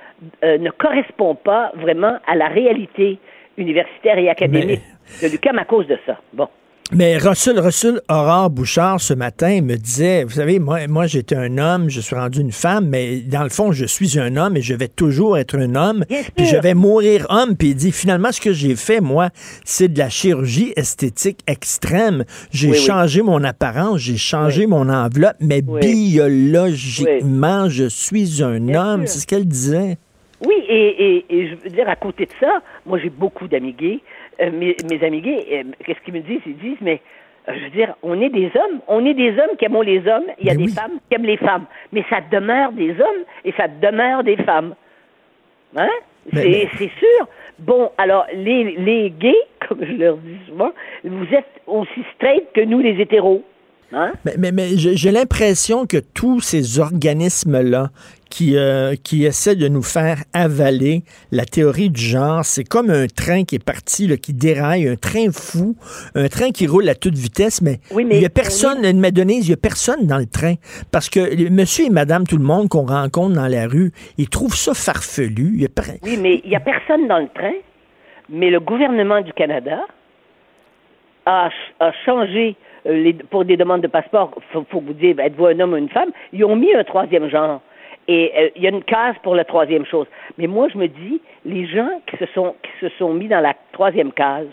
[0.43, 3.19] euh, ne correspond pas vraiment à la réalité
[3.55, 4.81] universitaire et académique
[5.21, 6.17] de l'UCAM à cause de ça.
[6.33, 6.47] Bon.
[6.93, 11.57] Mais Russell, Russell Aurore Bouchard, ce matin, me disait, vous savez, moi, moi j'étais un
[11.57, 14.61] homme, je suis rendu une femme, mais dans le fond, je suis un homme et
[14.61, 16.03] je vais toujours être un homme,
[16.35, 17.55] puis je vais mourir homme.
[17.55, 19.29] Puis il dit, finalement, ce que j'ai fait, moi,
[19.63, 22.25] c'est de la chirurgie esthétique extrême.
[22.51, 22.85] J'ai Oui, oui.
[22.85, 29.07] changé mon apparence, j'ai changé mon enveloppe, mais biologiquement, je suis un homme.
[29.07, 29.97] C'est ce qu'elle disait.
[30.45, 33.73] Oui, et, et, et je veux dire, à côté de ça, moi j'ai beaucoup d'amis
[33.73, 33.99] gays.
[34.41, 36.41] Euh, mes, mes amis gays, euh, qu'est-ce qu'ils me disent?
[36.45, 37.01] Ils disent, mais
[37.47, 39.99] euh, je veux dire, on est des hommes, on est des hommes qui aiment les
[40.07, 43.23] hommes, il y a des femmes qui aiment les femmes, mais ça demeure des hommes
[43.45, 44.73] et ça demeure des femmes.
[45.77, 45.89] Hein?
[46.33, 47.27] C'est sûr.
[47.59, 49.35] Bon, alors, les, les gays,
[49.67, 50.71] comme je leur dis souvent,
[51.03, 53.43] vous êtes aussi straight que nous, les hétéros.
[53.93, 54.13] Hein?
[54.25, 57.89] Mais, mais, mais j'ai l'impression que tous ces organismes-là
[58.31, 63.05] qui, euh, qui essaient de nous faire avaler la théorie du genre, c'est comme un
[63.07, 65.75] train qui est parti, là, qui déraille, un train fou,
[66.15, 68.85] un train qui roule à toute vitesse, mais, Oui, mais il n'y a on personne,
[68.85, 70.55] une Denise, il n'y a personne dans le train.
[70.91, 74.55] Parce que monsieur et madame, tout le monde qu'on rencontre dans la rue, ils trouvent
[74.55, 75.51] ça farfelu.
[75.55, 77.53] Il y a per- Oui, mais il n'y a personne dans le train,
[78.29, 79.81] mais le gouvernement du Canada
[81.25, 82.55] a, ch- a changé
[82.87, 84.31] euh, les- pour des demandes de passeport.
[84.53, 86.09] Faut, faut vous dire, êtes-vous un homme ou une femme?
[86.33, 87.61] Ils ont mis un troisième genre.
[88.07, 90.07] Et euh, il y a une case pour la troisième chose.
[90.37, 93.39] Mais moi, je me dis, les gens qui se sont, qui se sont mis dans
[93.41, 94.47] la troisième case,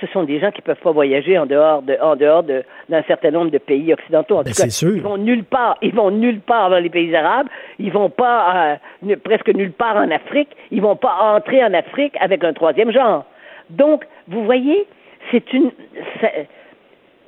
[0.00, 3.02] ce sont des gens qui peuvent pas voyager en dehors de, en dehors de, d'un
[3.02, 4.36] certain nombre de pays occidentaux.
[4.36, 4.96] En Ben, tout cas, c'est sûr.
[4.96, 5.76] ils vont nulle part.
[5.82, 7.48] Ils vont nulle part dans les pays arabes.
[7.78, 10.48] Ils vont pas euh, ne- presque nulle part en Afrique.
[10.70, 13.24] Ils vont pas entrer en Afrique avec un troisième genre.
[13.68, 14.86] Donc, vous voyez,
[15.30, 15.70] c'est une.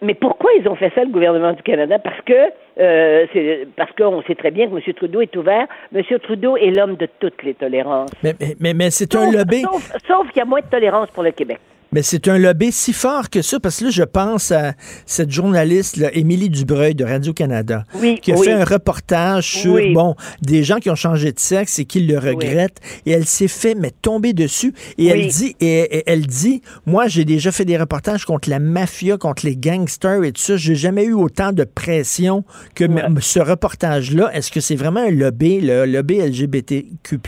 [0.02, 1.98] Mais pourquoi ils ont fait ça, le gouvernement du Canada?
[1.98, 2.32] Parce que
[2.78, 4.94] euh, c'est parce qu'on sait très bien que M.
[4.94, 5.66] Trudeau est ouvert.
[5.94, 6.02] M.
[6.22, 8.10] Trudeau est l'homme de toutes les tolérances.
[8.22, 9.62] Mais, mais, mais, mais c'est un lobby.
[9.62, 11.58] Sauf, sauf qu'il y a moins de tolérance pour le Québec.
[11.92, 14.72] Mais c'est un lobby si fort que ça, parce que là, je pense à
[15.04, 17.84] cette journaliste, là, Émilie Dubreuil de Radio-Canada,
[18.22, 21.84] qui a fait un reportage sur, bon, des gens qui ont changé de sexe et
[21.84, 26.26] qui le regrettent, et elle s'est fait, mais tomber dessus, et elle dit, et, elle
[26.26, 30.42] dit, moi, j'ai déjà fait des reportages contre la mafia, contre les gangsters et tout
[30.42, 32.44] ça, j'ai jamais eu autant de pression
[32.74, 32.84] que
[33.20, 34.30] ce reportage-là.
[34.34, 37.20] Est-ce que c'est vraiment un lobby, le lobby LGBTQ+,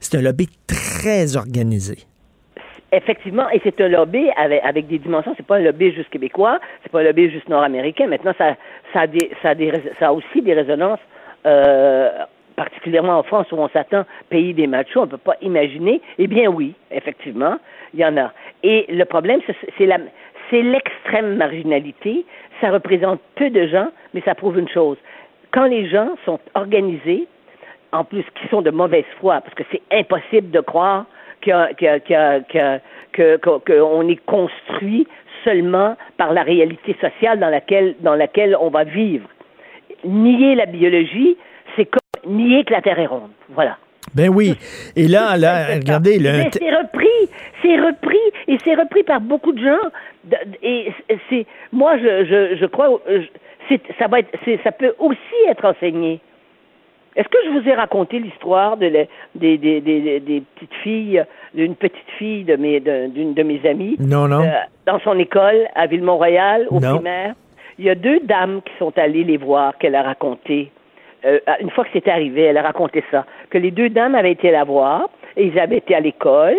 [0.00, 1.98] c'est un lobby très organisé?
[2.92, 5.32] Effectivement, et c'est un lobby avec, des dimensions.
[5.36, 8.08] C'est pas un lobby juste québécois, c'est pas un lobby juste nord-américain.
[8.08, 8.56] Maintenant, ça,
[8.94, 9.06] a
[9.42, 9.54] ça,
[10.00, 10.98] ça aussi des résonances,
[11.46, 12.10] euh,
[12.56, 15.02] particulièrement en France où on s'attend pays des machos.
[15.02, 16.00] On ne peut pas imaginer.
[16.18, 17.58] Eh bien, oui, effectivement,
[17.94, 18.32] il y en a.
[18.64, 19.40] Et le problème,
[19.78, 22.24] c'est l'extrême marginalité.
[22.60, 24.96] Ça représente peu de gens, mais ça prouve une chose.
[25.52, 27.28] Quand les gens sont organisés,
[27.92, 31.06] en plus qui sont de mauvaise foi, parce que c'est impossible de croire
[31.44, 31.68] qu'on
[34.08, 35.06] est construit
[35.44, 39.28] seulement par la réalité sociale dans laquelle, dans laquelle on va vivre.
[40.04, 41.36] Nier la biologie,
[41.76, 43.30] c'est comme nier que la Terre est ronde.
[43.50, 43.78] Voilà.
[44.14, 44.54] Ben oui.
[44.96, 46.18] Et là, là, regardez.
[46.18, 47.30] C'est repris,
[47.62, 48.18] c'est repris,
[48.48, 49.90] et c'est repris par beaucoup de gens.
[50.62, 50.92] Et
[51.28, 53.00] c'est, moi, je, je, je crois,
[53.98, 54.30] ça va être,
[54.64, 56.20] ça peut aussi être enseigné.
[57.16, 58.88] Est-ce que je vous ai raconté l'histoire de
[59.34, 61.24] des, des, des, des, petites filles,
[61.54, 63.96] d'une petite fille de mes, d'une de, mes amies?
[63.98, 64.42] Non, non.
[64.42, 64.50] Euh,
[64.86, 67.34] dans son école à Villemont-Royal, au primaire?
[67.78, 70.70] Il y a deux dames qui sont allées les voir, qu'elle a raconté.
[71.24, 73.24] Euh, une fois que c'était arrivé, elle a raconté ça.
[73.48, 76.56] Que les deux dames avaient été la voir, et ils avaient été à l'école.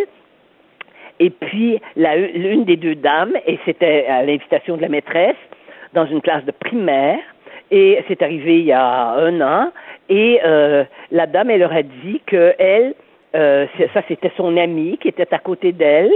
[1.20, 5.36] Et puis, l'une des deux dames, et c'était à l'invitation de la maîtresse,
[5.94, 7.20] dans une classe de primaire,
[7.70, 9.72] et c'est arrivé il y a un an,
[10.10, 12.94] et euh, la dame, elle leur a dit que elle,
[13.36, 16.12] euh, ça c'était son amie qui était à côté d'elle.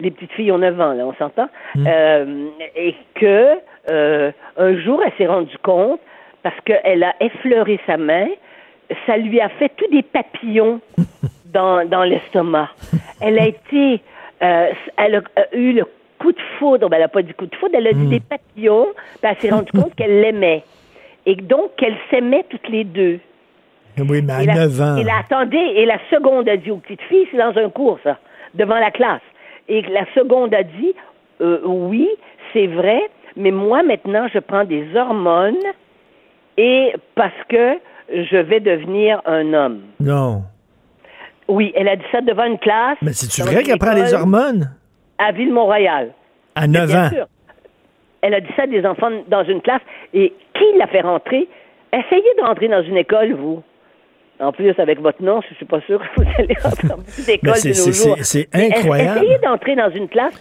[0.00, 1.48] Les petites filles ont 9 ans, là, on s'entend.
[1.74, 1.86] Mm.
[1.86, 2.46] Euh,
[2.76, 3.58] et que
[3.90, 6.00] un jour, elle s'est rendue compte,
[6.42, 8.28] parce qu'elle a effleuré sa main,
[9.06, 10.80] ça lui a fait tous des papillons
[11.46, 12.68] dans, dans l'estomac.
[13.20, 14.02] Elle a été,
[14.40, 15.84] elle a eu le
[16.18, 18.10] coup de foudre, ben, elle n'a pas dit coup de foudre, elle a dit mm.
[18.10, 18.88] des papillons,
[19.20, 20.64] puis elle s'est rendue compte qu'elle l'aimait.
[21.24, 23.20] Et donc, qu'elles s'aimaient toutes les deux.
[24.08, 24.96] Oui, mais à 9 ans.
[24.96, 27.98] Et la, attendez, et la seconde a dit aux petites filles, c'est dans un cours,
[28.02, 28.18] ça,
[28.54, 29.22] devant la classe.
[29.68, 30.94] Et la seconde a dit,
[31.40, 32.08] euh, oui,
[32.52, 33.00] c'est vrai,
[33.36, 35.54] mais moi, maintenant, je prends des hormones
[36.56, 37.78] et parce que
[38.10, 39.80] je vais devenir un homme.
[40.00, 40.42] Non.
[41.46, 42.98] Oui, elle a dit ça devant une classe.
[43.02, 44.70] Mais c'est-tu vrai qu'elle prend des hormones?
[45.18, 46.12] À Ville-Mont-Royal.
[46.54, 47.10] À 9 ans.
[48.20, 49.80] Elle a dit ça à des enfants dans une classe.
[50.12, 51.48] Et qui l'a fait rentrer?
[51.92, 53.62] Essayez de rentrer dans une école, vous.
[54.40, 57.30] En plus, avec votre nom, je suis pas sûr que vous allez rentrer dans une
[57.34, 58.16] école de nos jours.
[58.22, 59.18] C'est incroyable.
[59.18, 60.40] Essayez d'entrer dans une classe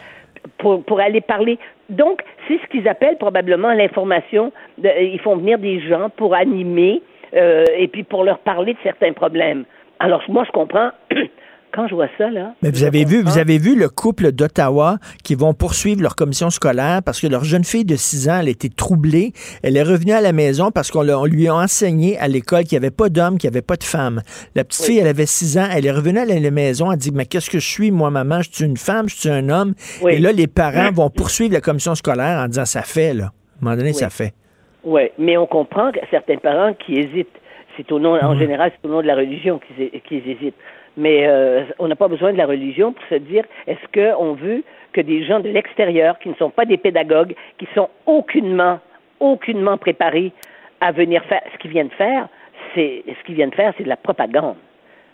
[0.60, 1.58] pour, pour aller parler.
[1.90, 4.52] Donc, c'est ce qu'ils appellent probablement l'information.
[4.84, 7.02] Ils font venir des gens pour animer
[7.34, 9.66] euh, et puis pour leur parler de certains problèmes.
[10.00, 10.92] Alors, moi, je comprends
[11.78, 12.56] quand je vois ça, là.
[12.64, 16.50] Mais vous avez vu, vous avez vu le couple d'Ottawa qui vont poursuivre leur commission
[16.50, 19.32] scolaire parce que leur jeune fille de 6 ans, elle était troublée.
[19.62, 22.84] Elle est revenue à la maison parce qu'on lui a enseigné à l'école qu'il n'y
[22.84, 24.24] avait pas d'homme, qu'il n'y avait pas de femme.
[24.56, 27.12] La petite fille, elle avait 6 ans, elle est revenue à la maison, elle dit,
[27.14, 28.42] mais qu'est-ce que je suis, moi, maman?
[28.42, 29.76] Je suis une femme, je suis un homme.
[30.10, 33.26] Et là, les parents vont poursuivre la commission scolaire en disant, ça fait, là.
[33.26, 34.34] À un moment donné, ça fait.
[34.84, 37.30] Oui, mais on comprend que certains parents qui hésitent.
[37.76, 38.40] C'est au nom, en mhm.
[38.40, 40.56] général, c'est au nom de la religion qu'ils hésitent.
[40.98, 44.64] Mais euh, on n'a pas besoin de la religion pour se dire est-ce qu'on veut
[44.94, 48.80] que des gens de l'extérieur, qui ne sont pas des pédagogues, qui sont aucunement,
[49.20, 50.34] aucunement préparés
[50.82, 52.28] à venir faire ce qu'ils viennent faire,
[52.74, 54.56] c'est ce qu'ils viennent faire, c'est de la propagande.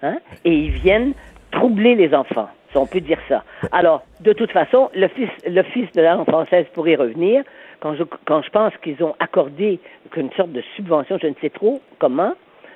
[0.01, 0.17] Hein?
[0.45, 1.13] Et ils viennent
[1.51, 3.43] troubler les enfants, si on peut dire ça.
[3.71, 7.43] Alors, de toute façon, l'Office de la langue française pourrait revenir.
[7.79, 9.79] Quand je, quand je pense qu'ils ont accordé
[10.15, 12.33] une sorte de subvention, je ne sais trop comment,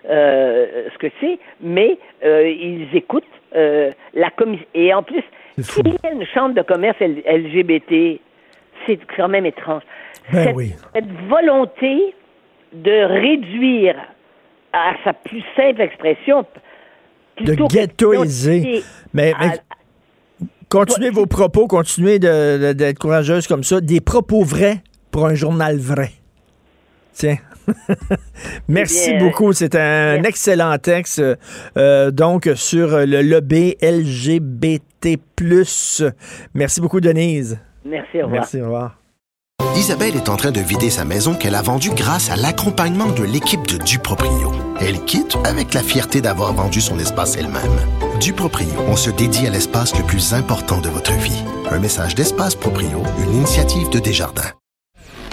[0.08, 3.24] ce que c'est, mais euh, ils écoutent
[3.56, 4.66] euh, la commission.
[4.74, 5.24] Et en plus,
[5.60, 8.20] s'il y a une chambre de commerce LGBT,
[8.86, 9.84] c'est quand même étrange.
[10.32, 10.54] Ben
[10.94, 12.14] cette, volonté
[12.74, 13.96] de réduire
[14.74, 16.46] à sa plus simple expression,
[17.40, 18.84] de ghettoiser.
[19.14, 19.34] Mais,
[20.70, 23.80] continuez vos propos, continuez d'être courageuse comme ça.
[23.80, 26.12] Des propos vrais pour un journal vrai.
[27.14, 27.38] Tiens.
[28.68, 29.54] Merci beaucoup.
[29.54, 31.22] C'est un excellent texte,
[31.78, 35.20] euh, donc, sur le lobby LGBT.
[36.54, 37.60] Merci beaucoup, Denise.
[37.86, 38.42] Merci, au revoir.
[38.42, 39.00] Merci, au revoir.
[39.76, 43.24] Isabelle est en train de vider sa maison qu'elle a vendue grâce à l'accompagnement de
[43.24, 44.52] l'équipe de Duproprio.
[44.80, 48.20] Elle quitte avec la fierté d'avoir vendu son espace elle-même.
[48.20, 51.44] Du Proprio, on se dédie à l'espace le plus important de votre vie.
[51.70, 54.52] Un message d'Espace Proprio, une initiative de Desjardins.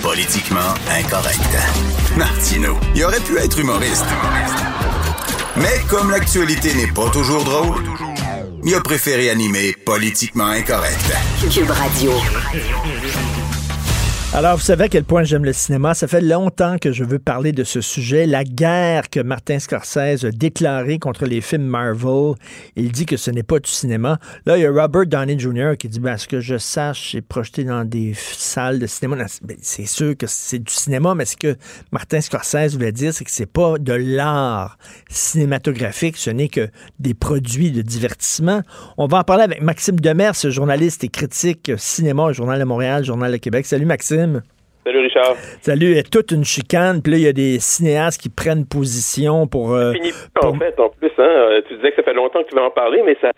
[0.05, 1.41] Politiquement incorrect.
[2.19, 4.05] Martino, il aurait pu être humoriste.
[5.57, 7.83] Mais comme l'actualité n'est pas toujours drôle,
[8.63, 11.11] il a préféré animer Politiquement incorrect.
[11.51, 12.13] Cube Radio.
[14.37, 15.95] Alors, vous savez à quel point j'aime le cinéma.
[15.95, 20.25] Ça fait longtemps que je veux parler de ce sujet, la guerre que Martin Scorsese
[20.25, 22.35] a déclarée contre les films Marvel.
[22.75, 24.19] Il dit que ce n'est pas du cinéma.
[24.45, 25.75] Là, il y a Robert Downey Jr.
[25.79, 29.25] qui dit, ben, ce que je sache, c'est projeté dans des salles de cinéma.
[29.43, 31.55] Ben, c'est sûr que c'est du cinéma, mais ce que
[31.93, 34.79] Martin Scorsese voulait dire, c'est que c'est pas de l'art
[35.09, 38.63] cinématographique, ce n'est que des produits de divertissement.
[38.99, 43.05] On va en parler avec Maxime Demers, journaliste et critique cinéma au Journal de Montréal,
[43.05, 43.65] Journal de Québec.
[43.67, 44.24] Salut Maxime.
[44.85, 45.37] Salut Richard.
[45.63, 49.47] Salut, a toute une chicane, puis là, il y a des cinéastes qui prennent position
[49.47, 49.73] pour...
[49.73, 50.11] Euh, fini
[50.43, 52.71] en fait, en plus, hein, tu disais que ça fait longtemps que tu veux en
[52.71, 53.31] parler, mais ça,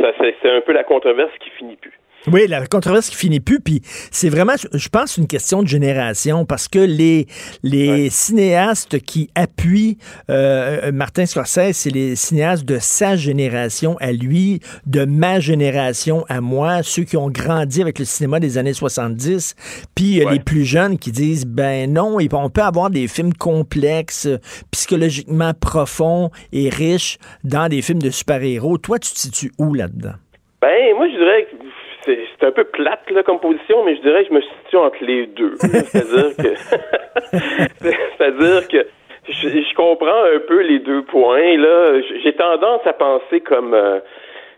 [0.00, 1.92] ça c'est un peu la controverse qui finit plus.
[2.32, 6.46] Oui, la controverse qui finit plus, puis c'est vraiment, je pense, une question de génération,
[6.46, 7.26] parce que les,
[7.62, 9.98] les cinéastes qui appuient
[10.30, 16.40] euh, Martin Scorsese, c'est les cinéastes de sa génération à lui, de ma génération à
[16.40, 19.54] moi, ceux qui ont grandi avec le cinéma des années 70,
[19.94, 24.28] puis euh, les plus jeunes qui disent, ben non, on peut avoir des films complexes,
[24.70, 28.78] psychologiquement profonds et riches dans des films de super-héros.
[28.78, 30.14] Toi, tu te situes où là-dedans?
[30.64, 31.53] Ben, moi, je dirais que
[32.04, 35.02] c'est un peu plate là, comme position, mais je dirais que je me situe entre
[35.02, 35.54] les deux.
[35.58, 36.54] C'est-à-dire que
[38.16, 38.86] c'est-à-dire que
[39.28, 41.56] je, comprends un peu les deux points.
[41.56, 44.00] Là, j'ai tendance à penser comme euh,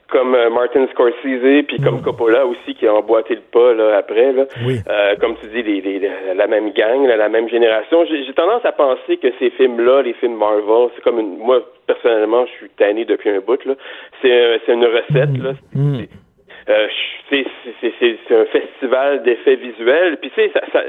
[0.08, 2.02] comme euh, Martin Scorsese puis comme mm.
[2.02, 4.44] Coppola aussi qui a emboîté le pas là après là.
[4.56, 8.04] Euh, comme tu dis les, les, la même gang, la même génération.
[8.06, 11.60] J'ai tendance à penser que ces films là, les films Marvel, c'est comme une moi
[11.86, 13.74] personnellement, je suis tanné depuis un bout là.
[14.22, 15.52] C'est c'est une recette là.
[15.74, 16.04] Mm.
[16.68, 16.88] Euh,
[17.30, 20.16] c'est un festival d'effets visuels.
[20.18, 20.82] Puis tu sais, ça, ça,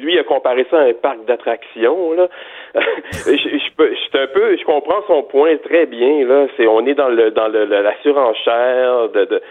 [0.00, 2.12] lui a comparé ça à un parc d'attractions.
[2.12, 2.28] Là,
[3.12, 6.26] je, je, un peu, je comprends son point très bien.
[6.26, 9.42] Là, c'est on est dans le dans le, la surenchère de, de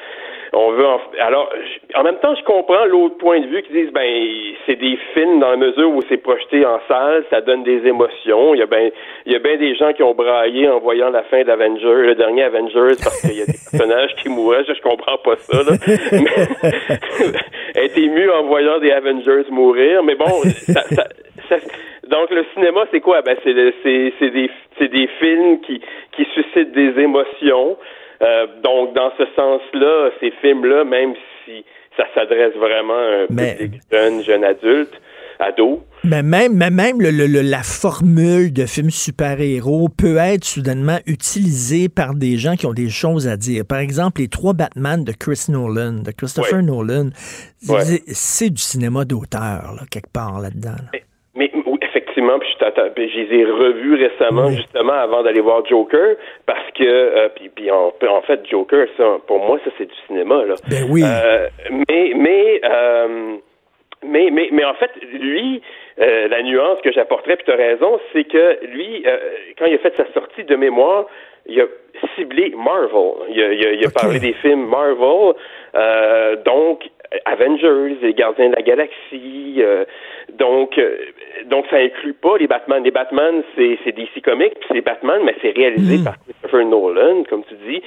[0.53, 0.85] on veut
[1.19, 1.51] alors
[1.95, 4.07] en même temps je comprends l'autre point de vue qui disent ben
[4.65, 8.53] c'est des films dans la mesure où c'est projeté en salle ça donne des émotions.
[8.53, 8.91] Il y a ben
[9.25, 12.15] il y a bien des gens qui ont braillé en voyant la fin d'Avengers le
[12.15, 14.63] dernier Avengers parce qu'il y a des personnages qui mouraient.
[14.65, 15.73] Je, comprends pas ça là.
[17.75, 20.03] Être ému en voyant des Avengers mourir.
[20.03, 20.81] Mais bon ça,
[21.49, 21.55] ça,
[22.07, 23.21] donc le cinéma c'est quoi?
[23.21, 25.81] Ben c'est c'est c'est des c'est des films qui
[26.15, 27.77] qui suscitent des émotions
[28.23, 31.13] euh, donc, dans ce sens-là, ces films-là, même
[31.45, 31.65] si
[31.97, 34.93] ça s'adresse vraiment à un public jeune, jeune adulte,
[35.39, 35.83] ado.
[36.03, 42.13] Mais même, mais même le, la formule de film super-héros peut être soudainement utilisée par
[42.13, 43.65] des gens qui ont des choses à dire.
[43.65, 47.09] Par exemple, les trois Batman de Chris Nolan, de Christopher Nolan,
[47.61, 50.75] c'est du cinéma d'auteur, quelque part là-dedans.
[51.35, 51.51] Mais,
[51.93, 56.15] effectivement, puis je, je les ai revus récemment, justement, avant d'aller voir Joker,
[56.45, 59.95] parce que, euh, puis, puis en, en, fait, Joker, ça, pour moi, ça, c'est du
[60.07, 60.55] cinéma, là.
[60.69, 61.03] Ben oui.
[61.05, 61.47] Euh,
[61.89, 63.35] mais, mais, euh,
[64.03, 65.61] mais, mais, mais, en fait, lui,
[65.99, 69.17] euh, la nuance que j'apporterais, puis tu as raison, c'est que lui, euh,
[69.57, 71.05] quand il a fait sa sortie de mémoire,
[71.45, 71.65] il a
[72.15, 73.13] ciblé Marvel.
[73.29, 75.35] Il a, il a, il a parlé des films Marvel,
[76.45, 76.89] donc
[77.25, 79.61] Avengers, les Gardiens de la Galaxie,
[80.37, 80.97] donc, euh,
[81.45, 82.83] donc ça inclut pas les Batman.
[82.83, 86.03] Les Batman, c'est, c'est DC Comics, puis c'est Batman, mais c'est réalisé hmm.
[86.03, 87.81] par Christopher Nolan, comme tu dis.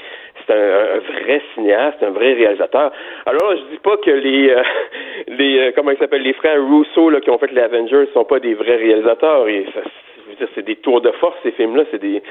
[0.47, 2.93] C'est un, vrai cinéaste, un vrai réalisateur.
[3.27, 4.63] Alors, je dis pas que les, euh,
[5.29, 8.25] les euh, comment ils s'appellent, les frères Russo là, qui ont fait les Avengers sont
[8.25, 9.49] pas des vrais réalisateurs.
[9.49, 9.81] Et ça,
[10.25, 11.85] je veux dire, c'est des tours de force ces films-là.
[11.91, 12.23] C'est des,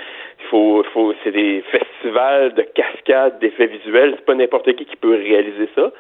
[0.50, 4.14] faut, faut, c'est des festivals de cascades, d'effets visuels.
[4.18, 5.92] C'est pas n'importe qui qui peut réaliser ça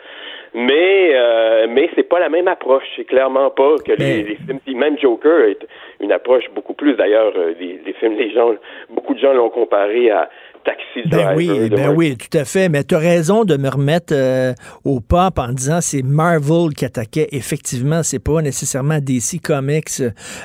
[0.56, 2.86] mais euh, mais c'est pas la même approche.
[2.96, 4.60] C'est clairement pas que les, les, films.
[4.68, 5.68] Même Joker est
[6.00, 6.96] une approche beaucoup plus.
[6.96, 8.54] D'ailleurs, euh, les, les, films, les gens,
[8.90, 10.30] beaucoup de gens l'ont comparé à
[10.66, 12.70] Taxi ben oui, ben oui, tout à fait.
[12.70, 16.86] Mais tu as raison de me remettre euh, au pop en disant c'est Marvel qui
[16.86, 17.28] attaquait.
[17.32, 20.02] Effectivement, c'est pas nécessairement DC Comics.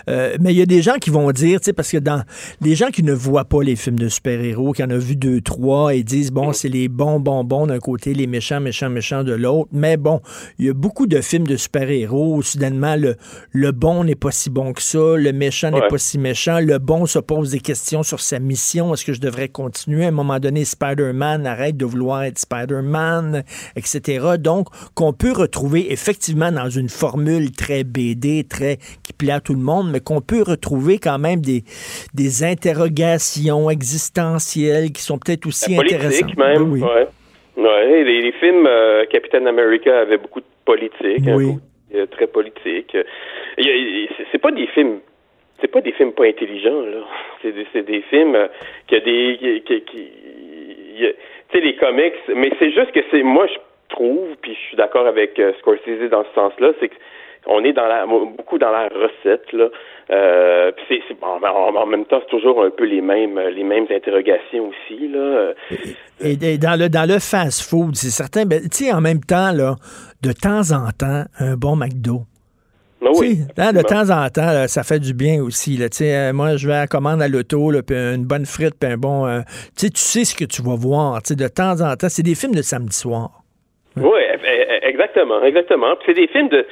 [0.08, 2.22] Euh, mais il y a des gens qui vont dire, tu sais, parce que dans
[2.60, 5.40] les gens qui ne voient pas les films de super-héros, qui en ont vu deux,
[5.40, 9.32] trois, et disent bon, c'est les bons bonbons d'un côté, les méchants, méchants, méchants de
[9.32, 9.70] l'autre.
[9.72, 10.20] Mais bon,
[10.58, 13.16] il y a beaucoup de films de super-héros où soudainement le,
[13.52, 16.78] le bon n'est pas si bon que ça, le méchant n'est pas si méchant, le
[16.78, 20.38] bon se pose des questions sur sa mission, est-ce que je devrais continuer un moment
[20.38, 23.42] donné, Spider-Man arrête de vouloir être Spider-Man,
[23.76, 24.36] etc.
[24.38, 29.54] Donc, qu'on peut retrouver effectivement dans une formule très BD, très qui plaît à tout
[29.54, 31.62] le monde, mais qu'on peut retrouver quand même des,
[32.14, 36.36] des interrogations existentielles qui sont peut-être aussi intéressantes.
[36.36, 36.80] même, oui.
[36.80, 37.08] ouais.
[37.56, 41.56] Ouais, les, les films euh, Captain America avaient beaucoup de politique, oui.
[41.94, 42.96] un très politique.
[44.32, 45.00] C'est pas des films
[45.60, 47.02] c'est pas des films pas intelligents là.
[47.42, 48.48] C'est des, films euh,
[48.86, 51.14] qui a des tu
[51.52, 53.58] sais les comics, mais c'est juste que c'est moi je
[53.94, 56.94] trouve puis je suis d'accord avec euh, Scorsese dans ce sens-là, c'est que
[57.46, 59.68] on est dans la beaucoup dans la recette là.
[60.10, 64.68] Euh, c'est, en, en, même temps c'est toujours un peu les mêmes les mêmes interrogations
[64.68, 65.52] aussi là.
[66.20, 68.44] Et, et dans le dans le fast-food, c'est certain.
[68.44, 69.76] Ben, tu sais en même temps là,
[70.22, 72.29] de temps en temps, un bon McDo.
[73.00, 73.38] Ben oui.
[73.56, 75.76] Hein, de temps en temps, là, ça fait du bien aussi.
[75.76, 78.98] Là, euh, moi, je vais à la commande à l'auto, une bonne frite, puis un
[78.98, 79.26] bon...
[79.26, 79.40] Euh,
[79.78, 81.20] tu sais ce que tu vas voir.
[81.22, 83.30] De temps en temps, c'est des films de samedi soir.
[83.96, 84.20] Oui,
[84.82, 85.96] exactement, exactement.
[85.96, 86.66] Puis c'est des films de...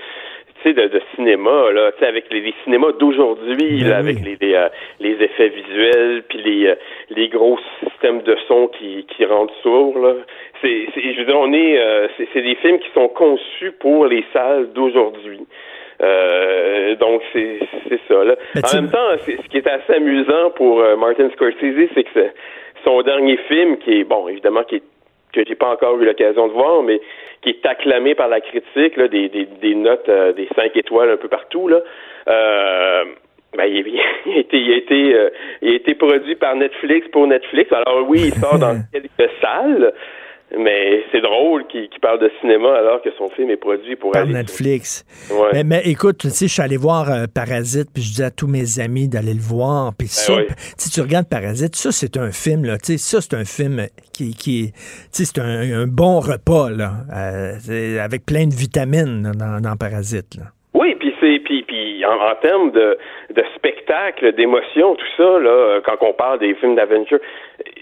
[0.64, 4.68] De, de cinéma là, avec les, les cinémas d'aujourd'hui, Ben avec les les, euh,
[5.00, 6.74] les, effets visuels, puis les euh,
[7.10, 10.14] les gros systèmes de son qui qui rendent sourds là.
[10.60, 14.24] C'est, je veux dire, on est, euh, c'est des films qui sont conçus pour les
[14.32, 15.46] salles d'aujourd'hui.
[16.00, 18.24] Euh, donc c'est c'est ça.
[18.24, 18.36] Là.
[18.56, 22.30] En même temps, ce qui est assez amusant pour euh, Martin Scorsese, c'est que
[22.84, 24.82] son dernier film, qui est bon, évidemment, qui est
[25.32, 27.00] que j'ai pas encore eu l'occasion de voir, mais
[27.42, 31.10] qui est acclamé par la critique, là, des, des, des notes, euh, des cinq étoiles
[31.10, 31.80] un peu partout, là.
[32.28, 33.04] Euh,
[33.56, 33.86] ben, il,
[34.26, 35.30] il, a été, il, a été, euh,
[35.62, 37.72] il a été produit par Netflix pour Netflix.
[37.72, 39.92] Alors oui, il sort dans quelques salles,
[40.56, 44.22] mais c'est drôle qu'il parle de cinéma alors que son film est produit pour Par
[44.22, 45.04] aller Netflix.
[45.30, 45.50] Ouais.
[45.52, 48.30] Mais, mais écoute, tu sais, je suis allé voir euh, Parasite, puis je dis à
[48.30, 49.92] tous mes amis d'aller le voir.
[49.94, 50.46] Puis ça, oui.
[50.76, 52.78] si tu regardes Parasite, ça, c'est un film, là.
[52.78, 54.78] Tu sais, ça, c'est un film qui, qui tu
[55.12, 56.92] sais, c'est un, un bon repas, là.
[57.14, 60.44] euh, avec plein de vitamines là, dans, dans Parasite, là.
[61.98, 62.96] Puis en, en termes de,
[63.34, 67.18] de spectacle, d'émotion, tout ça là, quand on parle des films d'Aventure,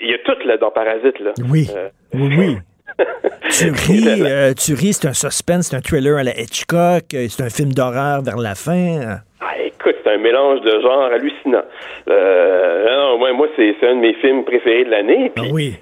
[0.00, 1.32] il y a tout là dans Parasite là.
[1.50, 2.56] Oui, Euh, oui, oui.
[3.50, 7.26] tu ris, euh, tu ris, c'est un suspense, c'est un thriller à la Hitchcock, euh,
[7.28, 9.18] c'est un film d'horreur vers la fin.
[9.42, 11.64] Ah, écoute, c'est un mélange de genres hallucinant.
[12.08, 15.30] Euh, non, moi, moi c'est un de mes films préférés de l'année.
[15.34, 15.74] Puis, oui.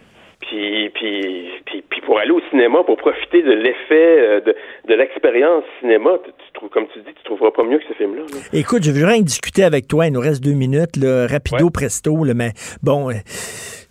[0.49, 4.55] Puis, puis, puis, puis pour aller au cinéma, pour profiter de l'effet, euh, de,
[4.89, 7.95] de l'expérience cinéma, tu, tu trouves, comme tu dis, tu trouveras pas mieux que ce
[7.95, 8.23] film-là.
[8.23, 8.39] là.
[8.53, 10.07] Écoute, je veux rien que discuter avec toi.
[10.07, 12.53] Il nous reste deux minutes, là, rapido presto, là, mais
[12.83, 13.15] bon, euh,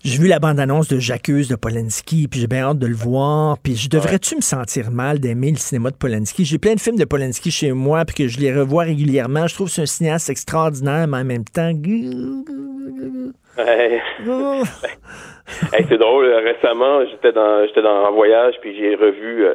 [0.03, 3.57] j'ai vu la bande-annonce de J'accuse de Polanski, puis j'ai bien hâte de le voir.
[3.57, 6.43] Puis je devrais-tu me sentir mal d'aimer le cinéma de Polanski?
[6.43, 9.47] J'ai plein de films de Polanski chez moi, puis que je les revois régulièrement.
[9.47, 11.71] Je trouve que c'est un cinéaste extraordinaire, mais en même temps...
[13.57, 14.01] Ouais.
[14.27, 14.63] Oh.
[15.73, 16.25] Hey, c'est drôle.
[16.25, 19.53] euh, Récemment, j'étais dans, j'étais dans un voyage, puis j'ai revu euh,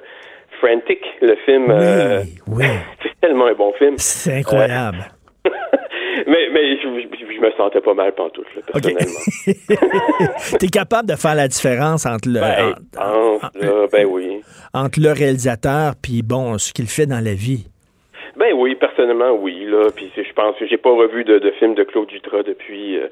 [0.60, 1.70] Frantic, le film.
[1.70, 2.22] euh,
[3.02, 3.94] c'est tellement un bon film.
[3.98, 4.98] C'est incroyable.
[6.26, 10.58] mais mais je, je, je me sentais pas mal pantoute, là, personnellement.
[10.58, 14.40] T'es capable de faire la différence entre le, Ben, en- pense, là, ben oui.
[14.74, 17.66] entre le réalisateur puis bon, ce qu'il fait dans la vie?
[18.36, 19.64] Ben oui, personnellement, oui.
[19.66, 22.98] Là, puis je pense que j'ai pas revu de, de film de Claude Dutra depuis
[22.98, 23.08] euh,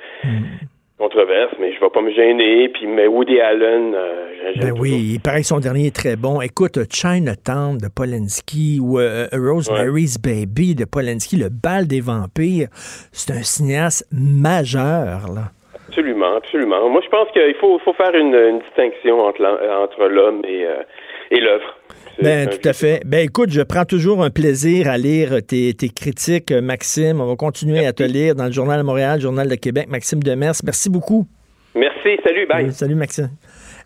[0.99, 2.69] Controverse, mais je vais pas me gêner.
[2.71, 6.41] Puis mais Woody Allen, euh, Ben oui, il paraît que son dernier est très bon.
[6.41, 12.69] Écoute, Chinatown de Polanski ou euh, Rosemary's Baby de Polanski, Le bal des vampires,
[13.13, 15.53] c'est un cinéaste majeur, là.
[15.89, 16.89] Absolument, absolument.
[16.89, 20.83] Moi, je pense qu'il faut, faut faire une, une distinction entre l'homme et, euh,
[21.31, 21.77] et l'œuvre.
[22.23, 23.03] Ben, tout à fait.
[23.05, 27.21] Ben, écoute, je prends toujours un plaisir à lire tes, tes critiques, euh, Maxime.
[27.21, 29.87] On va continuer à te lire dans le Journal de Montréal, Journal de Québec.
[29.89, 31.27] Maxime Demers, merci beaucoup.
[31.75, 32.65] Merci, salut, bye.
[32.65, 33.31] Oui, salut, Maxime.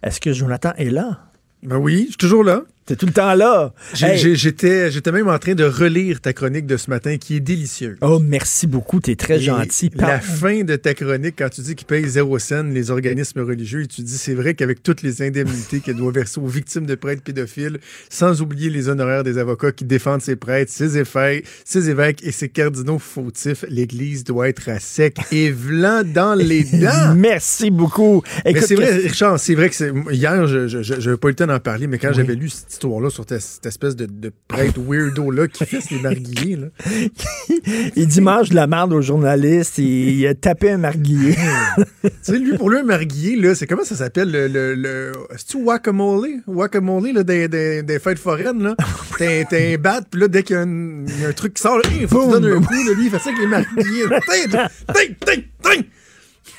[0.03, 1.19] Est-ce que Jonathan est là?
[1.63, 2.63] Ben oui, je suis toujours là.
[2.87, 3.73] T'es tout le temps là.
[4.01, 4.35] Hey.
[4.35, 7.97] J'étais j'étais même en train de relire ta chronique de ce matin qui est délicieuse.
[8.01, 8.99] Oh, merci beaucoup.
[8.99, 9.91] T'es très Et gentil.
[9.95, 13.83] La fin de ta chronique, quand tu dis qu'ils payent zéro scène, les organismes religieux,
[13.83, 16.97] et tu dis c'est vrai qu'avec toutes les indemnités qu'elle doit verser aux victimes de
[16.97, 17.79] prêtres pédophiles,
[18.09, 22.33] sans oublier les honoraires des avocats qui défendent ces prêtres, ces évêques, ces évêques et
[22.33, 27.15] ces cardinaux fautifs, l'Église doit être à sec et vlant dans les dents.
[27.15, 28.23] Merci beaucoup.
[28.45, 31.61] Mais c'est vrai, Richard, c'est vrai que hier, je n'avais pas eu le temps d'en
[31.61, 35.65] parler, mais quand j'avais lu cette histoire-là sur cette espèce de, de prêtre weirdo-là qui
[35.67, 36.67] fesse les marguilliers, là.
[37.97, 39.79] il dit mange de la merde aux journalistes.
[39.79, 41.35] Il, il a tapé un marguillier.
[42.03, 44.47] tu sais, lui, pour lui, un marguillier, là, c'est comment ça s'appelle le.
[44.47, 46.43] le, le C'est-tu Wakamole?
[46.47, 48.77] Wakamole, là, des, des, des fêtes foraines, là.
[49.19, 51.55] T'as un bat, puis là, dès qu'il y, a un il y a un truc
[51.55, 53.41] qui sort, il faut que tu donnes un coup, là, lui, il fait ça avec
[53.41, 54.05] les marguilliers.
[54.29, 54.59] Ting,
[54.95, 55.85] ting, ting, ting.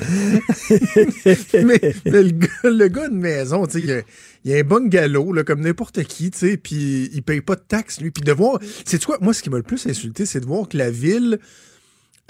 [1.54, 4.02] mais, mais le, gars, le gars de maison, tu sais, il a,
[4.44, 7.64] il a un bungalow, là, comme n'importe qui, tu sais, puis il paye pas de
[7.68, 8.12] taxes, lui.
[8.12, 10.68] Puis de voir, c'est quoi, moi, ce qui m'a le plus insulté, c'est de voir
[10.68, 11.40] que la ville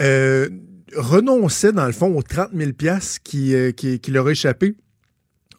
[0.02, 0.50] euh,
[0.96, 2.72] renonçait, dans le fond, aux 30 000
[3.24, 4.76] qui, euh, qui, qui leur échappé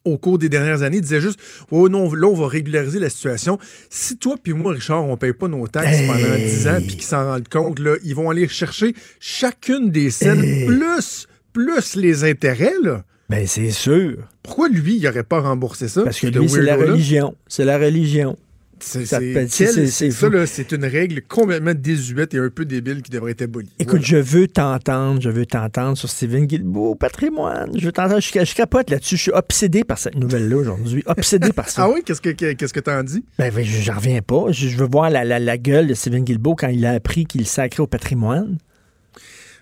[0.05, 1.39] au cours des dernières années, il disait juste
[1.70, 3.59] Oh non, là, on va régulariser la situation.
[3.90, 7.02] Si toi puis moi, Richard, on paye pas nos taxes pendant 10 ans puis qu'ils
[7.02, 12.74] s'en rendent compte, là, ils vont aller chercher chacune des scènes plus, plus les intérêts,
[12.82, 13.04] là.
[13.28, 14.16] Ben, c'est sûr.
[14.42, 16.02] Pourquoi lui, il n'aurait pas remboursé ça?
[16.02, 17.34] Parce que lui, c'est la religion.
[17.48, 18.36] C'est la religion.
[18.84, 23.70] C'est Ça c'est- une règle complètement désuète et un peu débile qui devrait être abolie.
[23.78, 27.70] Écoute, je veux t'entendre, je veux t'entendre sur Steven Guilbeault, patrimoine.
[27.78, 29.16] Je veux t'entendre, je, je capote là-dessus.
[29.16, 31.04] Je suis obsédé par cette nouvelle-là aujourd'hui.
[31.06, 31.82] Obsédé par ça.
[31.84, 32.02] Ah oui?
[32.04, 33.24] Qu'est-ce que qu'est-ce que t'en dis?
[33.38, 34.46] Ben, ben, j'en reviens pas.
[34.50, 37.24] Je, je veux voir la, la- la gueule de Steven Guilbeault quand il a appris
[37.24, 38.58] qu'il sacrait au patrimoine.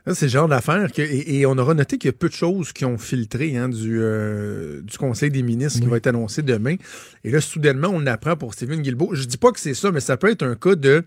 [0.06, 1.02] C'est le genre d'affaire que.
[1.02, 3.68] Et, et on aura noté qu'il y a peu de choses qui ont filtré hein,
[3.68, 6.77] du, euh, du Conseil des ministres qui va être annoncé demain.
[7.24, 9.14] Et là, soudainement, on apprend pour Stephen Guilbeault.
[9.14, 11.05] Je dis pas que c'est ça, mais ça peut être un cas de.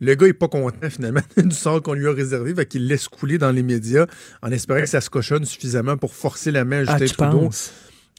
[0.00, 3.08] Le gars est pas content finalement du sort qu'on lui a réservé, fait qu'il laisse
[3.08, 4.06] couler dans les médias
[4.42, 7.14] en espérant que ça se cochonne suffisamment pour forcer la main à Ah, Justin tu
[7.30, 7.40] Trudeau.
[7.46, 7.72] penses?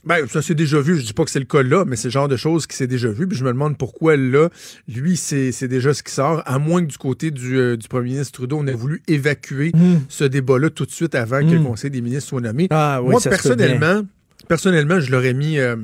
[0.04, 0.96] Ben, ça c'est déjà vu.
[0.98, 2.76] Je dis pas que c'est le cas là, mais c'est le genre de choses qui
[2.76, 3.26] s'est déjà vu.
[3.26, 4.50] Puis je me demande pourquoi là,
[4.86, 6.42] lui, c'est déjà ce qui sort.
[6.46, 9.72] À moins que du côté du, euh, du premier ministre Trudeau, on ait voulu évacuer
[10.08, 12.64] ce débat-là tout de suite avant que le Conseil des ministres soit nommé.
[12.64, 12.68] Hmm.
[12.70, 14.02] Ah oui, Moi, personnellement,
[14.48, 15.58] personnellement, je l'aurais mis.
[15.58, 15.74] euh,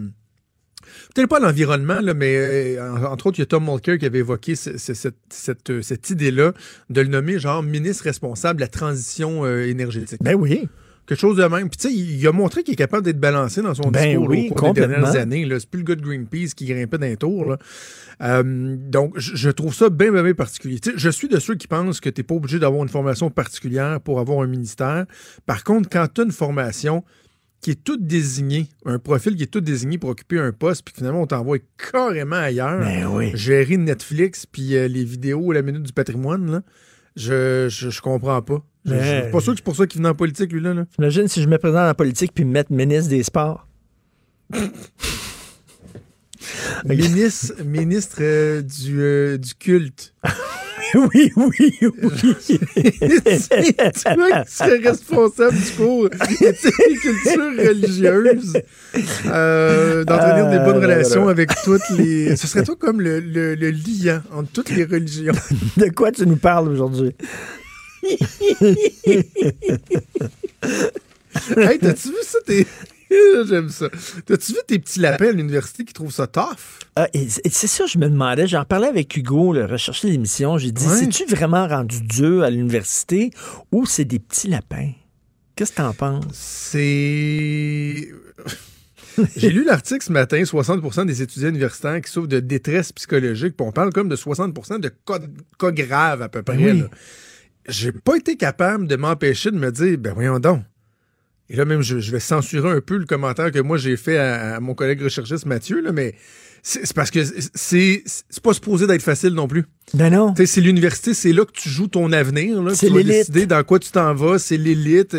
[1.15, 2.37] Peut-être pas l'environnement, mais
[2.79, 5.17] euh, en- entre autres, il y a Tom Mulcair qui avait évoqué ce- ce- cette,
[5.31, 6.53] cette, cette idée-là
[6.91, 10.21] de le nommer genre ministre responsable de la transition énergétique.
[10.23, 10.69] Ben oui.
[11.07, 11.69] Quelque chose de même.
[11.69, 14.29] Puis tu sais, il a montré qu'il est capable d'être balancé dans son Ben discours
[14.29, 15.47] là, oui, au cours des dernières années.
[15.59, 17.45] C'est plus le gars de Greenpeace qui grimpait d'un tour.
[17.51, 17.59] là.
[18.23, 20.79] Euh, donc, je trouve ça bien, bien, bien particulier.
[20.95, 24.01] Je suis de ceux qui pensent que tu n'es pas obligé d'avoir une formation particulière
[24.01, 25.07] pour avoir un ministère.
[25.45, 27.03] Par contre, quand tu as une formation
[27.61, 30.95] qui est toute désignée, un profil qui est tout désigné pour occuper un poste, puis
[30.97, 31.59] finalement, on t'envoie
[31.93, 33.31] carrément ailleurs, Ben oui.
[33.35, 36.63] gérer Netflix, puis euh, les vidéos, la minute du patrimoine, là,
[37.17, 38.63] je, je, je comprends pas.
[38.85, 40.75] Je, je suis pas sûr que c'est pour ça qu'il venait en politique, lui, là.
[40.99, 43.67] Imagine si je me présente la politique puis me mettre ministre des Sports.
[46.85, 50.15] Ministre, ministre euh, du, euh, du culte.
[51.15, 51.81] oui, oui, oui.
[51.81, 52.59] tu
[54.15, 56.07] vois qui serait responsable du cours
[56.41, 58.53] éthique et culture religieuse,
[59.27, 62.37] euh, d'entretenir des Ah, bonnes là, relations avec toutes les...
[62.37, 65.33] Ce serait toi comme le, le, le liant entre toutes les religions.
[65.77, 67.15] De quoi tu nous parles aujourd'hui?
[71.57, 72.39] hey, t'as-tu vu ça?
[72.45, 72.67] T'es...
[73.49, 73.89] J'aime ça.
[74.27, 76.57] T'as-tu vu tes petits lapins à l'université qui trouvent ça tough?
[76.97, 77.09] Ah,
[77.51, 78.47] c'est ça, je me demandais.
[78.47, 80.59] J'en parlais avec Hugo, le recherché l'émission.
[80.59, 80.97] J'ai dit, Ouais.
[80.97, 83.31] c'est-tu vraiment rendu dur à l'université
[83.71, 84.91] ou c'est des petits lapins?
[85.57, 86.25] Qu'est-ce que t'en penses?
[86.33, 88.09] C'est.
[89.37, 93.67] J'ai lu l'article ce matin, 60% des étudiants universitaires qui souffrent de détresse psychologique, puis
[93.67, 95.19] on parle comme de 60% de cas,
[95.59, 96.57] cas graves à peu près.
[96.57, 96.85] Oui.
[97.69, 100.63] J'ai pas été capable de m'empêcher de me dire, ben voyons donc.
[101.53, 104.17] Et là, même, je, je vais censurer un peu le commentaire que moi j'ai fait
[104.17, 106.15] à, à mon collègue recherchiste Mathieu, là, mais
[106.65, 107.21] c'est parce que
[107.55, 108.03] c'est
[108.43, 109.65] pas supposé d'être facile non plus.
[109.95, 110.33] Ben non.
[110.33, 112.63] Tu sais, c'est l'université, c'est là que tu joues ton avenir.
[112.63, 112.75] là.
[112.75, 113.13] C'est Tu vas l'élite.
[113.17, 114.39] décider dans quoi tu t'en vas.
[114.39, 115.17] C'est l'élite.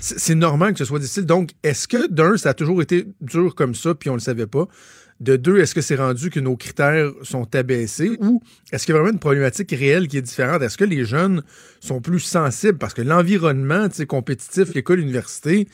[0.00, 1.24] C'est normal que ce soit difficile.
[1.24, 4.46] Donc, est-ce que, d'un, ça a toujours été dur comme ça, puis on le savait
[4.46, 4.68] pas?
[5.24, 8.18] De deux, est-ce que c'est rendu que nos critères sont abaissés?
[8.20, 10.60] Ou est-ce qu'il y a vraiment une problématique réelle qui est différente?
[10.60, 11.42] Est-ce que les jeunes
[11.80, 12.76] sont plus sensibles?
[12.76, 15.66] Parce que l'environnement compétitif, l'école, l'université,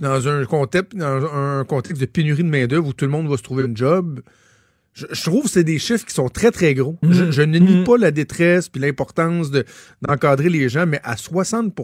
[0.00, 3.36] dans un contexte, dans un contexte de pénurie de main-d'œuvre où tout le monde va
[3.38, 4.20] se trouver un job,
[4.92, 6.98] je, je trouve que c'est des chiffres qui sont très, très gros.
[7.08, 9.64] Je, je ne nie pas la détresse puis l'importance de-
[10.02, 11.74] d'encadrer les gens, mais à 60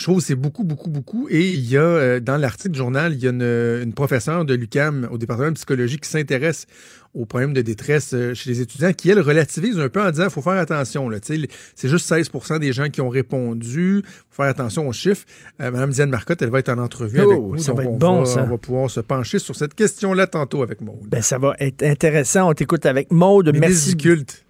[0.00, 1.28] je trouve que c'est beaucoup, beaucoup, beaucoup.
[1.30, 4.46] Et il y a, euh, dans l'article du journal, il y a une, une professeure
[4.46, 6.66] de l'UCAM au département de psychologie qui s'intéresse
[7.12, 10.24] aux problèmes de détresse euh, chez les étudiants, qui, elle, relativise un peu en disant,
[10.24, 11.08] il faut faire attention.
[11.10, 11.18] là.
[11.22, 14.02] C'est juste 16% des gens qui ont répondu.
[14.30, 15.24] faut faire attention aux chiffres.
[15.60, 17.58] Euh, Madame Diane Marcotte, elle va être en entrevue Oh, avec nous.
[17.58, 18.42] ça donc va être on bon, va, ça.
[18.44, 21.00] on va pouvoir se pencher sur cette question-là tantôt avec Maud.
[21.08, 22.48] Ben, ça va être intéressant.
[22.48, 23.52] On t'écoute avec Maude.
[23.54, 23.96] Merci.
[23.96, 24.44] culte.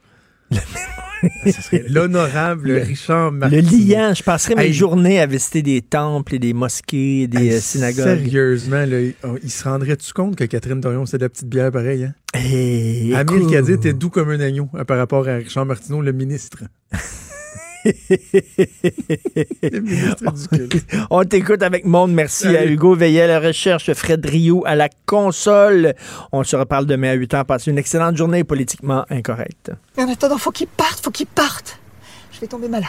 [1.89, 3.70] L'honorable Richard Le Martineau.
[3.70, 4.72] liant, je passerai mes Hey.
[4.72, 8.05] journées à visiter des temples et des mosquées, des Hey, euh, synagogues.
[8.05, 12.05] Sérieusement, là, il- se rendrait-tu compte que Catherine Dorion, c'est de la petite bière pareille?
[12.05, 12.14] Hein?
[12.35, 13.47] Hey, Amir.
[13.51, 16.59] Kadir était doux comme un agneau euh, par rapport à Richard Martineau, le ministre.
[19.62, 20.86] Le ministre du culte.
[21.11, 22.12] On t'écoute avec Monde.
[22.12, 22.57] Merci Salut.
[22.57, 25.94] à Hugo Veillet à la recherche, Fred Rio à la console.
[26.32, 27.44] On se reparle demain à 8 h.
[27.44, 29.73] Passez une excellente journée politiquement incorrecte.
[29.98, 31.78] En attendant, faut qu'il parte, faut qu'il parte.
[32.32, 32.86] Je vais tomber malade.